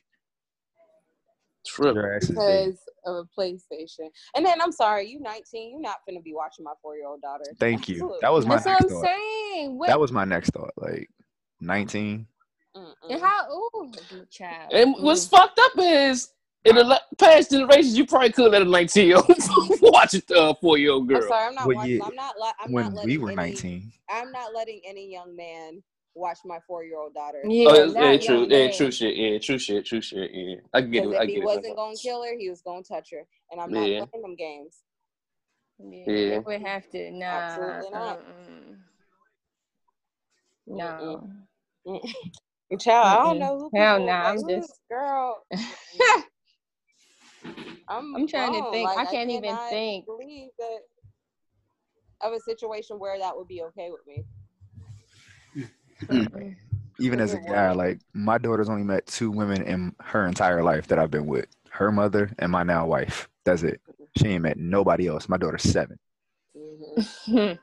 [1.65, 1.95] Trip.
[1.95, 2.35] Your ass is dead.
[2.37, 4.09] because of a PlayStation.
[4.35, 7.21] And then I'm sorry, you 19, you're not gonna be watching my four year old
[7.21, 7.43] daughter.
[7.59, 7.95] Thank you.
[7.95, 9.05] Absolutely That was my That's what next I'm thought.
[9.05, 9.77] saying.
[9.77, 10.71] What, That was my next thought.
[10.77, 11.09] Like
[11.59, 12.27] nineteen.
[12.75, 12.93] Mm-mm.
[13.09, 14.71] and how old is the child?
[14.71, 15.29] And what's Mm.
[15.31, 16.29] fucked up is
[16.65, 19.27] in the la- past generations, you probably could let a 19 year old
[19.81, 21.17] watch a uh, four year old girl.
[21.23, 21.97] I'm sorry, I'm not Well, watching.
[21.97, 22.35] yeah, I'm not.
[22.39, 23.91] Li- I'm when not letting we were any, nineteen.
[24.09, 25.81] I'm not letting any young man
[26.15, 27.41] watch my four year old daughter.
[27.47, 28.75] Yeah, Oh, it's, yeah, true, young yeah, man.
[28.75, 30.55] true shit, yeah, true shit, true shit, yeah.
[30.73, 31.45] I get Because it, I get he it.
[31.45, 34.05] wasn't gonna kill her, he was gonna touch her, and I'm not Yeah.
[34.05, 34.77] playing them games.
[35.79, 36.29] Yeah, Yeah.
[36.31, 37.11] they would have to.
[37.11, 37.25] Nah.
[37.25, 38.19] Absolutely not.
[38.19, 38.75] mm-mm.
[40.67, 41.29] No.
[41.87, 42.79] Mm-mm.
[42.81, 43.79] Child, I don't know who.
[43.79, 45.45] Hell people- nah, I'm just- girl.
[47.89, 48.87] I'm, I'm trying to think.
[48.89, 50.05] Like, I can't even think.
[50.05, 50.79] Believe that
[52.21, 54.23] of a situation where that would be okay with me.
[56.99, 60.87] Even as a guy, like my daughter's only met two women in her entire life
[60.87, 61.45] that I've been with.
[61.69, 63.29] Her mother and my now wife.
[63.45, 63.79] That's it.
[64.17, 65.29] She ain't met nobody else.
[65.29, 65.99] My daughter's seven.
[66.55, 67.59] Mhm.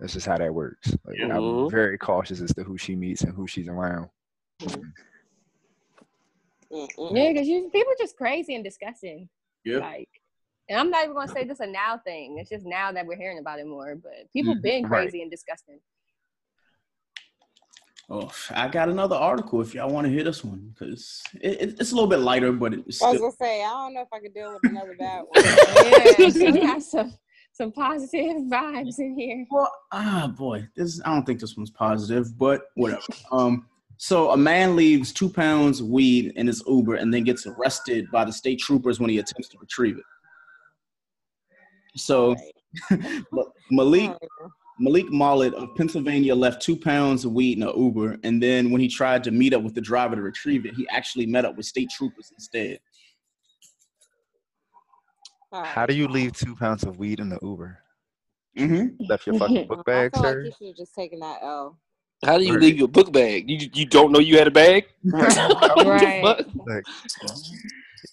[0.00, 0.96] That's just how that works.
[1.04, 1.36] Like, Mhm.
[1.64, 4.10] I'm very cautious as to who she meets and who she's around.
[6.72, 7.16] Mm-mm.
[7.16, 9.28] yeah, because you people just crazy and disgusting.
[9.64, 9.78] Yeah.
[9.78, 10.08] Like,
[10.68, 12.38] and I'm not even gonna say this a now thing.
[12.38, 13.94] It's just now that we're hearing about it more.
[13.94, 14.62] But people Mhm.
[14.62, 15.02] been Right.
[15.02, 15.80] crazy and disgusting.
[18.08, 21.80] Oh, I got another article if y'all want to hear this one because it, it,
[21.80, 24.08] it's a little bit lighter, but it's I was gonna say I don't know if
[24.12, 25.42] I could deal with another bad one.
[25.84, 27.12] Yeah, we got some
[27.52, 29.44] some positive vibes in here.
[29.50, 33.02] Well, ah, boy, this I don't think this one's positive, but whatever.
[33.32, 33.66] um,
[33.98, 38.06] so a man leaves two pounds of weed in his Uber and then gets arrested
[38.10, 40.04] by the state troopers when he attempts to retrieve it.
[41.96, 42.36] So
[43.70, 44.12] Malik
[44.78, 48.80] Malik Mallet of Pennsylvania left two pounds of weed in an Uber, and then when
[48.80, 51.56] he tried to meet up with the driver to retrieve it, he actually met up
[51.56, 52.78] with state troopers instead.
[55.52, 57.78] How do you leave two pounds of weed in the Uber?
[58.58, 59.04] Mm-hmm.
[59.08, 60.44] Left your fucking book I bag, feel like sir?
[60.44, 61.78] you should have just taken that L.
[62.24, 62.62] How do you Right.
[62.62, 63.48] leave your book bag?
[63.50, 64.86] You you don't know you had a bag?
[65.04, 66.44] Right.
[66.66, 66.84] Like,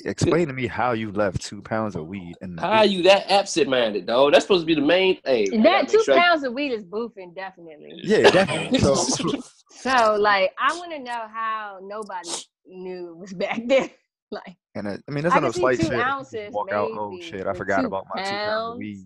[0.05, 3.03] explain to me how you left two pounds of weed in the How are you
[3.03, 4.33] that absent minded, dog?
[4.33, 5.59] That's supposed to be the main thing.
[5.59, 7.93] I That two sure I- pounds of weed is boofing, definitely.
[8.03, 8.79] Yeah, definitely.
[8.79, 8.95] So,
[9.71, 12.29] So, like, I want to know how nobody
[12.65, 13.89] knew it was back there.
[14.31, 15.93] Like, and uh, I mean, that's I on a slight two shit.
[15.93, 16.89] Ounces, Walk out.
[16.91, 17.45] Oh shit!
[17.45, 19.05] I forgot about my two pounds of weed.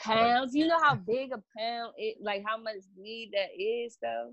[0.00, 0.54] Pounds.
[0.54, 4.32] You know how big a pound it like how much weed that is though?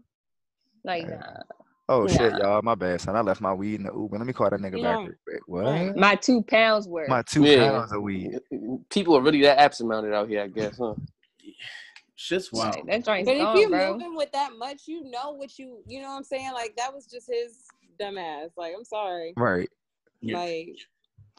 [0.83, 1.19] Like Right.
[1.19, 1.43] nah.
[1.89, 3.17] Oh shit, y'all, my bad, son.
[3.17, 4.17] I left my weed in the Uber.
[4.17, 4.95] Let me call that nigga Yeah.
[4.95, 5.41] back real quick.
[5.45, 5.97] What?
[5.97, 7.09] My two pounds worth.
[7.09, 7.71] My two Yeah.
[7.71, 8.39] pounds of weed.
[8.89, 10.95] People are really that absent minded out here, I guess, huh?
[12.15, 12.75] Shit's wild.
[12.75, 13.93] Like, that joint's But if you're bro.
[13.93, 16.53] moving with that much, you know what you you know what I'm saying?
[16.53, 17.65] Like that was just his
[17.99, 18.51] dumbass.
[18.55, 19.33] Like I'm sorry.
[19.35, 19.69] Right.
[20.21, 20.37] Yeah.
[20.37, 20.75] Like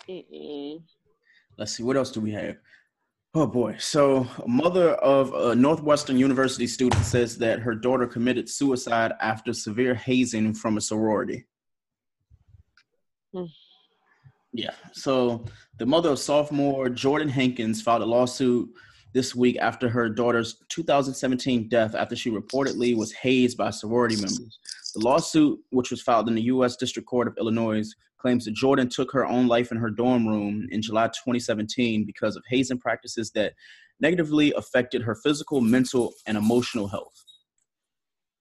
[0.09, 0.83] mm-mm.
[1.57, 2.57] Let's see, what else do we have?
[3.35, 3.77] Oh boy.
[3.79, 9.55] So, a mother of a Northwestern University student says that her daughter committed suicide after
[9.55, 11.47] severe hazing from a sorority.
[13.33, 13.45] Hmm.
[14.53, 14.75] Yeah.
[14.93, 15.47] So,
[15.79, 18.69] the mother of sophomore Jordan Hankins filed a lawsuit
[19.15, 24.59] this week after her daughter's 2017 death after she reportedly was hazed by sorority members.
[24.95, 26.77] The lawsuit, which was filed in the U.S.
[26.77, 27.91] District Court of Illinois,
[28.23, 32.37] claims that Jordan took her own life in her dorm room in July 2017 because
[32.37, 33.53] of hazing practices that
[34.01, 37.25] negatively affected her physical, mental, and emotional health.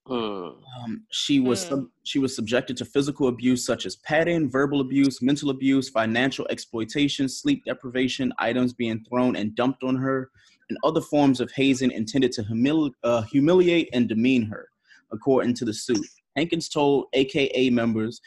[0.08, 0.50] Hmm.
[0.84, 5.22] Um, she was sub- she was subjected to physical abuse such as patting, verbal abuse,
[5.22, 10.32] mental abuse, financial exploitation, sleep deprivation, items being thrown and dumped on her,
[10.70, 14.70] and other forms of hazing intended to humili- uh, humiliate and demean her,
[15.12, 16.06] according to the suit.
[16.36, 18.22] Hankins told AKA members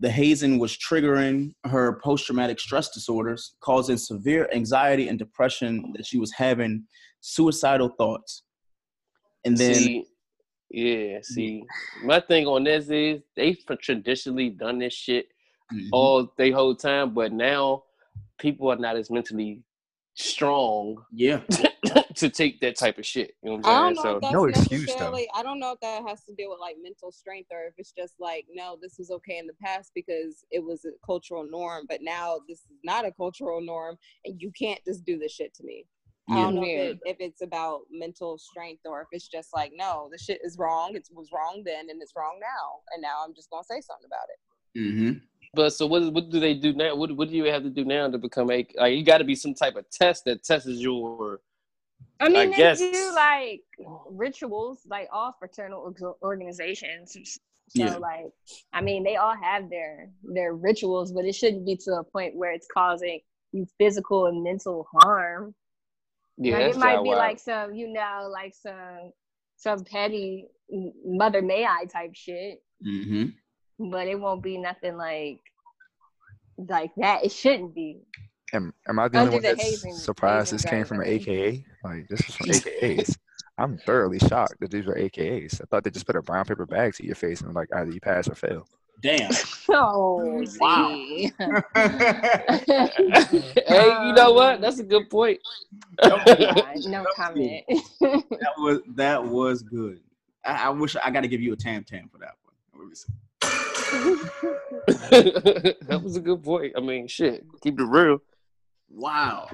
[0.00, 6.18] the hazing was triggering her post-traumatic stress disorders, causing severe anxiety and depression that she
[6.18, 6.84] was having
[7.20, 8.42] suicidal thoughts.
[9.44, 10.04] And then see,
[10.70, 11.64] yeah, see,
[12.02, 15.26] my thing on this is they've traditionally done this shit
[15.72, 15.88] Mhm.
[15.92, 17.84] all they whole time, but now
[18.38, 19.62] people are not as mentally
[20.14, 21.40] strong yeah,
[22.20, 23.34] to take that type of shit.
[23.42, 24.20] You know what I I'm don't saying?
[24.22, 25.18] know So No excuse, though.
[25.34, 27.92] I don't know if that has to deal with like mental strength or if it's
[27.92, 31.86] just like no, this was okay in the past because it was a cultural norm,
[31.88, 35.52] but now this is not a cultural norm, and you can't just do this shit
[35.54, 35.86] to me.
[36.30, 39.72] I don't know if, it, if it's about mental strength or if it's just like
[39.74, 40.94] no, the shit is wrong.
[40.94, 44.06] It was wrong then and it's wrong now, and now I'm just gonna say something
[44.06, 44.38] about it.
[44.80, 45.18] hmm
[45.54, 46.12] But so what?
[46.12, 46.94] What do they do now?
[46.94, 48.66] What What do you have to do now to become a?
[48.76, 51.40] Like you got to be some type of test that tests your.
[52.20, 53.62] I mean, I they guess- do like
[54.10, 57.16] rituals, like all fraternal organizations.
[57.68, 57.96] So, Yeah.
[57.98, 58.26] like,
[58.72, 62.34] I mean, they all have their their rituals, but it shouldn't be to a point
[62.36, 63.20] where it's causing
[63.52, 65.54] you physical and mental harm.
[66.36, 67.18] Yeah, like, it might be wild.
[67.18, 69.12] like some, you know, like some
[69.56, 70.48] some petty
[71.04, 73.26] Mother May I type shit, hmm
[73.78, 75.40] but it won't be nothing like
[76.58, 77.24] like that.
[77.24, 78.00] It shouldn't be.
[78.52, 81.06] Am, am I the only Under one that's surprised this came from an.
[81.06, 81.64] AKA?
[81.82, 83.16] Like this is from AKAs.
[83.58, 85.60] I'm thoroughly shocked that these were AKAs.
[85.60, 87.90] I thought they just put a brown paper bag to your face and like either
[87.90, 88.66] you pass or fail.
[89.02, 89.30] Damn.
[89.72, 90.88] Oh, Wow.
[90.88, 91.28] hey,
[94.06, 94.60] you know what?
[94.60, 95.38] That's a good point.
[96.02, 96.18] No
[97.14, 97.62] comment.
[98.00, 100.00] that was that was good.
[100.44, 102.54] I, I wish I got to give you a tam tam for that one.
[102.80, 103.12] Let me see.
[105.86, 106.72] that was a good point.
[106.76, 108.20] I mean, shit, keep it real.
[108.90, 109.48] Wow.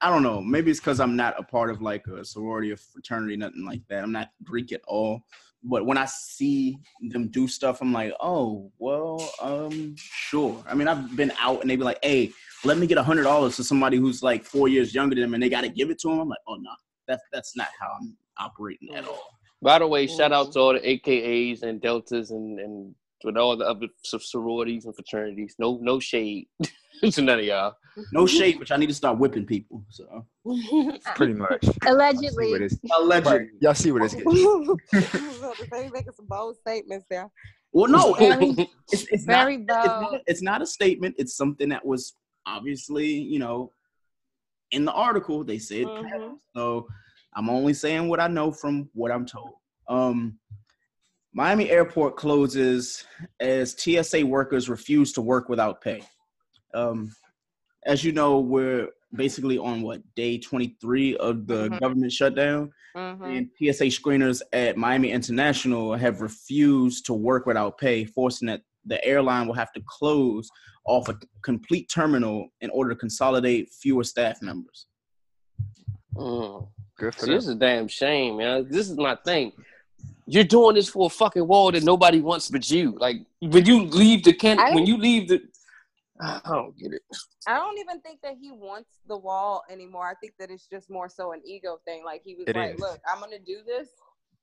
[0.00, 0.40] I don't know.
[0.40, 3.82] Maybe it's because I'm not a part of like a sorority or fraternity, nothing like
[3.88, 4.04] that.
[4.04, 5.24] I'm not Greek at all.
[5.64, 10.62] But when I see them do stuff, I'm like, oh, well, um, sure.
[10.68, 12.30] I mean, I've been out and they'd be like, hey,
[12.64, 15.34] let me get a hundred dollars to somebody who's like four years younger than them,
[15.34, 16.20] and they got to give it to them.
[16.20, 16.70] I'm like, oh no,
[17.06, 19.28] that's that's not how I'm operating at all.
[19.60, 23.56] By the way, shout out to all the AKAs and Deltas and and with all
[23.56, 25.56] the other sororities and fraternities.
[25.58, 26.46] No, no shade
[27.12, 27.74] to none of y'all.
[28.12, 29.84] No shade, but I need to start whipping people.
[29.88, 30.24] So
[31.16, 31.64] Pretty much.
[31.86, 32.52] Allegedly.
[32.52, 33.48] where allegedly.
[33.60, 34.24] Y'all see where this gets.
[35.70, 37.28] they making some bold statements there.
[37.72, 38.54] Well, no, Very,
[38.90, 39.44] it's, it's not.
[39.44, 40.20] very It's not, bold.
[40.26, 41.16] it's not a statement.
[41.18, 42.14] It's something that was
[42.46, 43.72] obviously, you know,
[44.70, 45.44] in the article.
[45.44, 46.38] They said Mhm.
[46.54, 46.86] so.
[47.34, 49.52] I'm only saying what I know from what I'm told.
[49.88, 50.38] Um,
[51.32, 53.04] Miami Airport closes
[53.38, 56.02] as TSA workers refuse to work without pay.
[56.74, 57.10] Um,
[57.86, 61.80] as you know, we're basically on what day 23 of the Mhm.
[61.80, 63.24] government shutdown, Mhm.
[63.38, 69.02] and TSA screeners at Miami International have refused to work without pay, forcing that the
[69.04, 70.48] airline will have to close
[70.84, 74.86] off a complete terminal in order to consolidate fewer staff members.
[76.14, 76.68] Mm.
[76.98, 78.66] Good for See, this is a damn shame, man.
[78.70, 79.52] This is my thing.
[80.26, 82.96] You're doing this for a fucking wall that nobody wants but you.
[82.98, 85.42] Like when you leave the can, I- when you leave the,
[86.20, 87.02] I don't get it.
[87.46, 90.06] I don't even think that he wants the wall anymore.
[90.08, 92.04] I think that it's just more so an ego thing.
[92.04, 92.80] Like he was It like, is.
[92.80, 93.88] "Look, I'm gonna do this,"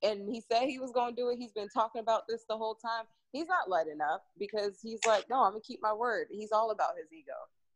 [0.01, 1.37] and he said he was gonna do it.
[1.37, 3.05] He's been talking about this the whole time.
[3.31, 6.71] He's not letting up because he's like, "No, I'm gonna keep my word." He's all
[6.71, 7.33] about his ego.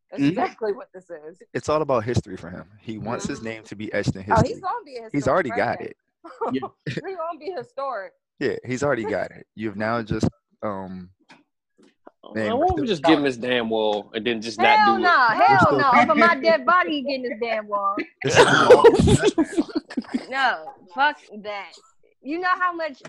[0.10, 0.30] That's Mhm.
[0.30, 1.42] exactly what this is.
[1.54, 2.72] It's all about history for him.
[2.80, 4.48] He wants his name to be etched in Oh, history.
[4.48, 5.00] he's gonna be.
[5.12, 5.96] He's already got it.
[6.54, 6.68] Yeah.
[6.86, 8.14] he's gonna be historic.
[8.40, 9.46] Yeah, he's already got it.
[9.56, 10.28] You've now just
[10.64, 11.10] um
[12.36, 14.60] Man, Why we're won't still we just give him his damn wall and then just
[14.60, 15.48] Hell not do no, it?
[15.48, 15.92] hell still- no.
[16.02, 17.96] Over my dead body, he getting this damn wall.
[18.24, 19.70] this is all-
[20.30, 21.72] No, fuck that.
[22.22, 23.02] You know how much,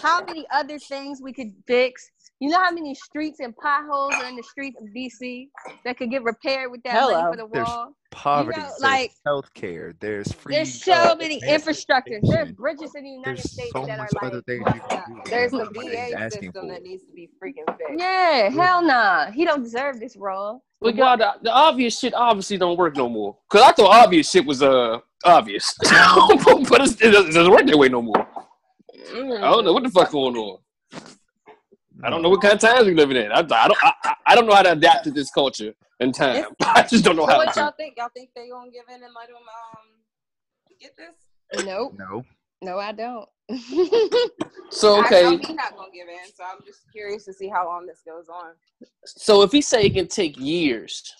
[0.00, 4.26] how many other things we could fix You know how many streets and potholes are
[4.28, 5.48] in the streets of DC
[5.84, 7.12] that could get repaired with that Hello.
[7.22, 7.94] money for the There's wall?
[8.12, 10.54] Poverty, know, there's like, healthcare, there's free.
[10.54, 12.20] There's so uh, many advanced infrastructures.
[12.22, 12.54] There's education.
[12.54, 15.22] bridges in the United There's States so that are much like things you can do.
[15.30, 17.98] There's the VA system for that needs to be freaking fixed.
[17.98, 19.30] Yeah, hell nah.
[19.30, 20.62] He don't deserve this role.
[20.82, 23.36] But y'all, the, the obvious shit obviously don't work no more.
[23.48, 27.66] Cause I thought obvious shit was uh obvious, but it's, it doesn't it doesn't work
[27.66, 28.26] that way no more.
[29.14, 30.58] I don't know what the fuck going on.
[32.02, 33.30] I don't know what kind of times we're living in.
[33.32, 33.78] I, I don't.
[33.84, 36.44] I, I- I don't know how to adapt to this culture and time.
[36.62, 37.60] I just don't know So how what to.
[37.60, 37.94] y'all think?
[37.98, 41.64] Y'all think they gonna give in and let them um get this?
[41.64, 41.94] Nope.
[41.98, 42.24] No.
[42.62, 43.28] No, I don't.
[44.70, 45.24] So okay.
[45.26, 46.32] I okay, know he not gonna give in.
[46.34, 48.52] So I'm just curious to see how long this goes on.
[49.04, 51.12] so if he say it can take years,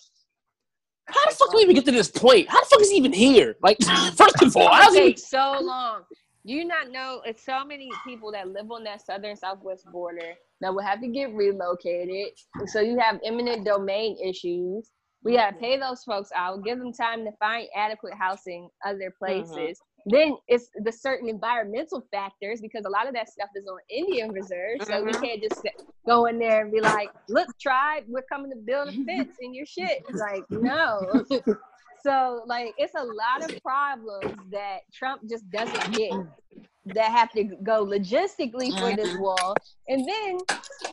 [1.05, 2.49] how the fuck do we even get to this point?
[2.49, 3.55] How the fuck is he even here?
[3.61, 3.77] Like,
[4.15, 5.01] first of all, It how's he?
[5.01, 6.01] takes so long.
[6.47, 10.33] Do you not know it's so many people that live on that southern southwest border
[10.63, 12.33] that will have to get relocated.
[12.67, 14.89] So you have eminent domain issues.
[15.23, 19.79] We gotta pay those folks out, give them time to find adequate housing other places.
[20.05, 24.31] Then it's the certain environmental factors because a lot of that stuff is on Indian
[24.33, 24.85] reserves.
[24.85, 25.21] So we Mhm.
[25.21, 25.65] can't just
[26.05, 29.53] go in there and be like, look, tribe, we're coming to build a fence in
[29.53, 30.03] your shit.
[30.09, 31.23] It's like, no.
[32.03, 36.11] So like it's a lot of problems that Trump just doesn't get
[36.87, 39.21] that have to go logistically for this mm-hmm.
[39.21, 39.55] wall.
[39.87, 40.37] And then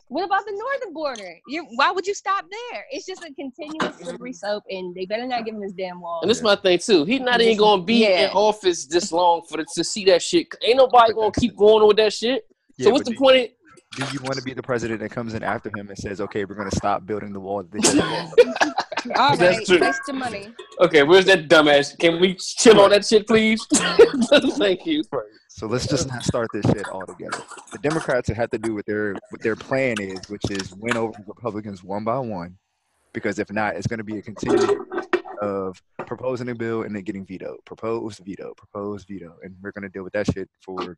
[0.07, 1.37] what about the northern border?
[1.47, 2.85] You why would you stop there?
[2.91, 4.35] It's just a continuous slippery mm-hmm.
[4.35, 6.21] slope and they better not give him this damn wall.
[6.21, 7.03] And this is my thing too.
[7.03, 8.27] He's not even gonna be Yeah.
[8.27, 10.47] in office this long for the, to see that shit.
[10.63, 12.45] Ain't nobody gonna keep going with that shit.
[12.77, 13.51] Yeah, so what's the point?
[13.99, 16.21] Of, Do you want to be the president that comes in after him and says,
[16.21, 17.65] "Okay, we're going to stop building the wall"?
[19.05, 19.19] that they just built"?
[19.19, 19.79] All That's true.
[19.79, 20.53] waste the money.
[20.79, 21.97] okay, where's that dumbass?
[21.97, 23.65] Can we chill on that shit, please?
[24.57, 25.03] Thank you.
[25.49, 27.43] So let's just not start this shit altogether.
[27.71, 31.13] The Democrats have to do what their what their plan is, which is win over
[31.27, 32.57] Republicans one by one.
[33.13, 34.87] Because if not, it's going to be a continuum
[35.41, 39.81] of proposing a bill and then getting vetoed, propose, veto, propose, veto, and we're going
[39.81, 40.97] to deal with that shit for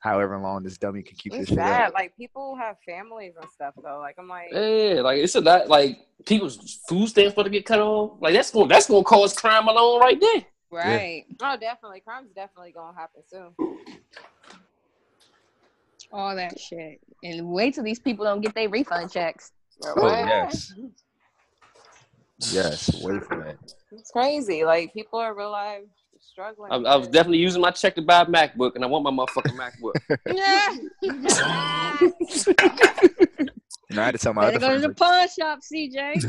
[0.00, 1.88] however long this dummy can keep this It's shit sad.
[1.88, 1.94] up.
[1.94, 3.98] Like people have families and stuff though.
[3.98, 5.68] Like I'm like, Yeah, like it's a lot.
[5.68, 8.18] Like people's food stamps going to get cut off.
[8.20, 10.44] Like that's going that's going to cause crime alone right there.
[10.72, 11.24] Right.
[11.42, 13.54] oh, definitely, crime's definitely gonna happen soon.
[16.12, 17.00] All that shit.
[17.24, 19.52] And wait till these people don't get their refund checks.
[19.84, 20.72] Oh yes,
[22.52, 23.56] yes, wait for that.
[23.92, 24.64] It's crazy.
[24.64, 25.82] Like people are real life
[26.20, 26.72] struggling.
[26.72, 29.10] I, I was definitely using my check to buy a MacBook, and I want my
[29.10, 29.94] motherfucking MacBook.
[33.90, 36.22] You know, I had to tell my Better other go to the pawn shop, CJ.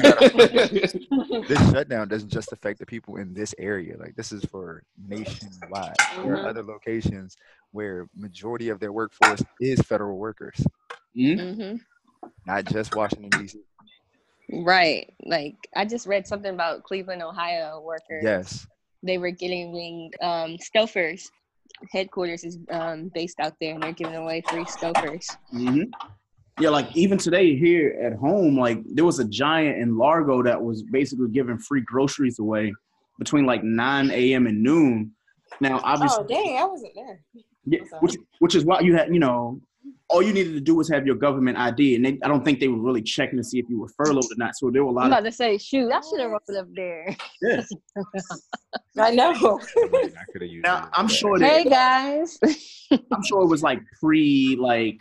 [0.00, 3.96] gotta, this shutdown doesn't just affect the people in this area.
[3.98, 5.96] Like this is for nationwide.
[6.22, 6.44] There Mhm.
[6.44, 7.36] are other locations
[7.72, 10.64] where majority of their workforce is federal workers,
[11.14, 11.56] Mhm.
[11.56, 11.76] hmm
[12.46, 13.60] not just Washington D.C.
[14.50, 15.12] Right.
[15.24, 18.22] Like I just read something about Cleveland, Ohio workers.
[18.22, 18.66] Yes,
[19.04, 21.30] They were getting um Stouffer's.
[21.92, 25.28] Headquarters is um based out there and they're giving away free Stouffer's.
[25.50, 25.82] hmm
[26.58, 30.60] Yeah, like even today here at home, like there was a giant in Largo that
[30.62, 32.72] was basically giving free groceries away
[33.18, 34.46] between like 9 a.m.
[34.46, 35.12] and noon.
[35.60, 37.20] Now, obviously, Oh dang, I wasn't there.
[37.64, 39.60] yeah, which which is why you had, you know,
[40.10, 42.60] all you needed to do was have your government ID, and they, I don't think
[42.60, 44.54] they were really checking to see if you were furloughed or not.
[44.56, 46.42] So there were a I'm lot about of to say, shoot, I should have rolled
[46.58, 47.16] up there.
[47.42, 47.68] yes.
[48.98, 49.30] I know.
[49.32, 50.64] I could have used.
[50.64, 52.38] Now, I'm sure Hey guys.
[52.92, 54.98] I'm sure it was like pre like.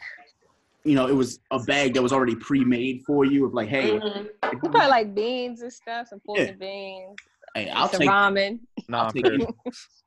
[0.85, 3.45] You know, it was a bag that was already pre-made for you.
[3.45, 4.25] Of like, hey, Mhm.
[4.43, 6.51] if you- Probably like beans and stuff, some pork Yeah.
[6.51, 7.15] beans,
[7.55, 9.41] hey, I'll some take ramen, Nah, I'll take it.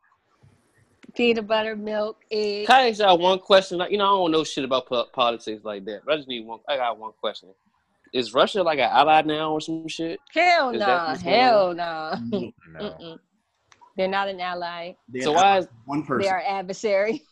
[1.17, 2.67] peanut butter, milk, eggs.
[2.67, 3.79] Can I ask y'all one question?
[3.79, 6.03] Like, you know, I don't know shit about po- politics like that.
[6.05, 6.61] But I just need one.
[6.69, 7.49] I got one question.
[8.13, 10.21] Is Russia like an ally now or some shit?
[10.33, 11.09] Hell no, nah.
[11.09, 12.17] what's going Hell nah.
[12.31, 13.19] No.
[13.97, 14.93] They're not an ally.
[15.09, 16.23] They're So why is one person?
[16.23, 17.23] They are adversary.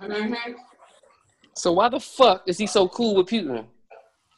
[0.00, 0.44] Mhm.
[1.54, 3.66] so why the fuck is he so cool with Putin?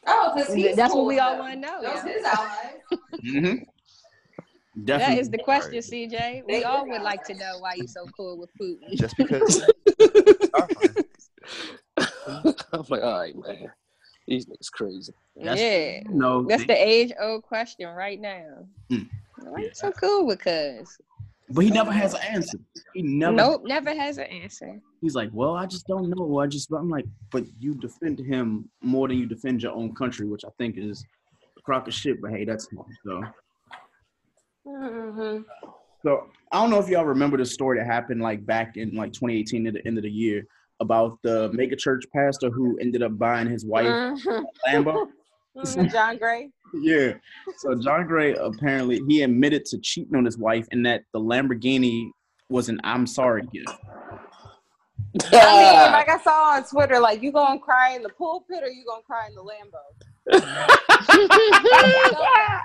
[0.06, 1.80] Oh, because That's what we all want to know.
[1.82, 2.02] yeah.
[2.04, 2.74] his allies.
[3.24, 3.54] Mm-hmm.
[4.76, 5.20] That Definitely.
[5.20, 6.42] is the question, CJ.
[6.46, 8.92] We all would like to know why you're so cool with Putin.
[8.94, 9.62] Just because.
[11.96, 13.70] I'm like, all right, man.
[14.26, 15.12] These niggas crazy.
[15.36, 16.02] That's- yeah.
[16.10, 18.66] no, That's the age old question right now.
[18.90, 19.08] Mm.
[19.42, 20.96] Why you so cool with cuz?
[21.50, 22.58] but he never has an answer.
[22.94, 23.36] He never.
[23.36, 24.80] Nope, never has an answer.
[25.02, 26.38] He's like, well, I just don't know.
[26.38, 30.26] I just, I'm like, but you defend him more than you defend your own country,
[30.26, 31.04] which I think is
[31.58, 32.22] a crock of shit.
[32.22, 32.78] But hey, that's him.
[33.04, 33.22] So,
[34.66, 35.44] Mhm.
[36.02, 39.12] so I don't know if y'all remember the story that happened like back in like
[39.12, 40.46] 2018 at the end of the year.
[40.80, 44.44] about the mega church pastor who ended up buying his wife Mhm.
[44.66, 45.06] Lambo.
[45.56, 46.50] Mhm, John Gray.
[46.74, 47.12] Yeah.
[47.58, 52.10] So John Gray apparently he admitted to cheating on his wife and that the Lamborghini
[52.48, 53.68] was an I'm sorry gift.
[55.32, 58.68] I mean, like I saw on Twitter, like you gonna cry in the pulpit or
[58.68, 59.80] you gonna cry in the Lambo.
[60.32, 60.38] I.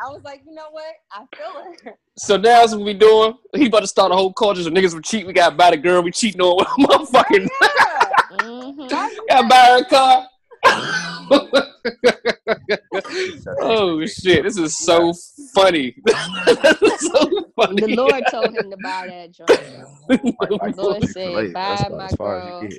[0.02, 0.94] I was like, you know what?
[1.12, 1.96] I feel it.
[2.18, 3.34] So now that's what we doing.
[3.56, 4.64] He about to start a whole culture.
[4.64, 5.26] So niggas were cheat.
[5.28, 6.02] We got to buy the girl.
[6.02, 7.48] We cheating on motherfucking.
[7.62, 8.10] Yeah.
[8.32, 8.90] Mhm.
[8.90, 10.28] got to buy her a car.
[13.62, 14.44] oh shit!
[14.44, 15.14] This is so
[15.54, 15.96] funny.
[16.06, 17.82] this is so funny.
[17.82, 19.50] The Lord told him to buy that joint.
[20.60, 22.70] Like, Lord Chick-fil-A, said, "Buy my as far as girl."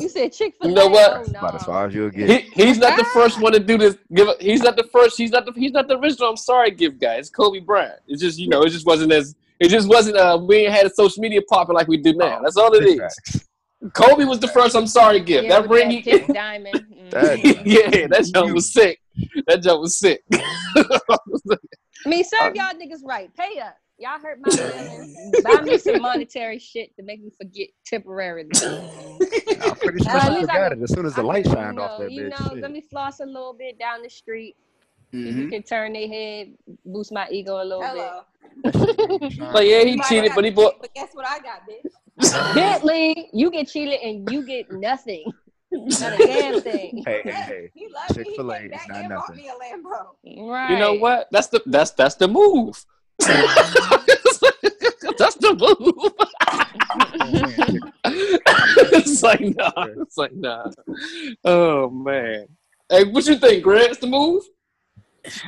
[0.00, 0.70] You said Chick Fil A.
[0.70, 1.10] You know what?
[1.12, 2.28] Oh, That's about as far as you'll get.
[2.28, 3.96] He, he's not the first one to do this.
[4.12, 4.28] Give.
[4.28, 5.16] a- He's not the first.
[5.18, 5.52] He's not the.
[5.52, 6.28] He's not the original.
[6.30, 7.14] I'm sorry, give guy.
[7.16, 8.00] It's Kobe Bryant.
[8.08, 8.62] It's just you know.
[8.62, 9.34] It just wasn't as.
[9.60, 10.16] It just wasn't.
[10.16, 12.40] Uh, we ain't had a social media popping like we do now.
[12.42, 12.98] That's all it Big is.
[13.00, 13.48] facts.
[13.92, 14.74] Kobe was the first.
[14.74, 15.44] I'm sorry, gift.
[15.46, 15.88] Yeah, that ring.
[15.88, 16.74] that He, tip diamond.
[16.92, 17.10] Mhm.
[17.10, 19.00] That- yeah, that jump was sick.
[19.46, 20.24] That jump was sick.
[20.34, 23.30] I mean, serve y'all niggas right.
[23.36, 23.76] Pay up.
[23.98, 25.16] Y'all hurt my feelings.
[25.44, 28.50] Buy me some monetary shit to make me forget temporarily.
[28.60, 31.24] I'm pretty sure Uh, at she least I got it as soon as the I
[31.24, 32.30] light can, shined you off know, that You bitch.
[32.30, 32.62] know, shit.
[32.62, 34.56] let me floss a little bit down the street.
[35.12, 38.22] You can turn their head, boost my ego a little Hello.
[39.52, 40.80] But yeah, he You cheated, but he to bought.
[40.80, 41.82] But guess what I got, bitch?
[42.18, 42.54] bit.
[42.54, 45.32] Bentley, you get cheated and you get nothing.
[45.70, 47.02] Not a damn thing.
[47.06, 47.70] Hey, hey, hey.
[47.74, 48.22] He loved me.
[48.24, 49.36] He Chick-fil-A came is back not and bought nothing.
[49.36, 49.52] me a
[50.36, 50.48] Lambo.
[50.50, 50.70] Right.
[50.70, 51.28] You know what?
[51.30, 52.84] That's the that's that's the move.
[55.18, 56.12] that's the move.
[57.20, 57.90] Oh,
[58.92, 59.86] it's like nah.
[60.00, 60.70] It's like nah.
[61.44, 62.46] Oh man.
[62.90, 63.92] Hey, what you think, Grant?
[63.92, 64.42] It's the move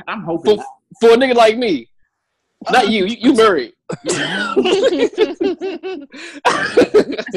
[0.07, 0.57] I'm hoping.
[0.57, 0.65] for
[1.01, 1.89] for a nigga like me.
[2.71, 3.05] Not uh, you.
[3.05, 3.73] You, you married.
[3.89, 4.17] It's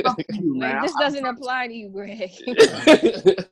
[0.05, 0.75] up to you, man.
[0.77, 2.31] Like, this doesn't apply to you, Greg.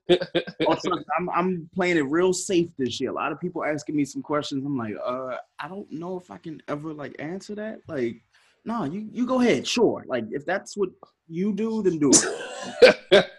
[0.66, 3.10] Oh, trust- I'm I'm playing it real safe this year.
[3.10, 4.64] A lot of people asking me some questions.
[4.66, 7.80] I'm like, uh, I don't know if I can ever like answer that.
[7.88, 8.22] Like,
[8.64, 10.04] no, you you go ahead, sure.
[10.08, 10.90] Like, if that's what
[11.28, 12.24] you do, then do it.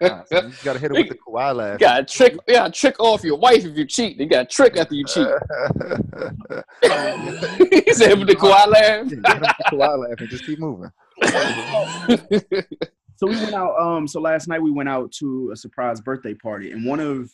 [0.02, 1.74] Nah, so you gotta hit it with the Kawhi laugh.
[1.74, 4.18] You gotta trick, you gotta trick off your wife if you cheat.
[4.20, 5.28] You gotta trick after you cheat.
[7.86, 8.76] he said with the Kawhi laugh.
[8.80, 10.92] Yeah, hit him with the Kawhi laugh and just keep moving.
[13.20, 13.78] So we went out.
[13.78, 17.30] Um, so last night we went out to a surprise birthday party, and one of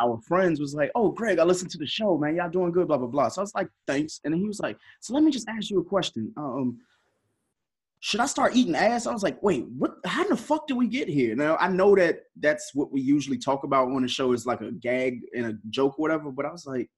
[0.00, 2.36] our friends was like, "Oh, Greg, I listened to the show, man.
[2.36, 4.60] Y'all doing good, blah blah blah." So I was like, "Thanks," and then he was
[4.60, 6.32] like, "So let me just ask you a question.
[6.38, 6.78] Um,
[8.06, 9.96] should I start eating ass?" I was like, "Wait, what?
[10.04, 13.00] How in the fuck did we get here?" Now I know that that's what we
[13.00, 16.30] usually talk about on the show is like a gag and a joke, or whatever.
[16.30, 16.88] But I was like,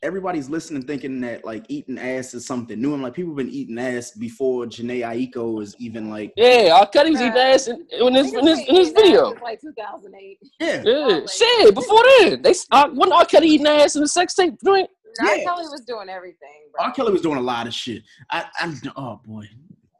[0.00, 2.94] everybody's listening thinking that like eating ass is something new.
[2.94, 6.86] I'm like, people have been eating ass before Jhené Aiko was even like, Yeah, R.
[6.86, 9.30] Kelly was eating ass in, in his in his, in his video.
[9.30, 10.38] It's like 2008.
[10.60, 11.74] yeah, Yeah, shit.
[11.74, 13.24] Before then, they uh, wasn't R.
[13.24, 14.88] Kelly eating ass in the sex tape joint.
[15.20, 15.36] R.
[15.36, 15.42] Yeah.
[15.42, 16.68] Kelly was doing everything.
[16.72, 16.84] Bro.
[16.84, 16.92] R.
[16.92, 18.04] Kelly was doing a lot of shit.
[18.30, 19.48] I, I oh boy,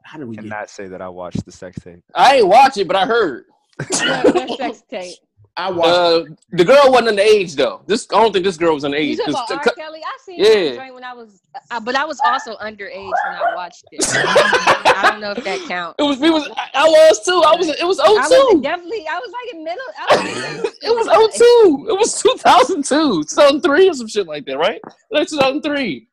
[0.09, 0.43] how did we get?
[0.45, 2.01] Cannot say that I watched the sex tape.
[2.15, 3.45] I ain't watch it, but I heard.
[3.77, 5.15] What, what sex tape?
[5.57, 5.89] I watched.
[5.89, 7.81] Uh, the girl wasn't underage though.
[7.85, 9.09] This I don't think this girl was underage.
[9.09, 9.73] You talking 'cause about R.
[9.75, 9.99] Kelly?
[10.03, 10.91] I seen Yeah.
[10.93, 14.03] when I was, uh, but I was also underage when I watched it.
[14.15, 15.95] I don't know if that counts.
[15.99, 17.41] it was we was I, I was too.
[17.45, 18.61] I was it was I was 02.
[18.61, 19.83] definitely, I was like in middle.
[19.97, 21.07] I was like, It was
[21.37, 21.87] 02.
[21.89, 24.79] It was 2002, 2003 or some shit like that, right?
[25.11, 26.07] Like 2003.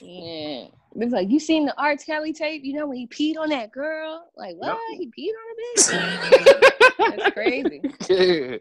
[0.00, 0.64] Yeah.
[0.94, 1.96] It was like, you seen the R.
[1.96, 2.62] Kelly tape?
[2.64, 4.30] You know when he peed on that girl?
[4.36, 4.78] Like, what?
[4.98, 5.80] He peed on a
[7.08, 7.16] bitch?
[7.16, 7.80] That's crazy.
[8.08, 8.56] Yeah.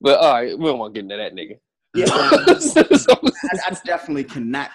[0.00, 1.58] But all right, we don't want to get into that nigga.
[1.94, 4.70] yeah, I, I definitely cannot.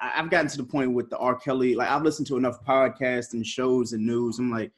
[0.00, 1.34] I, I've gotten to the point with the R.
[1.36, 1.74] Kelly.
[1.74, 4.38] Like I've listened to enough podcasts and shows and news.
[4.38, 4.70] I'm like,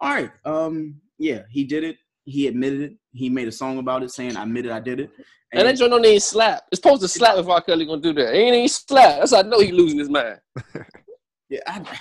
[0.00, 1.96] all right, um, yeah, he did it.
[2.28, 2.92] He admitted it.
[3.12, 5.10] He made a song about it, saying, "I admitted I did it."
[5.52, 6.62] and that joint don't even slap.
[6.70, 7.62] It's supposed to slap if R.
[7.62, 8.34] Kelly gonna do that.
[8.34, 9.18] It ain't even slap.
[9.18, 10.38] That's how I know he losing his mind.
[11.48, 11.98] yeah, I,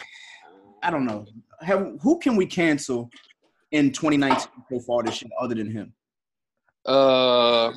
[0.83, 1.25] I don't know.
[1.61, 3.09] Have, who can we cancel
[3.71, 5.93] in 2019 so far this year other than him?
[6.85, 7.69] Uh,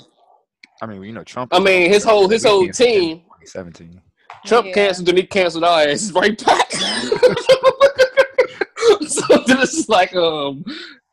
[0.83, 1.55] I mean, you know, Trump.
[1.55, 3.19] I mean, his whole his whole We canceled him in team.
[3.45, 4.01] 2017.
[4.47, 4.73] Trump Yeah.
[4.73, 6.73] canceled and he canceled our asses right back.
[6.73, 6.83] so
[9.47, 10.65] then it's like um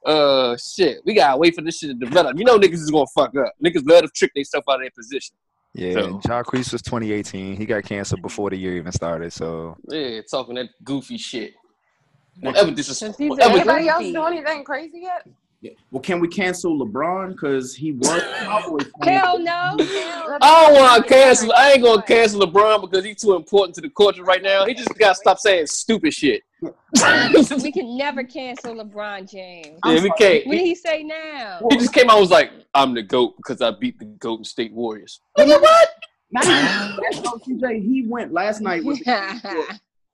[0.08, 1.00] uh shit.
[1.06, 2.38] We gotta wait for this shit to develop.
[2.38, 3.54] You know niggas is gonna fuck up.
[3.64, 5.36] Niggas love to trick themselves out of their position.
[5.74, 7.56] Yeah, So- and Jacquees was 2018.
[7.58, 9.32] He got canceled before the year even started.
[9.34, 11.54] So Yeah, talking that goofy shit.
[12.40, 14.14] Whatever disres- Since he's whatever- a- Anybody else Goofy.
[14.14, 15.28] do anything crazy yet?
[15.62, 15.72] Yeah.
[15.90, 19.14] Well, can we cancel LeBron because he was a Cowboys fan?
[19.14, 19.76] Hell no.
[19.80, 21.52] Hell I don't want to cancel.
[21.54, 24.66] I ain't gonna cancel LeBron because he's too important to the culture right now.
[24.66, 26.44] He just gotta stop saying stupid shit.
[26.62, 29.80] we can never cancel LeBron James.
[29.86, 30.46] Yeah, we can't.
[30.46, 31.60] What did he say now?
[31.72, 34.46] He just came out and was like, I'm the GOAT because I beat the Golden
[34.46, 35.22] State Warriors.
[35.38, 35.90] Nigga, what?
[36.32, 37.84] Not even that, though, CJ.
[37.84, 38.84] He went last night.
[38.86, 39.00] Was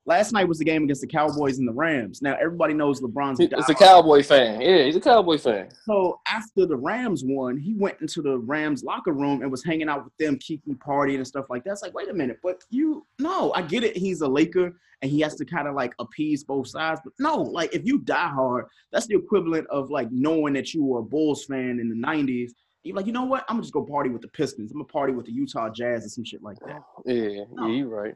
[0.06, 2.22] last night was the game against the Cowboys and the Rams.
[2.22, 3.40] Now everybody knows LeBron's.
[3.40, 3.74] a It's a.
[3.76, 4.62] Cowboy fan.
[4.62, 5.70] Yeah, he's a Cowboy fan.
[5.86, 9.90] So after the Rams won, he went into the Rams locker room and was hanging
[9.90, 11.72] out with them, kiki partying and stuff like that.
[11.72, 13.96] It's like, wait a minute, but you no, I get it.
[13.98, 17.02] He's a Laker and he has to kind of like appease both sides.
[17.04, 20.84] But no, like if you die hard, that's the equivalent of like knowing that you
[20.84, 22.52] were a Bulls fan in the '90s.
[22.84, 23.46] You're like, you know what?
[23.48, 24.72] I'm gonna just go party with the Pistons.
[24.72, 26.82] I'm gonna party with the Utah Jazz and some shit like that.
[27.06, 27.68] Yeah, No.
[27.68, 28.16] yeah, you're right.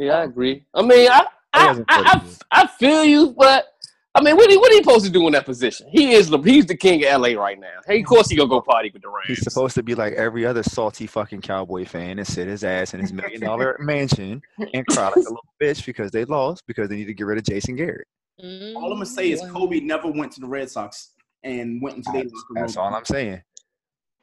[0.00, 0.64] Yeah, I agree.
[0.74, 3.66] I mean, I I, I, I, I feel you, but
[4.14, 5.88] I mean, what he what he supposed to do in that position?
[5.90, 7.80] He is the he's the king of LA right now.
[7.86, 9.26] Hey, of course he gonna go party with the Rams.
[9.28, 12.94] He's supposed to be like every other salty fucking cowboy fan and sit his ass
[12.94, 14.40] in his million dollar mansion
[14.72, 17.36] and cry like a little bitch because they lost because they need to get rid
[17.36, 18.08] of Jason Garrett.
[18.42, 21.10] All I'm gonna say is Kobe never went to the Red Sox
[21.44, 22.62] and went into their locker room.
[22.62, 23.42] That's all I'm saying.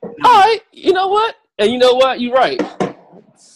[0.03, 1.35] All right, you know what?
[1.59, 2.19] And you know what?
[2.19, 2.59] You're right.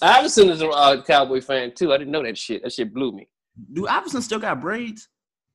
[0.01, 1.93] Iverson is a uh, Cowboy fan too.
[1.93, 2.63] I didn't know that shit.
[2.63, 3.27] That shit blew me.
[3.73, 5.07] Do Iverson still got braids?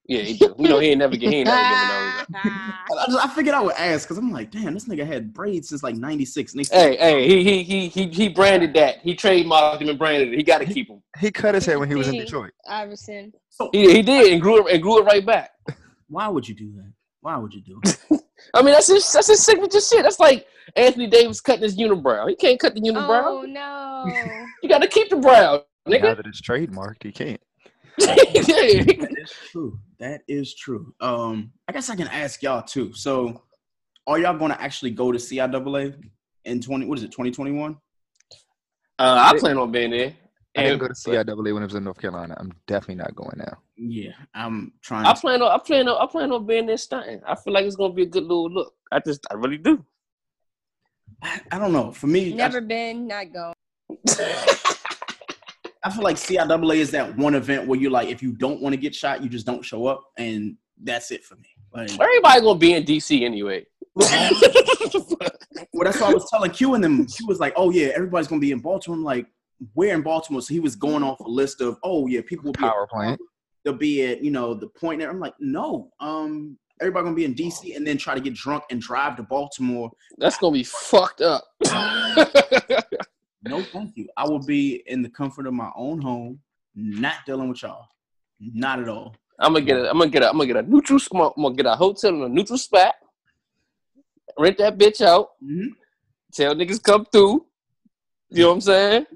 [0.09, 0.55] Yeah, he do.
[0.59, 2.43] You know he ain't never get he ain't never given those.
[2.53, 5.33] I, I, just, I figured I would ask because I'm like, damn, this nigga had
[5.33, 6.55] braids since like '96.
[6.71, 8.99] Hey, hey, he he he he he branded that.
[8.99, 10.37] He trademarked him and branded it.
[10.37, 11.03] He got to keep him.
[11.19, 12.53] He cut his hair when he was in Detroit.
[12.69, 13.33] Iverson.
[13.73, 15.51] He he did and grew it and grew it right back.
[16.09, 16.93] Why would you do that?
[17.21, 17.99] Why would you do it?
[18.55, 20.05] I mean, that's his that's his signature shit.
[20.05, 22.29] That's like Anthony Davis cutting his unibrow.
[22.29, 23.23] He can't cut the unibrow.
[23.25, 24.47] Oh no.
[24.63, 26.17] You got to keep the brow, Now nigga.
[26.17, 27.41] that it's trademarked, he can't.
[27.99, 29.79] that is true.
[29.99, 30.93] That is true.
[31.01, 32.93] Um, I guess I can ask y'all too.
[32.95, 33.43] So,
[34.07, 35.95] are y'all going to actually go to CIAA
[36.45, 36.87] in 20?
[36.87, 37.09] What is it?
[37.13, 37.77] 2021?
[38.99, 40.15] Uh, I plan on being there.
[40.57, 42.35] I didn't And- go to CIAA when it was in North Carolina.
[42.39, 43.59] I'm definitely not going now.
[43.77, 45.05] Yeah, I'm trying.
[45.07, 47.21] I To, plan on I plan on I plan on being there stunting.
[47.27, 48.75] I feel like it's gonna be a good little look.
[48.91, 49.85] I just I really do.
[51.23, 51.93] I, I don't know.
[51.93, 53.55] For me, Never been, not going.
[55.85, 58.73] I feel like CIAA is that one event where you're like, if you don't want
[58.73, 61.49] to get shot, you just don't show up, and that's it for me.
[61.73, 63.65] Like, Everybody gonna be in DC anyway.
[63.95, 64.09] well,
[65.85, 67.07] that's why I was telling Q and them.
[67.07, 69.27] Q was like, "Oh yeah, everybody's gonna be in Baltimore." I'm like,
[69.75, 72.53] "Where in Baltimore?" So he was going off a list of, "Oh yeah, people will
[72.53, 73.21] be Power at, plant.
[73.65, 77.25] They'll be at you know the point there." I'm like, "No, um, everybody gonna be
[77.25, 80.65] in DC and then try to get drunk and drive to Baltimore." That's gonna be
[80.65, 81.45] fucked up.
[83.43, 84.09] No, thank you.
[84.17, 86.41] I will be in the comfort of my own home,
[86.75, 87.87] not dealing with y'all,
[88.41, 89.15] not at all.
[89.39, 90.99] I'm gonna get a, I'm gonna get a, I'm gonna get a neutral.
[91.13, 92.95] I'm gonna- I'm gonna get a hotel in a neutral spot.
[94.39, 95.31] Rent that bitch out.
[95.45, 95.69] Mhm.
[96.33, 97.47] Tell niggas come through.
[98.31, 99.07] You know what I'm saying?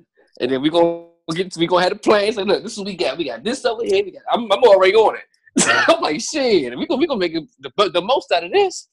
[0.40, 2.32] And then we gonna get we gonna have the plan.
[2.32, 3.18] Say, look, this is what we got.
[3.18, 4.04] We got this over here.
[4.04, 4.22] We got.
[4.30, 5.22] I'm, I'm already on it.
[5.88, 6.76] I'm like, shit.
[6.76, 8.88] We gonna we gonna make it the, the most out of this.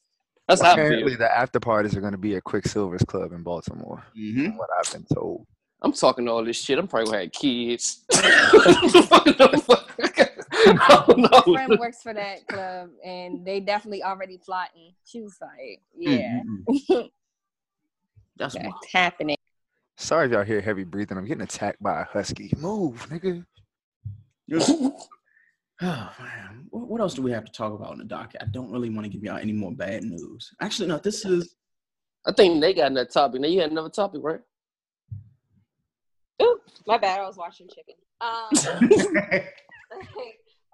[0.46, 1.18] That's how I Apparently, feel.
[1.18, 4.02] the after parties are going to be at Quicksilver's Club in Baltimore.
[4.18, 4.46] Mm-hmm.
[4.46, 5.46] from What I've been told.
[5.82, 6.78] I'm talking all this shit.
[6.78, 8.04] I'm probably gonna have kids.
[10.60, 11.42] I don't My know.
[11.54, 14.94] friend works for that club and they definitely already plotting.
[15.04, 16.40] She was like, Yeah,
[18.36, 18.74] That's wild.
[18.82, 19.36] it's happening.
[19.96, 21.16] Sorry if y'all hear heavy breathing.
[21.18, 22.52] I'm getting attacked by a husky.
[22.58, 23.44] Move, nigga.
[25.80, 28.42] Oh man, what what else do we have to talk about in the docket?
[28.42, 30.50] I don't really want to give y'all any more bad news.
[30.60, 30.98] Actually, no.
[30.98, 31.54] This is
[32.26, 33.40] I think they got another topic.
[33.40, 34.40] Now you had another topic, right?
[36.42, 37.20] Ooh, my bad.
[37.20, 37.94] I was watching chicken.
[38.20, 38.48] Um,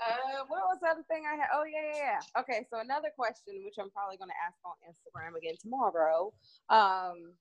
[0.00, 1.48] uh, what was the other thing I had?
[1.52, 2.40] Oh yeah, yeah, yeah.
[2.40, 6.32] Okay, so another question, which I'm probably going to ask on Instagram again tomorrow.
[6.70, 7.34] Um,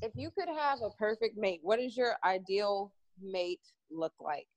[0.00, 2.92] if you could have a perfect mate, what does your ideal
[3.22, 3.60] mate
[3.90, 4.48] look like?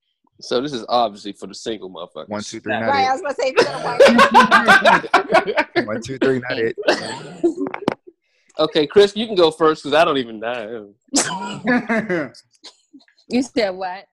[0.41, 2.27] So this is obviously for the single motherfuckers.
[2.29, 3.21] One, two, three, not Right, I it.
[3.21, 3.85] was going to say, if you're gonna
[5.75, 6.75] white- One, two, three, not it.
[8.59, 10.93] okay, Chris, you can go first because I don't even know.
[13.27, 14.05] You said what?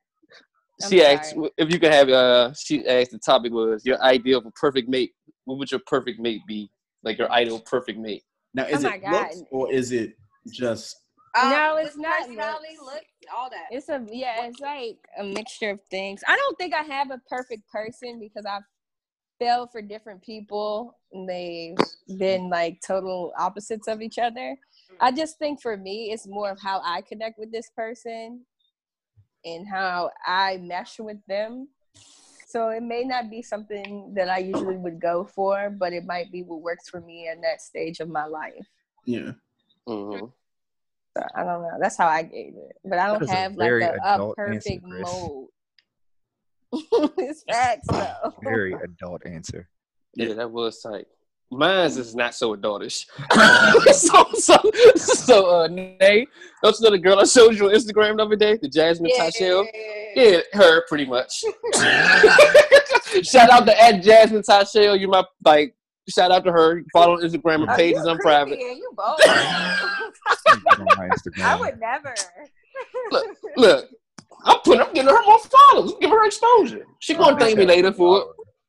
[0.82, 2.08] I'm she asked if you could have.
[2.08, 5.12] Uh, she asked the topic was your ideal of a perfect mate.
[5.44, 6.70] What would your perfect mate be?
[7.04, 8.22] Like your ideal perfect mate.
[8.54, 8.64] now.
[8.66, 10.14] Is Oh my it looks or is it
[10.50, 10.96] just?
[11.36, 12.94] No, it's looks, not Personality, looks.
[12.94, 13.02] look,
[13.34, 13.66] all that.
[13.70, 16.22] It's a yeah, it's like a mixture of things.
[16.26, 18.62] I don't think I have a perfect person because I've
[19.38, 21.76] fell for different people and they've
[22.18, 24.56] been like total opposites of each other.
[25.00, 28.44] I just think for me it's more of how I connect with this person
[29.44, 31.68] and how I mesh with them.
[32.46, 36.30] So it may not be something that I usually would go for, but it might
[36.30, 38.66] be what works for me in that stage of my life.
[39.06, 39.32] Yeah.
[39.86, 40.26] hmm
[41.16, 41.76] So I don't know.
[41.80, 42.76] That's how I gauge it.
[42.84, 45.12] But I don't is a have like very a, a adult answer, perfect Chris.
[45.12, 45.46] mode.
[47.18, 48.34] it's facts though.
[48.42, 49.68] Very adult answer.
[50.14, 51.06] Yeah, that was tight.
[51.50, 53.04] Mine's is not so adultish.
[53.92, 54.56] so, so,
[54.96, 56.26] so, uh, Nay,
[56.62, 59.10] don't you know the girl I showed you on Instagram the other day, the Jasmine
[59.14, 59.66] Yeah, Tashell?
[60.16, 61.44] yeah, Yeah, her pretty much.
[63.22, 64.98] shout out to at Jasmine Tashell.
[64.98, 65.74] You my like.
[66.08, 66.82] Shout out to her.
[66.92, 67.66] Follow on Instagram.
[67.66, 68.58] Her Oh, page you is on creepy private.
[68.60, 69.20] and you bold.
[69.24, 71.42] Get on my Instagram.
[71.44, 72.14] I would never.
[73.10, 73.26] Look,
[73.56, 73.88] look.
[74.44, 74.80] I'm putting.
[74.82, 75.92] I'm getting her more followers.
[76.00, 76.84] Give her exposure.
[77.00, 78.26] She gonna Oh, thank me later for it.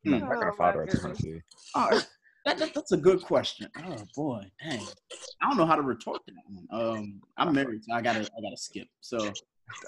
[0.08, 0.14] Hmm.
[0.14, 0.82] I'm Oh, follow her.
[0.82, 1.42] I just want to goodness.
[1.42, 1.70] see.
[1.74, 2.00] Oh,
[2.44, 3.68] that, that- that's a good question.
[3.84, 4.80] Oh boy, dang.
[5.42, 6.66] I don't know how to retort to that one.
[6.98, 8.86] Um, I'm married, so I gotta I gotta skip.
[9.00, 9.32] So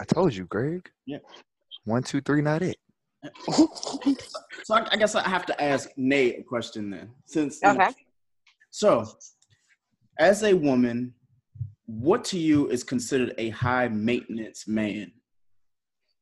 [0.01, 0.89] I told you, Greg.
[1.05, 1.19] Yeah.
[1.85, 2.79] One, two, three, not it.
[4.65, 7.11] So I, I guess I have to ask Nate a question then.
[7.27, 7.91] Since Okay.
[8.71, 9.07] so
[10.19, 11.15] as a woman,
[11.87, 15.13] what to you is considered a high maintenance man?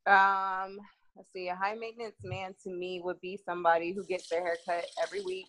[0.06, 0.78] Um,
[1.16, 1.48] let's see.
[1.48, 5.22] A high maintenance man to me would be somebody who gets their hair cut every
[5.22, 5.46] week.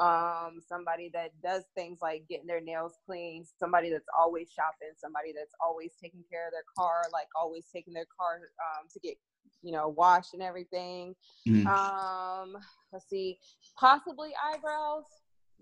[0.00, 3.44] Um, somebody that does things like getting their nails clean.
[3.60, 4.94] Somebody that's always shopping.
[4.96, 9.00] Somebody that's always taking care of their car, like always taking their car um, to
[9.00, 9.16] get,
[9.64, 11.14] you know, washed and everything.
[11.48, 11.66] Mhm.
[11.66, 12.56] Um,
[12.92, 13.38] let's see.
[13.78, 15.04] Possibly eyebrows.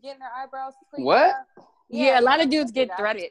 [0.02, 1.06] Getting their eyebrows cleaned.
[1.06, 1.30] What?
[1.30, 1.46] up.
[1.88, 2.98] Yeah, a lot of dudes get that.
[2.98, 3.30] threaded.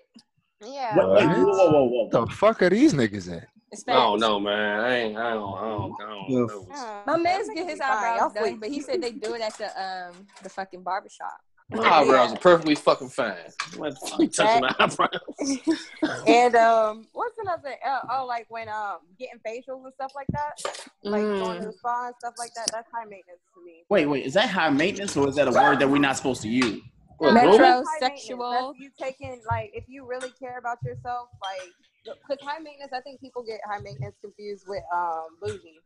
[0.64, 0.96] Yeah.
[0.96, 3.48] What, whoa, whoa, whoa, whoa, What the fuck are these niggas at?
[3.72, 4.80] It's I don't know, man.
[4.82, 5.18] I ain't.
[5.18, 5.58] I don't.
[5.58, 6.02] I don't.
[6.02, 6.38] I don't Yeah.
[6.46, 6.68] know.
[6.74, 9.58] Uh, My man's that get his eyebrows done, but he said they do it at
[9.58, 11.40] the um the fucking barbershop.
[11.72, 13.36] My eyebrows are perfectly fucking fine.
[13.78, 15.10] What the fuck you touching my eyebrows?
[16.28, 17.76] and um, what's another?
[17.86, 21.72] Uh, oh, like when um getting facials and stuff like that, like going to Mm.
[21.72, 22.70] the spa and stuff like that.
[22.72, 23.84] That's high maintenance to me.
[23.90, 26.42] Wait, wait, is that high maintenance or is that a word that we're not supposed
[26.44, 26.82] to use?
[27.18, 27.60] What, No, grooming?
[27.62, 28.40] that's high maintenance.
[28.42, 28.74] Metrosexual.
[28.78, 31.70] You taking like if you really care about yourself, like
[32.06, 32.92] because high maintenance.
[32.94, 35.80] I think people get high maintenance confused with um bougie.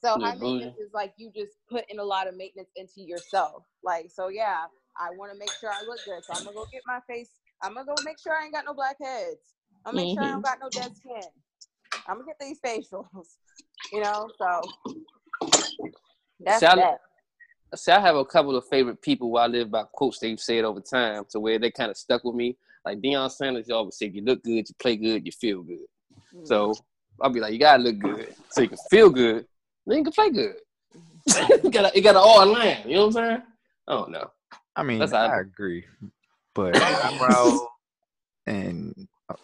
[0.00, 3.00] So Yeah, high maintenance is like you just put in a lot of maintenance into
[3.00, 3.64] yourself.
[3.82, 4.64] Like so, yeah.
[5.00, 7.30] I want to make sure I look good, so I'm gonna go get my face.
[7.62, 9.54] I'm gonna go make sure I ain't got no black heads.
[9.86, 10.42] I'm gonna make sure I don't mm-hmm.
[10.42, 11.22] got no dead skin.
[12.08, 13.06] I'm gonna get these facials.
[13.92, 14.60] You know, so
[16.40, 17.00] that's I- that.
[17.76, 20.64] See, I have a couple of favorite people who I live by quotes they've said
[20.64, 22.56] over time to where they kind of stuck with me.
[22.84, 25.86] Like Deion Sanders, always said, "You look good, you play good, you feel good."
[26.44, 26.82] So mm.
[27.20, 29.46] I'll be like, "You gotta look good so you can feel good,
[29.88, 30.56] then you can play good."
[31.64, 32.78] you gotta, you gotta all align.
[32.86, 33.42] You know what I'm saying?
[33.88, 34.30] I don't know.
[34.76, 35.84] I mean, That's I- I agree,
[36.54, 37.60] but eyebrows
[38.46, 39.34] and uh,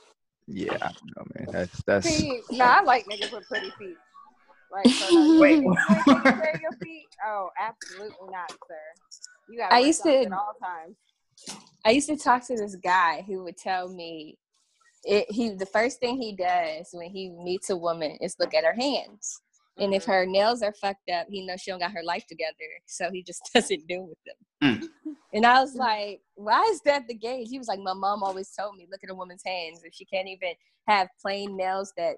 [0.46, 1.46] yeah, I don't know, man.
[1.50, 3.96] That's that's See, no, I like niggas with pretty feet.
[4.72, 5.62] Like, so no, Wait.
[5.62, 7.06] you ain't taking care of your feet?
[7.26, 9.20] Oh, absolutely not, sir.
[9.48, 10.96] You got I used to- at all times.
[11.84, 14.38] I used to talk to this guy who would tell me
[15.04, 18.64] it, he the first thing he does when he meets a woman is look at
[18.64, 19.42] her hands.
[19.76, 20.12] And if mm-hmm.
[20.12, 22.52] her nails are fucked up, he knows she don't got her life together,
[22.86, 24.80] so he just doesn't deal with them.
[24.80, 25.14] Mm.
[25.32, 25.80] And I was mm.
[25.80, 29.00] like, "Why is that the gauge?" He was like, "My mom always told me, look
[29.02, 29.82] at a woman's hands.
[29.84, 30.52] If she can't even
[30.86, 32.16] have plain nails that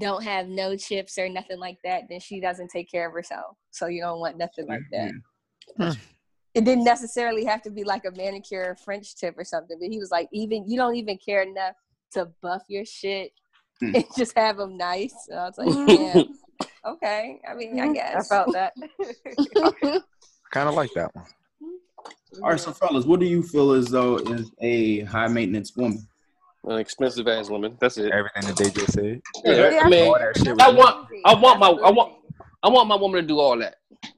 [0.00, 3.56] don't have no chips or nothing like that, then she doesn't take care of herself.
[3.70, 5.12] So you don't want nothing like that."
[5.80, 5.98] Mm-hmm.
[6.52, 9.88] it didn't necessarily have to be like a manicure or French tip or something, but
[9.88, 11.74] he was like, even you don't even care enough
[12.12, 13.32] to buff your shit
[13.80, 13.94] Hmm.
[13.94, 15.14] and just have them nice.
[15.28, 16.22] And I was like, yeah,
[16.86, 17.40] okay.
[17.48, 17.92] I mean, I mm-hmm.
[17.92, 18.30] guess.
[18.30, 18.72] I felt that.
[20.52, 21.24] kind of like that one.
[21.24, 22.44] Mm-hmm.
[22.44, 26.06] All right, so fellas, what do you feel as though is a high maintenance woman?
[26.64, 27.76] An expensive ass woman.
[27.80, 28.10] That's it.
[28.10, 29.20] Everything that they just said.
[29.44, 32.14] Yeah, Yeah, I mean, All that I want, I want my, I want,
[32.62, 33.76] I want my woman to do all that.
[34.02, 34.10] You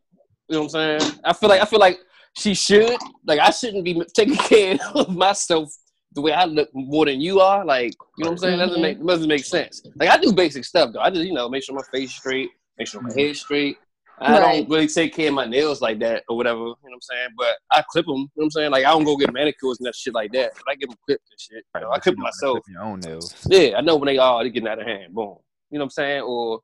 [0.50, 1.20] know what I'm saying?
[1.24, 1.98] I feel like, I feel like
[2.36, 2.96] she should.
[3.24, 5.72] Like, I shouldn't be taking care of myself
[6.16, 7.64] the way I look more than you are.
[7.64, 8.58] Like, you know what I'm saying?
[8.58, 9.00] That doesn't mm-hmm.
[9.00, 9.82] make doesn't make sense.
[9.96, 11.00] Like, I do basic stuff though.
[11.00, 13.78] I just, you know, make sure my face straight, make sure my head's straight.
[14.18, 14.40] I Right.
[14.66, 16.58] don't really take care of my nails like that or whatever.
[16.60, 17.28] You know what I'm saying?
[17.36, 18.14] But I clip them.
[18.16, 18.70] You know what I'm saying?
[18.70, 20.52] Like, I don't go get manicures and that shit like that.
[20.54, 21.64] But I get them clipped and shit.
[21.74, 22.54] You know, I clip you myself.
[22.54, 23.34] clip Your own nails.
[23.48, 25.14] Yeah, I know when they are they getting out of hand.
[25.14, 25.36] Boom.
[25.70, 26.22] You know what I'm saying?
[26.22, 26.60] Or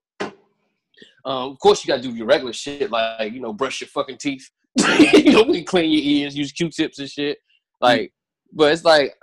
[1.25, 4.19] um, of course you gotta do your regular shit like, you know, brush your fucking
[4.19, 4.49] teeth.
[5.13, 7.39] you know, we clean your ears, use Q tips and shit.
[7.81, 8.13] Like,
[8.53, 9.15] but it's like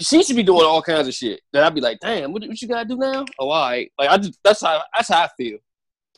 [0.00, 1.40] she should be doing all kinds of shit.
[1.52, 3.24] That I'd be like, damn, what, what you gotta do now?
[3.38, 3.90] Oh, all right.
[3.98, 5.58] Like I just that's how that's how I feel.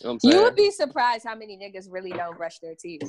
[0.03, 0.35] You know what I'm saying?
[0.37, 3.03] You would be surprised how many niggas really don't brush their teeth.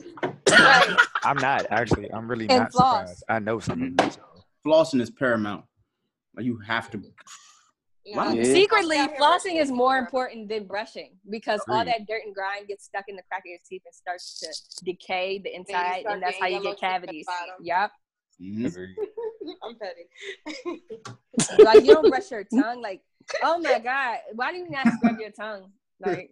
[0.50, 0.96] Right.
[1.24, 2.12] I'm not actually.
[2.12, 3.00] I'm really not floss.
[3.00, 3.24] surprised.
[3.30, 3.88] I know some Mm-hmm.
[3.94, 4.12] of them.
[4.12, 4.22] So.
[4.66, 5.66] Flossing is paramount.
[6.36, 7.02] Like you have to.
[8.06, 8.32] Yeah.
[8.34, 8.44] Yeah.
[8.44, 13.06] Secretly, flossing is more important than brushing because all that dirt and grime gets stuck
[13.08, 16.48] in the crack of your teeth and starts to decay the inside, and that's how
[16.48, 17.26] you get teeth at the cavities.
[17.26, 17.56] bottom.
[17.62, 17.92] Yep.
[18.42, 18.88] Mhm.
[19.64, 20.84] I'm petty.
[21.64, 22.82] like you don't brush your tongue.
[22.82, 23.02] Like,
[23.44, 25.72] oh my god, why do you not scrub your tongue?
[26.00, 26.32] Like,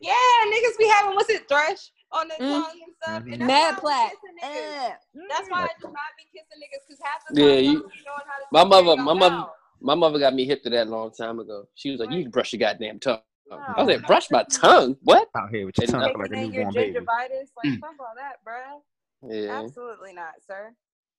[0.00, 0.12] Yeah,
[0.46, 2.62] niggas be having what's it thrush on the Mm.
[2.62, 3.22] tongue and stuff.
[3.24, 4.10] And that's Mad why I plaque.
[4.10, 4.90] be kissing niggas.
[4.90, 7.70] Uh, That's why I do not be kissing niggas because half the Yeah, time you-
[7.70, 9.50] you, knowing how to My take care of mother- my mother- mouth.
[9.80, 11.68] My mother got me hip to that a long time ago.
[11.76, 12.18] She was like, "You Right.
[12.18, 14.96] need to brush your goddamn tongue." I was like, "Brush my tongue?
[15.02, 16.74] What?" Out here with your And tongue I- out like a Taking in your newborn
[16.74, 16.98] baby.
[16.98, 17.80] gingivitis, like Mm.
[17.80, 18.82] fuck all that, bruh.
[19.22, 19.60] Yeah.
[19.62, 20.74] Absolutely not, sir.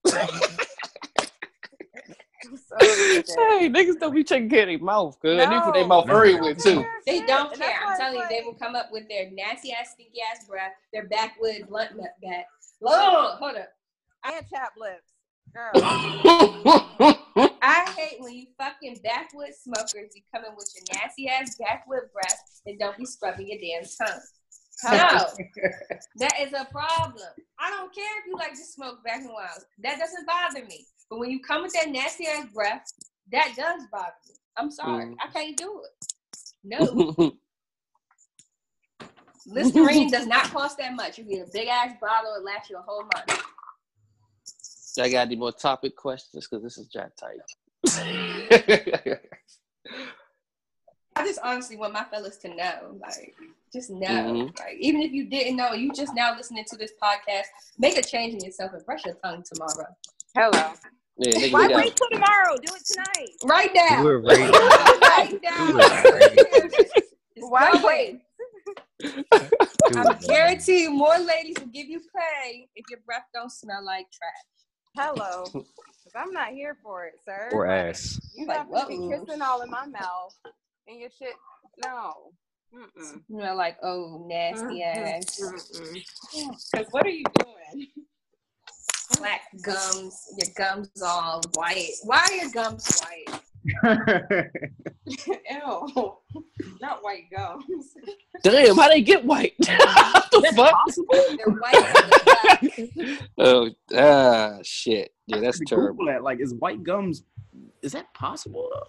[2.61, 6.07] So hey, niggas don't be checking care of their mouth, cause they put their mouth
[6.07, 6.13] No.
[6.41, 6.85] with too.
[7.05, 7.73] They don't care.
[7.85, 11.07] I'm telling you, they will come up with their nasty ass, stinky ass breath, their
[11.07, 12.45] backwood blunt nut back.
[12.81, 13.69] Oh, hold up.
[14.25, 15.11] and chap lips,
[15.53, 15.73] girl.
[17.61, 22.41] I hate when you fucking backwood smokers be coming with your nasty ass backwood breath
[22.65, 24.21] and don't be scrubbing your damn tongue.
[24.83, 24.91] No,
[26.17, 27.29] that is a problem.
[27.59, 29.65] I don't care if you like to smoke back and wild.
[29.83, 30.85] That doesn't bother me.
[31.09, 32.85] But when you come with that nasty ass breath,
[33.31, 34.35] that does bother me.
[34.57, 35.05] I'm sorry.
[35.05, 35.15] Mm.
[35.21, 36.07] I can't do it.
[36.63, 37.33] No.
[39.47, 41.17] Listerine does not cost that much.
[41.17, 43.43] You get a big ass bottle, it lasts you a whole month.
[44.99, 46.45] I got any more topic questions?
[46.47, 47.39] Cause this is jack tight.
[51.15, 53.35] I just honestly want my fellas to know, like,
[53.71, 54.59] just know, Mhm.
[54.59, 57.45] like, even if you didn't know, you just now listening to this podcast,
[57.77, 59.95] make a change in yourself and brush your tongue tomorrow,
[60.35, 60.73] Hello.
[61.17, 62.57] yeah, Why wait till tomorrow?
[62.57, 63.29] Do it tonight.
[63.45, 65.73] right now, Do it right right now.
[67.35, 68.21] Do Why wait?
[69.95, 74.07] I guarantee you, more ladies will give you play if your breath don't smell like
[74.11, 74.45] trash.
[74.97, 75.43] Hello.
[76.03, 77.49] Cause I'm not here for it, sir.
[77.53, 78.19] Or ass.
[78.35, 80.33] You Like, not gonna be kissing all in my mouth
[80.87, 81.35] and your shit.
[81.85, 82.31] No.
[82.73, 83.21] Mm-mm.
[83.29, 85.39] You know, like, oh, nasty ass,
[86.71, 87.87] Because what are you doing?
[89.17, 90.27] black gums.
[90.37, 91.91] Your gums all white.
[92.03, 93.41] Why are your gums white?
[95.05, 96.13] Ew.
[96.81, 97.65] Not white gums.
[98.43, 99.53] damn, how they get white?
[99.59, 100.75] what the fuck?
[101.37, 101.75] They're white.
[101.75, 103.19] and they're black.
[103.37, 105.13] Oh, ah, shit.
[105.27, 106.05] Yeah, that's terrible.
[106.05, 106.23] That.
[106.23, 107.23] Like, is white gums?
[107.81, 108.69] Is that possible?
[108.73, 108.87] though?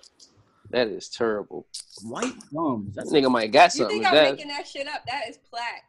[0.71, 1.67] That is terrible.
[2.03, 2.95] White gums.
[2.95, 3.97] That That's nigga might got something.
[3.97, 4.31] You think I'm that.
[4.33, 5.05] making that shit up?
[5.07, 5.85] That is plaque.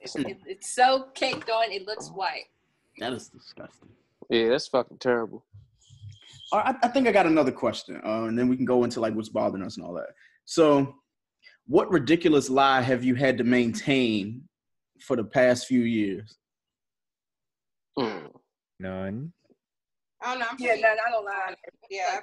[0.00, 2.44] It's, it, it's so caked on, it looks white.
[2.98, 3.88] that is disgusting.
[4.30, 5.44] Yeah, that's fucking terrible.
[6.52, 8.84] All right, I, I think I got another question, uh, and then we can go
[8.84, 10.10] into like what's bothering us and all that.
[10.44, 10.94] So,
[11.66, 14.42] what ridiculous lie have you had to maintain
[15.00, 16.36] for the past few years?
[17.98, 18.30] Mm.
[18.78, 19.32] None.
[20.26, 20.46] I don't know.
[20.50, 21.54] I'm Yeah, pretty, no, I don't lie.
[21.88, 22.20] yeah,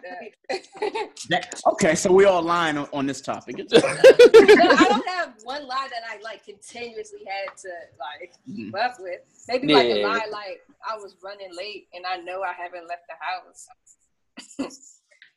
[0.49, 3.55] Fuck That, okay, so we all lying on, on this topic.
[3.57, 7.69] No, I don't have one lie that I like continuously had to
[7.99, 8.55] like Mhm.
[8.57, 9.21] keep up with.
[9.47, 10.07] Maybe like a Yeah.
[10.07, 10.59] lie like
[10.89, 13.67] I was running late and I know I haven't left the house.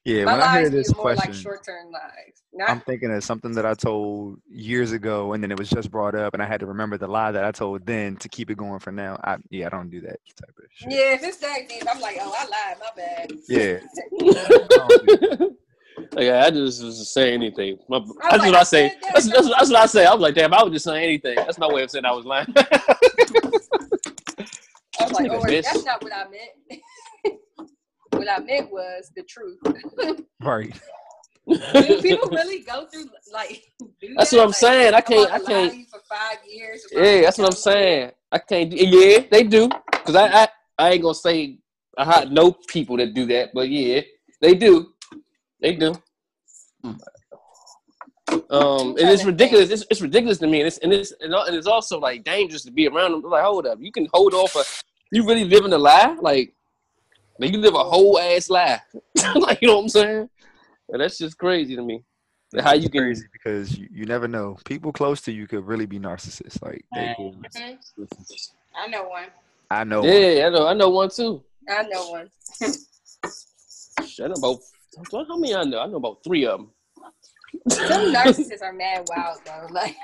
[0.07, 2.69] Yeah, My when I hear this more like question, short term lies.
[2.69, 6.15] I'm thinking of something that I told years ago, and then it was just brought
[6.15, 8.57] up, and I had to remember the lie that I told then to keep it
[8.57, 9.19] going for now.
[9.25, 10.93] I yeah, I don't do that type of shit.
[10.93, 12.77] yeah, if it's that deep, I'm like, oh, I lied.
[12.79, 13.33] My bad.
[13.49, 13.81] Yeah.
[13.91, 15.57] I don't do that.
[16.13, 17.79] Like, I just was saying anything.
[17.89, 18.95] My, that's like, what I I say.
[19.13, 20.07] That's, that's, that's what I say.
[20.07, 21.35] I was like, damn, I was just saying anything.
[21.35, 22.47] That's my way of saying I was lying.
[22.57, 22.65] I
[25.01, 26.83] was like, oh, that's not what I meant.
[28.17, 29.59] what I meant was the truth.
[30.43, 30.75] Right.
[31.49, 33.63] Do people really go through like?
[34.01, 34.37] Do That's that?
[34.37, 34.95] what I'm Like, saying.
[34.95, 36.85] I can't- I can't- for five years.
[36.93, 37.73] yeah, that's what I'm something.
[37.83, 38.11] saying.
[38.33, 38.71] I can't.
[38.71, 39.69] do Yeah, they do.
[40.05, 40.49] Cause I, I,
[40.79, 41.59] I ain't gonna say
[41.97, 44.01] I ha- know people that do that, but yeah,
[44.41, 44.93] they do.
[45.61, 45.95] They do.
[48.51, 49.71] Um, and it's ridiculous.
[49.71, 52.73] It's, it's ridiculous to me, and it's and it's and it's also like dangerous to
[52.73, 53.23] be around them.
[53.23, 54.65] Like, hold up, you can hold off a.
[55.13, 56.17] You really living a lie?
[56.21, 56.53] Like,
[57.39, 58.83] like you live a whole ass life.
[59.35, 60.31] like, you know what I'm saying?
[60.89, 62.05] And that's just crazy to me.
[62.53, 63.01] Like, How you It's can?
[63.03, 64.57] crazy because you, you never know.
[64.65, 66.63] People close to you could really be narcissists.
[66.63, 67.79] Like they could, Mhm.
[68.77, 69.27] I know one.
[69.71, 70.05] I know.
[70.05, 70.67] Yeah, I know.
[70.69, 71.43] I know one too.
[71.69, 72.31] I know one.
[74.07, 74.59] Shit, I know about.
[75.29, 75.81] How many I know?
[75.81, 76.71] I know about three of them.
[77.69, 79.67] Some narcissists are mad wild though.
[79.71, 79.97] Like,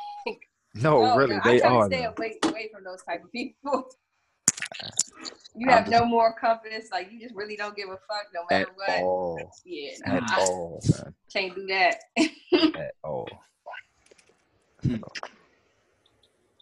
[0.75, 1.89] No, oh, really, no, they I try are.
[1.89, 3.87] to stay away, away from those type of people.
[5.55, 6.89] You have just- no more compass.
[6.91, 9.03] Like you just really don't give a fuck, no At matter what.
[9.03, 9.53] all.
[9.65, 11.15] Yeah, At I all, man.
[11.33, 11.97] can't do that.
[12.79, 13.29] At all.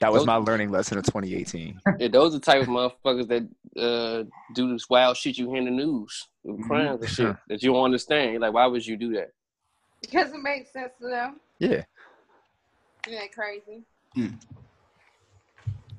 [0.00, 1.80] That was Those- my learning lesson of 2018.
[1.98, 3.46] Yeah, those are the type of motherfuckers that
[3.80, 4.24] uh,
[4.54, 6.66] do this wild shit you hear in the news, with Mhm.
[6.66, 8.32] crimes and shit that you don't understand.
[8.32, 9.32] You're like, why would you do that?
[10.00, 11.38] Because it makes sense to them.
[11.58, 11.84] Yeah.
[13.06, 13.84] Isn't that crazy?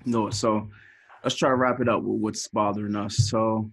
[0.05, 0.67] No, so
[1.23, 3.17] let's try to wrap it up with what's bothering us.
[3.29, 3.69] So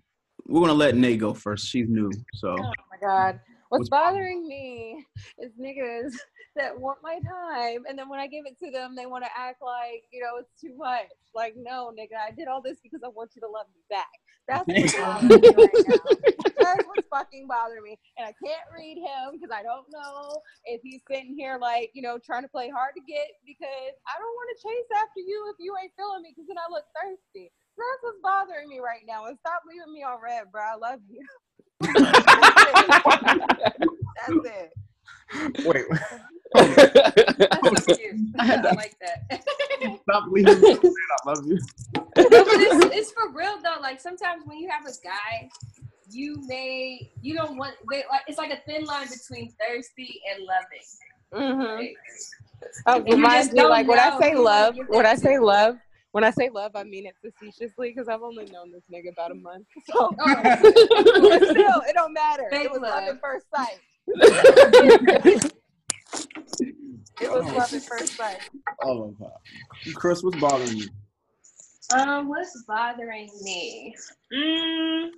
[0.47, 1.69] we're gonna let Nay go first.
[1.69, 3.41] She's new, so Oh my god.
[3.71, 5.05] What's bothering me
[5.39, 6.15] is niggas
[6.57, 9.31] that want my time, and then when I give it to them, they want to
[9.37, 11.09] act like you know it's too much.
[11.35, 14.07] Like, no, nigga, I did all this because I want you to love me back.
[14.49, 16.38] That's what's bothering me right now.
[16.69, 20.37] That's what's fucking bothering me, and I can't read him because I don't know
[20.69, 24.21] if he's sitting here like you know trying to play hard to get because I
[24.21, 26.85] don't want to chase after you if you ain't feeling me because then I look
[26.93, 27.49] thirsty.
[27.79, 30.61] That's what's bothering me right now, and stop leaving me on red, bro.
[30.61, 31.25] I love you.
[34.19, 34.73] That's it.
[35.65, 35.85] Wait.
[36.55, 38.17] That's cute.
[38.39, 39.43] I like that.
[40.03, 40.71] Stop leaving me.
[40.73, 40.93] On it.
[41.25, 41.59] I love you.
[41.97, 43.81] no, but it's, it's for real though.
[43.81, 45.49] Like sometimes when you have a guy,
[46.11, 50.45] you may you don't want they, like it's like a thin line between thirsty and
[50.45, 50.87] loving.
[51.35, 51.61] Mm-hmm.
[51.61, 51.95] Right?
[52.87, 55.77] Oh, you reminds just me don't like when I say love, when I say love,
[56.13, 59.31] when I say love, I mean it facetiously because I've only known this nigga about
[59.31, 59.67] a month.
[59.87, 62.45] So Oh, but still, it don't matter.
[62.51, 63.09] Fake it was love love.
[63.09, 65.53] at first sight.
[67.21, 68.39] It was love at first sight.
[68.83, 69.95] Oh my god.
[69.95, 70.89] Chris, what's bothering you?
[71.93, 73.95] Um, what's bothering me?
[74.33, 75.09] Mm,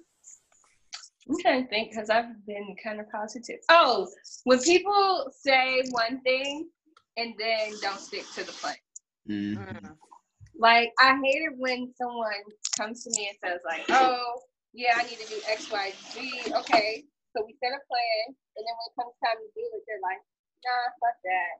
[1.30, 3.60] I'm trying to think because I've been kind of positive.
[3.68, 4.08] Oh,
[4.44, 6.68] when people say one thing
[7.16, 8.74] and then don't stick to the plan.
[9.28, 9.94] Mm.
[10.58, 12.42] Like I hate it when someone
[12.76, 14.40] comes to me and says like, "Oh,
[14.72, 17.04] yeah, I need to do X, Y, Z." Okay,
[17.36, 20.02] so we set a plan, and then when it comes time to do it, they're
[20.02, 20.18] like,
[20.66, 21.54] "Nah, fuck that.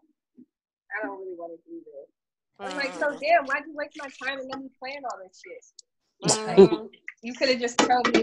[0.98, 2.10] I don't really want to do this."
[2.58, 5.40] I'm like, so damn, why'd you waste my time and let me plan all this
[5.40, 5.64] shit?
[6.46, 6.90] Like,
[7.22, 8.22] you could have just told me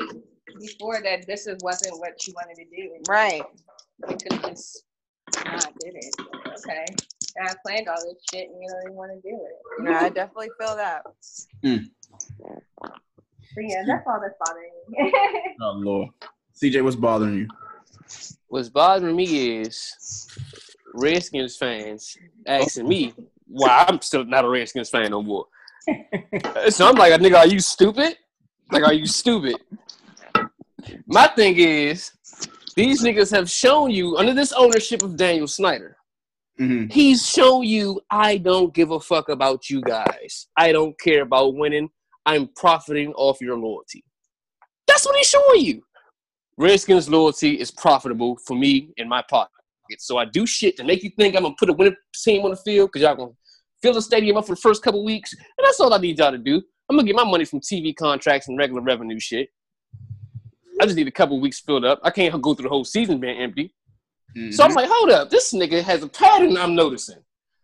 [0.60, 2.91] before that this is, wasn't what you wanted to do.
[3.07, 3.44] Right.
[4.10, 4.84] You could have just
[5.45, 6.15] not did it.
[6.19, 6.86] Okay.
[7.36, 9.90] And I planned all this shit and you don't even want to do it.
[9.90, 11.03] Yeah, I definitely feel that.
[11.64, 11.78] Hmm.
[12.80, 15.14] But yeah, that's all that's bothering me.
[15.61, 16.10] Oh Lord.
[16.61, 17.48] CJ, what's bothering you?
[18.48, 20.28] What's bothering me is
[20.94, 22.18] Redskins fans
[22.48, 23.14] asking me
[23.48, 25.45] why I'm still not a Redskins fan no more.
[26.69, 28.18] so I'm like, a nigga, are you stupid?
[28.72, 29.57] Like, are you stupid?
[31.08, 32.12] My thing is,
[32.76, 35.98] these niggas have shown you under this ownership of Daniel Snyder.
[36.60, 36.92] Mm-hmm.
[36.92, 40.48] He's shown you I don't give a fuck about you guys.
[40.58, 41.90] I don't care about winning.
[42.26, 44.04] I'm profiting off your loyalty.
[44.88, 45.84] That's what he's showing you.
[46.58, 49.52] Redskins loyalty is profitable for me in my pocket.
[50.00, 52.52] So I do shit to make you think I'm gonna put a winning team on
[52.52, 53.32] the field because y'all gonna
[53.82, 56.32] fill the stadium up for the first couple weeks, and that's all I need y'all
[56.32, 56.62] to do.
[56.90, 59.50] I'm gonna get my money from TV contracts and regular revenue shit.
[60.80, 61.99] I just need a couple weeks filled up.
[62.04, 63.74] I can't go through the whole season being empty.
[64.52, 64.78] So I'm mm-hmm.
[64.78, 67.18] like, hold up, this nigga has a pattern I'm noticing.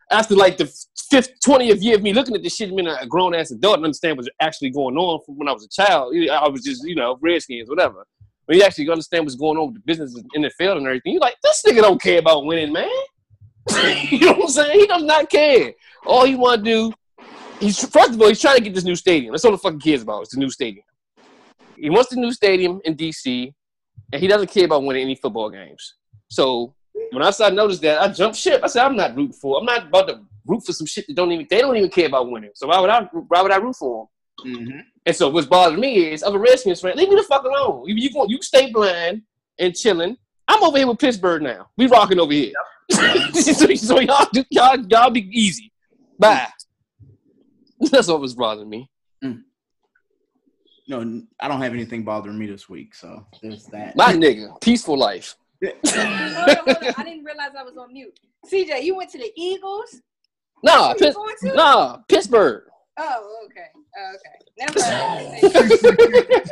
[0.09, 0.73] After like the
[1.09, 3.85] fifth, twentieth year of me looking at this shit, being a grown ass adult and
[3.85, 6.15] understand what's actually going on from when I was a child.
[6.31, 8.05] I was just, you know, Redskins, whatever.
[8.45, 11.13] When you actually understand what's going on with the business in the field and everything,
[11.13, 12.89] you're like, this nigga don't care about winning, man.
[14.09, 14.79] you know what I'm saying?
[14.79, 15.73] He does not care.
[16.05, 16.93] All he want to do,
[17.59, 19.31] he's first of all, he's trying to get this new stadium.
[19.31, 20.23] That's all the fucking cares about.
[20.23, 20.85] It's the new stadium.
[21.77, 23.53] He wants the new stadium in DC,
[24.11, 25.95] and he doesn't care about winning any football games.
[26.29, 26.73] So
[27.11, 28.61] when I started notice that, I jumped ship.
[28.63, 29.59] I said, I'm not rooting for.
[29.59, 32.07] I'm not about to root for some shit that don't even they don't even care
[32.07, 32.51] about winning.
[32.55, 34.07] So why would I why would I root for
[34.43, 34.55] them?
[34.55, 34.79] Mm-hmm.
[35.05, 36.95] And so what's bothering me is I'm a Redskins fan.
[36.95, 37.83] Leave me the fuck alone.
[37.87, 39.21] You you, you stay blind
[39.59, 40.17] and chilling.
[40.47, 41.67] I'm over here with Pittsburgh now.
[41.77, 42.53] We rocking over here.
[42.91, 45.71] so, so y'all do y'all y'all be easy.
[46.19, 46.47] Bye.
[47.91, 48.89] That's what was bothering me.
[50.87, 53.95] No, I don't have anything bothering me this week, so there's that.
[53.95, 55.35] My nigga, peaceful life.
[55.63, 56.93] hold on, hold on.
[56.97, 58.19] I didn't realize I was on mute.
[58.51, 60.01] CJ, you went to the Eagles?
[60.61, 61.53] Nah, Who you Pitt- going to?
[61.55, 62.63] nah, Pittsburgh.
[62.97, 63.67] Oh, okay.
[63.97, 64.37] Oh, okay.
[64.59, 66.43] Never mind.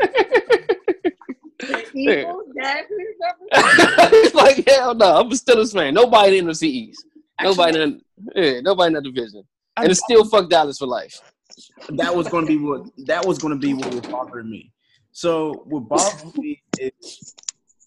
[1.94, 2.86] Eagles, that
[4.14, 5.20] it's like hell no.
[5.20, 5.94] I'm still a Steelers fan.
[5.94, 7.06] Nobody in the NFC East.
[7.42, 8.02] Nobody in
[8.36, 9.44] yeah, nobody in that division.
[9.78, 11.20] And it's still fuck Dallas for life.
[11.90, 14.72] That was going to be what that was going to be what was bothering me.
[15.12, 17.36] So what bothers me is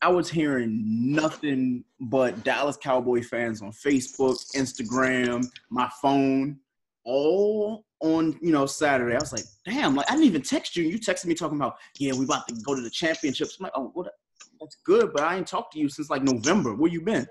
[0.03, 0.81] I was hearing
[1.15, 6.59] nothing but Dallas Cowboy fans on Facebook, Instagram, my phone,
[7.05, 9.15] all on you know Saturday.
[9.15, 10.85] I was like, damn, like I didn't even text you.
[10.85, 13.57] You texted me talking about yeah, we about to go to the championships.
[13.59, 14.13] I'm like, oh, what?
[14.61, 16.75] That's good, but I ain't talked to you since like November.
[16.75, 17.27] Where you been?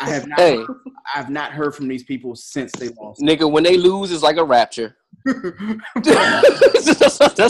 [0.00, 0.38] I have not.
[0.38, 0.64] Hey,
[1.14, 3.20] I have not heard from these people since they lost.
[3.20, 4.96] nigga, when they lose, it's like a rapture.
[5.24, 6.26] That's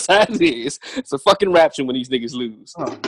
[0.07, 0.79] how it is.
[0.97, 2.73] It's a fucking rapture when these niggas lose.
[2.79, 2.99] Oh.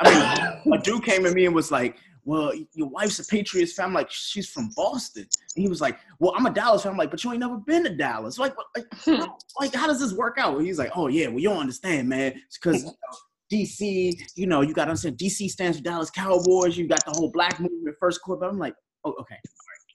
[0.00, 3.72] I mean, a dude came to me and was like, "Well, your wife's a Patriots
[3.72, 5.26] fan." I'm like, "She's from Boston."
[5.56, 7.58] And he was like, "Well, I'm a Dallas fan." I'm like, "But you ain't never
[7.58, 8.38] been to Dallas.
[8.38, 9.24] Like, like, hmm.
[9.58, 12.32] like, how does this work out?" He's like, "Oh yeah, well, you don't understand, man.
[12.46, 12.84] It's because
[13.52, 16.76] DC, you know, you got to understand DC stands for Dallas Cowboys.
[16.76, 18.40] You got the whole black movement first quarter.
[18.40, 18.74] But I'm like,
[19.04, 19.36] oh, okay,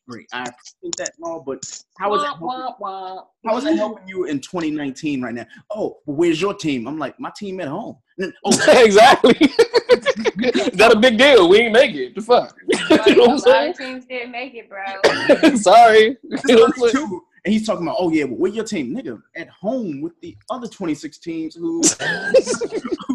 [0.07, 0.27] great.
[0.33, 1.63] I appreciate that and all, but
[1.97, 5.45] how is it helping, how is it helping you in 2019 right now?
[5.71, 6.87] Oh, but where's your team?
[6.87, 7.97] I'm like, my team at home.
[8.17, 8.51] Then, oh,
[8.83, 9.35] exactly.
[9.39, 11.49] Is that a big deal?
[11.49, 12.15] We ain't make it.
[12.15, 12.55] The fuck?
[13.07, 13.73] you know what I'm saying?
[13.73, 15.55] teams didn't make it, bro.
[15.55, 16.17] Sorry.
[16.23, 17.07] You know what I'm That's saying?
[17.07, 17.21] too.
[17.45, 20.35] And he's talking about, oh yeah, but with your team, nigga, at home with the
[20.49, 21.83] other 26 teams who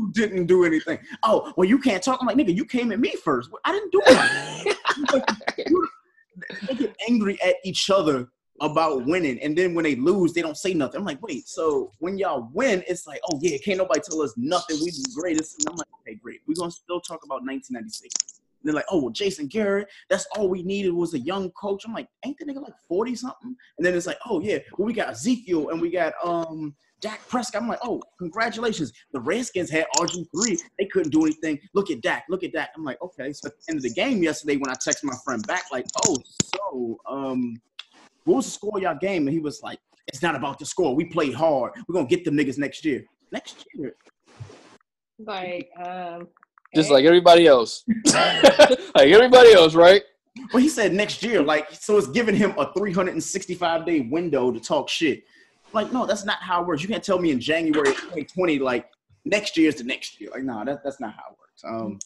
[0.01, 0.98] who didn't do anything.
[1.22, 2.18] Oh, well, you can't talk.
[2.20, 3.51] I'm like, nigga, you came at me first.
[3.64, 4.74] I didn't do anything.
[6.68, 8.28] they get angry at each other
[8.60, 11.01] about winning, and then when they lose, they don't say nothing.
[11.01, 14.35] I'm like, wait, so when y'all win, it's like, oh yeah, can't nobody tell us
[14.36, 14.77] nothing.
[14.82, 15.60] We the greatest.
[15.60, 16.40] And I'm like, okay, great.
[16.47, 18.40] We're gonna still talk about 1996.
[18.62, 21.85] And they're like, oh, well, Jason Garrett, that's all we needed was a young coach.
[21.86, 23.56] I'm like, ain't the nigga like 40 something?
[23.78, 27.27] And then it's like, oh yeah, well, we got Ezekiel and we got um Dak
[27.28, 27.62] Prescott.
[27.62, 28.93] I'm like, oh, congratulations.
[29.12, 30.59] The Redskins had RG3.
[30.78, 31.59] They couldn't do anything.
[31.74, 32.24] Look at Dak.
[32.28, 32.70] Look at Dak.
[32.77, 33.32] I'm like, okay.
[33.32, 35.86] So at the end of the game yesterday, when I text my friend back, like,
[36.06, 37.60] oh, so um,
[38.24, 39.27] what was the score of y'all game?
[39.27, 40.94] And he was like, it's not about the score.
[40.94, 41.72] We played hard.
[41.89, 43.05] We're gonna get the niggas next year.
[43.32, 43.94] Next year.
[45.18, 46.28] Like, um,
[46.74, 47.85] Just like everybody else.
[48.06, 50.02] like everybody else, right?
[50.52, 54.60] Well, he said next year, like, so it's giving him a 365 day window to
[54.60, 55.24] talk shit.
[55.73, 56.83] Like, no, that's not how it works.
[56.83, 58.89] You can't tell me in January of 2020, like,
[59.25, 60.31] next year is the next year.
[60.31, 61.65] Like, no, that, that's not how it works.
[61.65, 61.99] Um,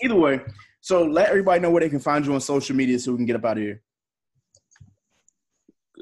[0.04, 0.40] either way,
[0.80, 3.26] so let everybody know where they can find you on social media so we can
[3.26, 3.82] get up out of here.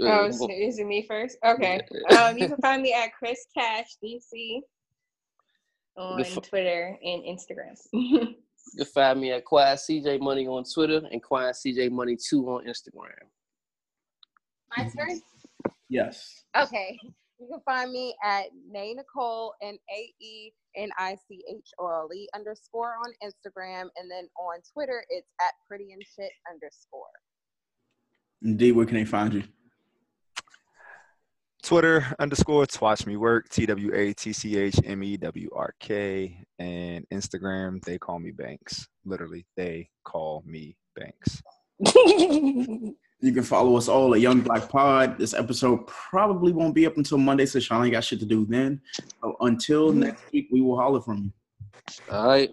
[0.00, 1.38] oh, is, is it me first?
[1.44, 1.80] Okay.
[2.18, 4.60] Um, you can find me at Chris Cash DC
[5.96, 7.76] on f- Twitter and Instagram.
[8.72, 12.48] You can find me at Quiet CJ Money on Twitter and Quiet CJ Money 2
[12.48, 13.12] on Instagram.
[14.76, 15.20] My turn.
[15.88, 16.44] Yes.
[16.56, 16.98] Okay.
[17.40, 21.86] You can find me at Nay Nicole N A E N I C H O
[21.86, 27.02] L E underscore on Instagram, and then on Twitter it's at Pretty and Shit underscore.
[28.42, 29.42] Indeed, where can they find you?
[31.62, 35.74] Twitter underscore Twatch Me Work, T W A T C H M E W R
[35.80, 38.86] K, and Instagram, they call me Banks.
[39.04, 41.42] Literally, they call me Banks.
[43.24, 45.16] You can follow us all at Young Black Pod.
[45.16, 48.44] This episode probably won't be up until Monday, so Sean ain't got shit to do
[48.44, 48.82] then.
[49.22, 50.00] So until mm-hmm.
[50.00, 51.32] next week, we will holler from you.
[52.10, 52.52] All right.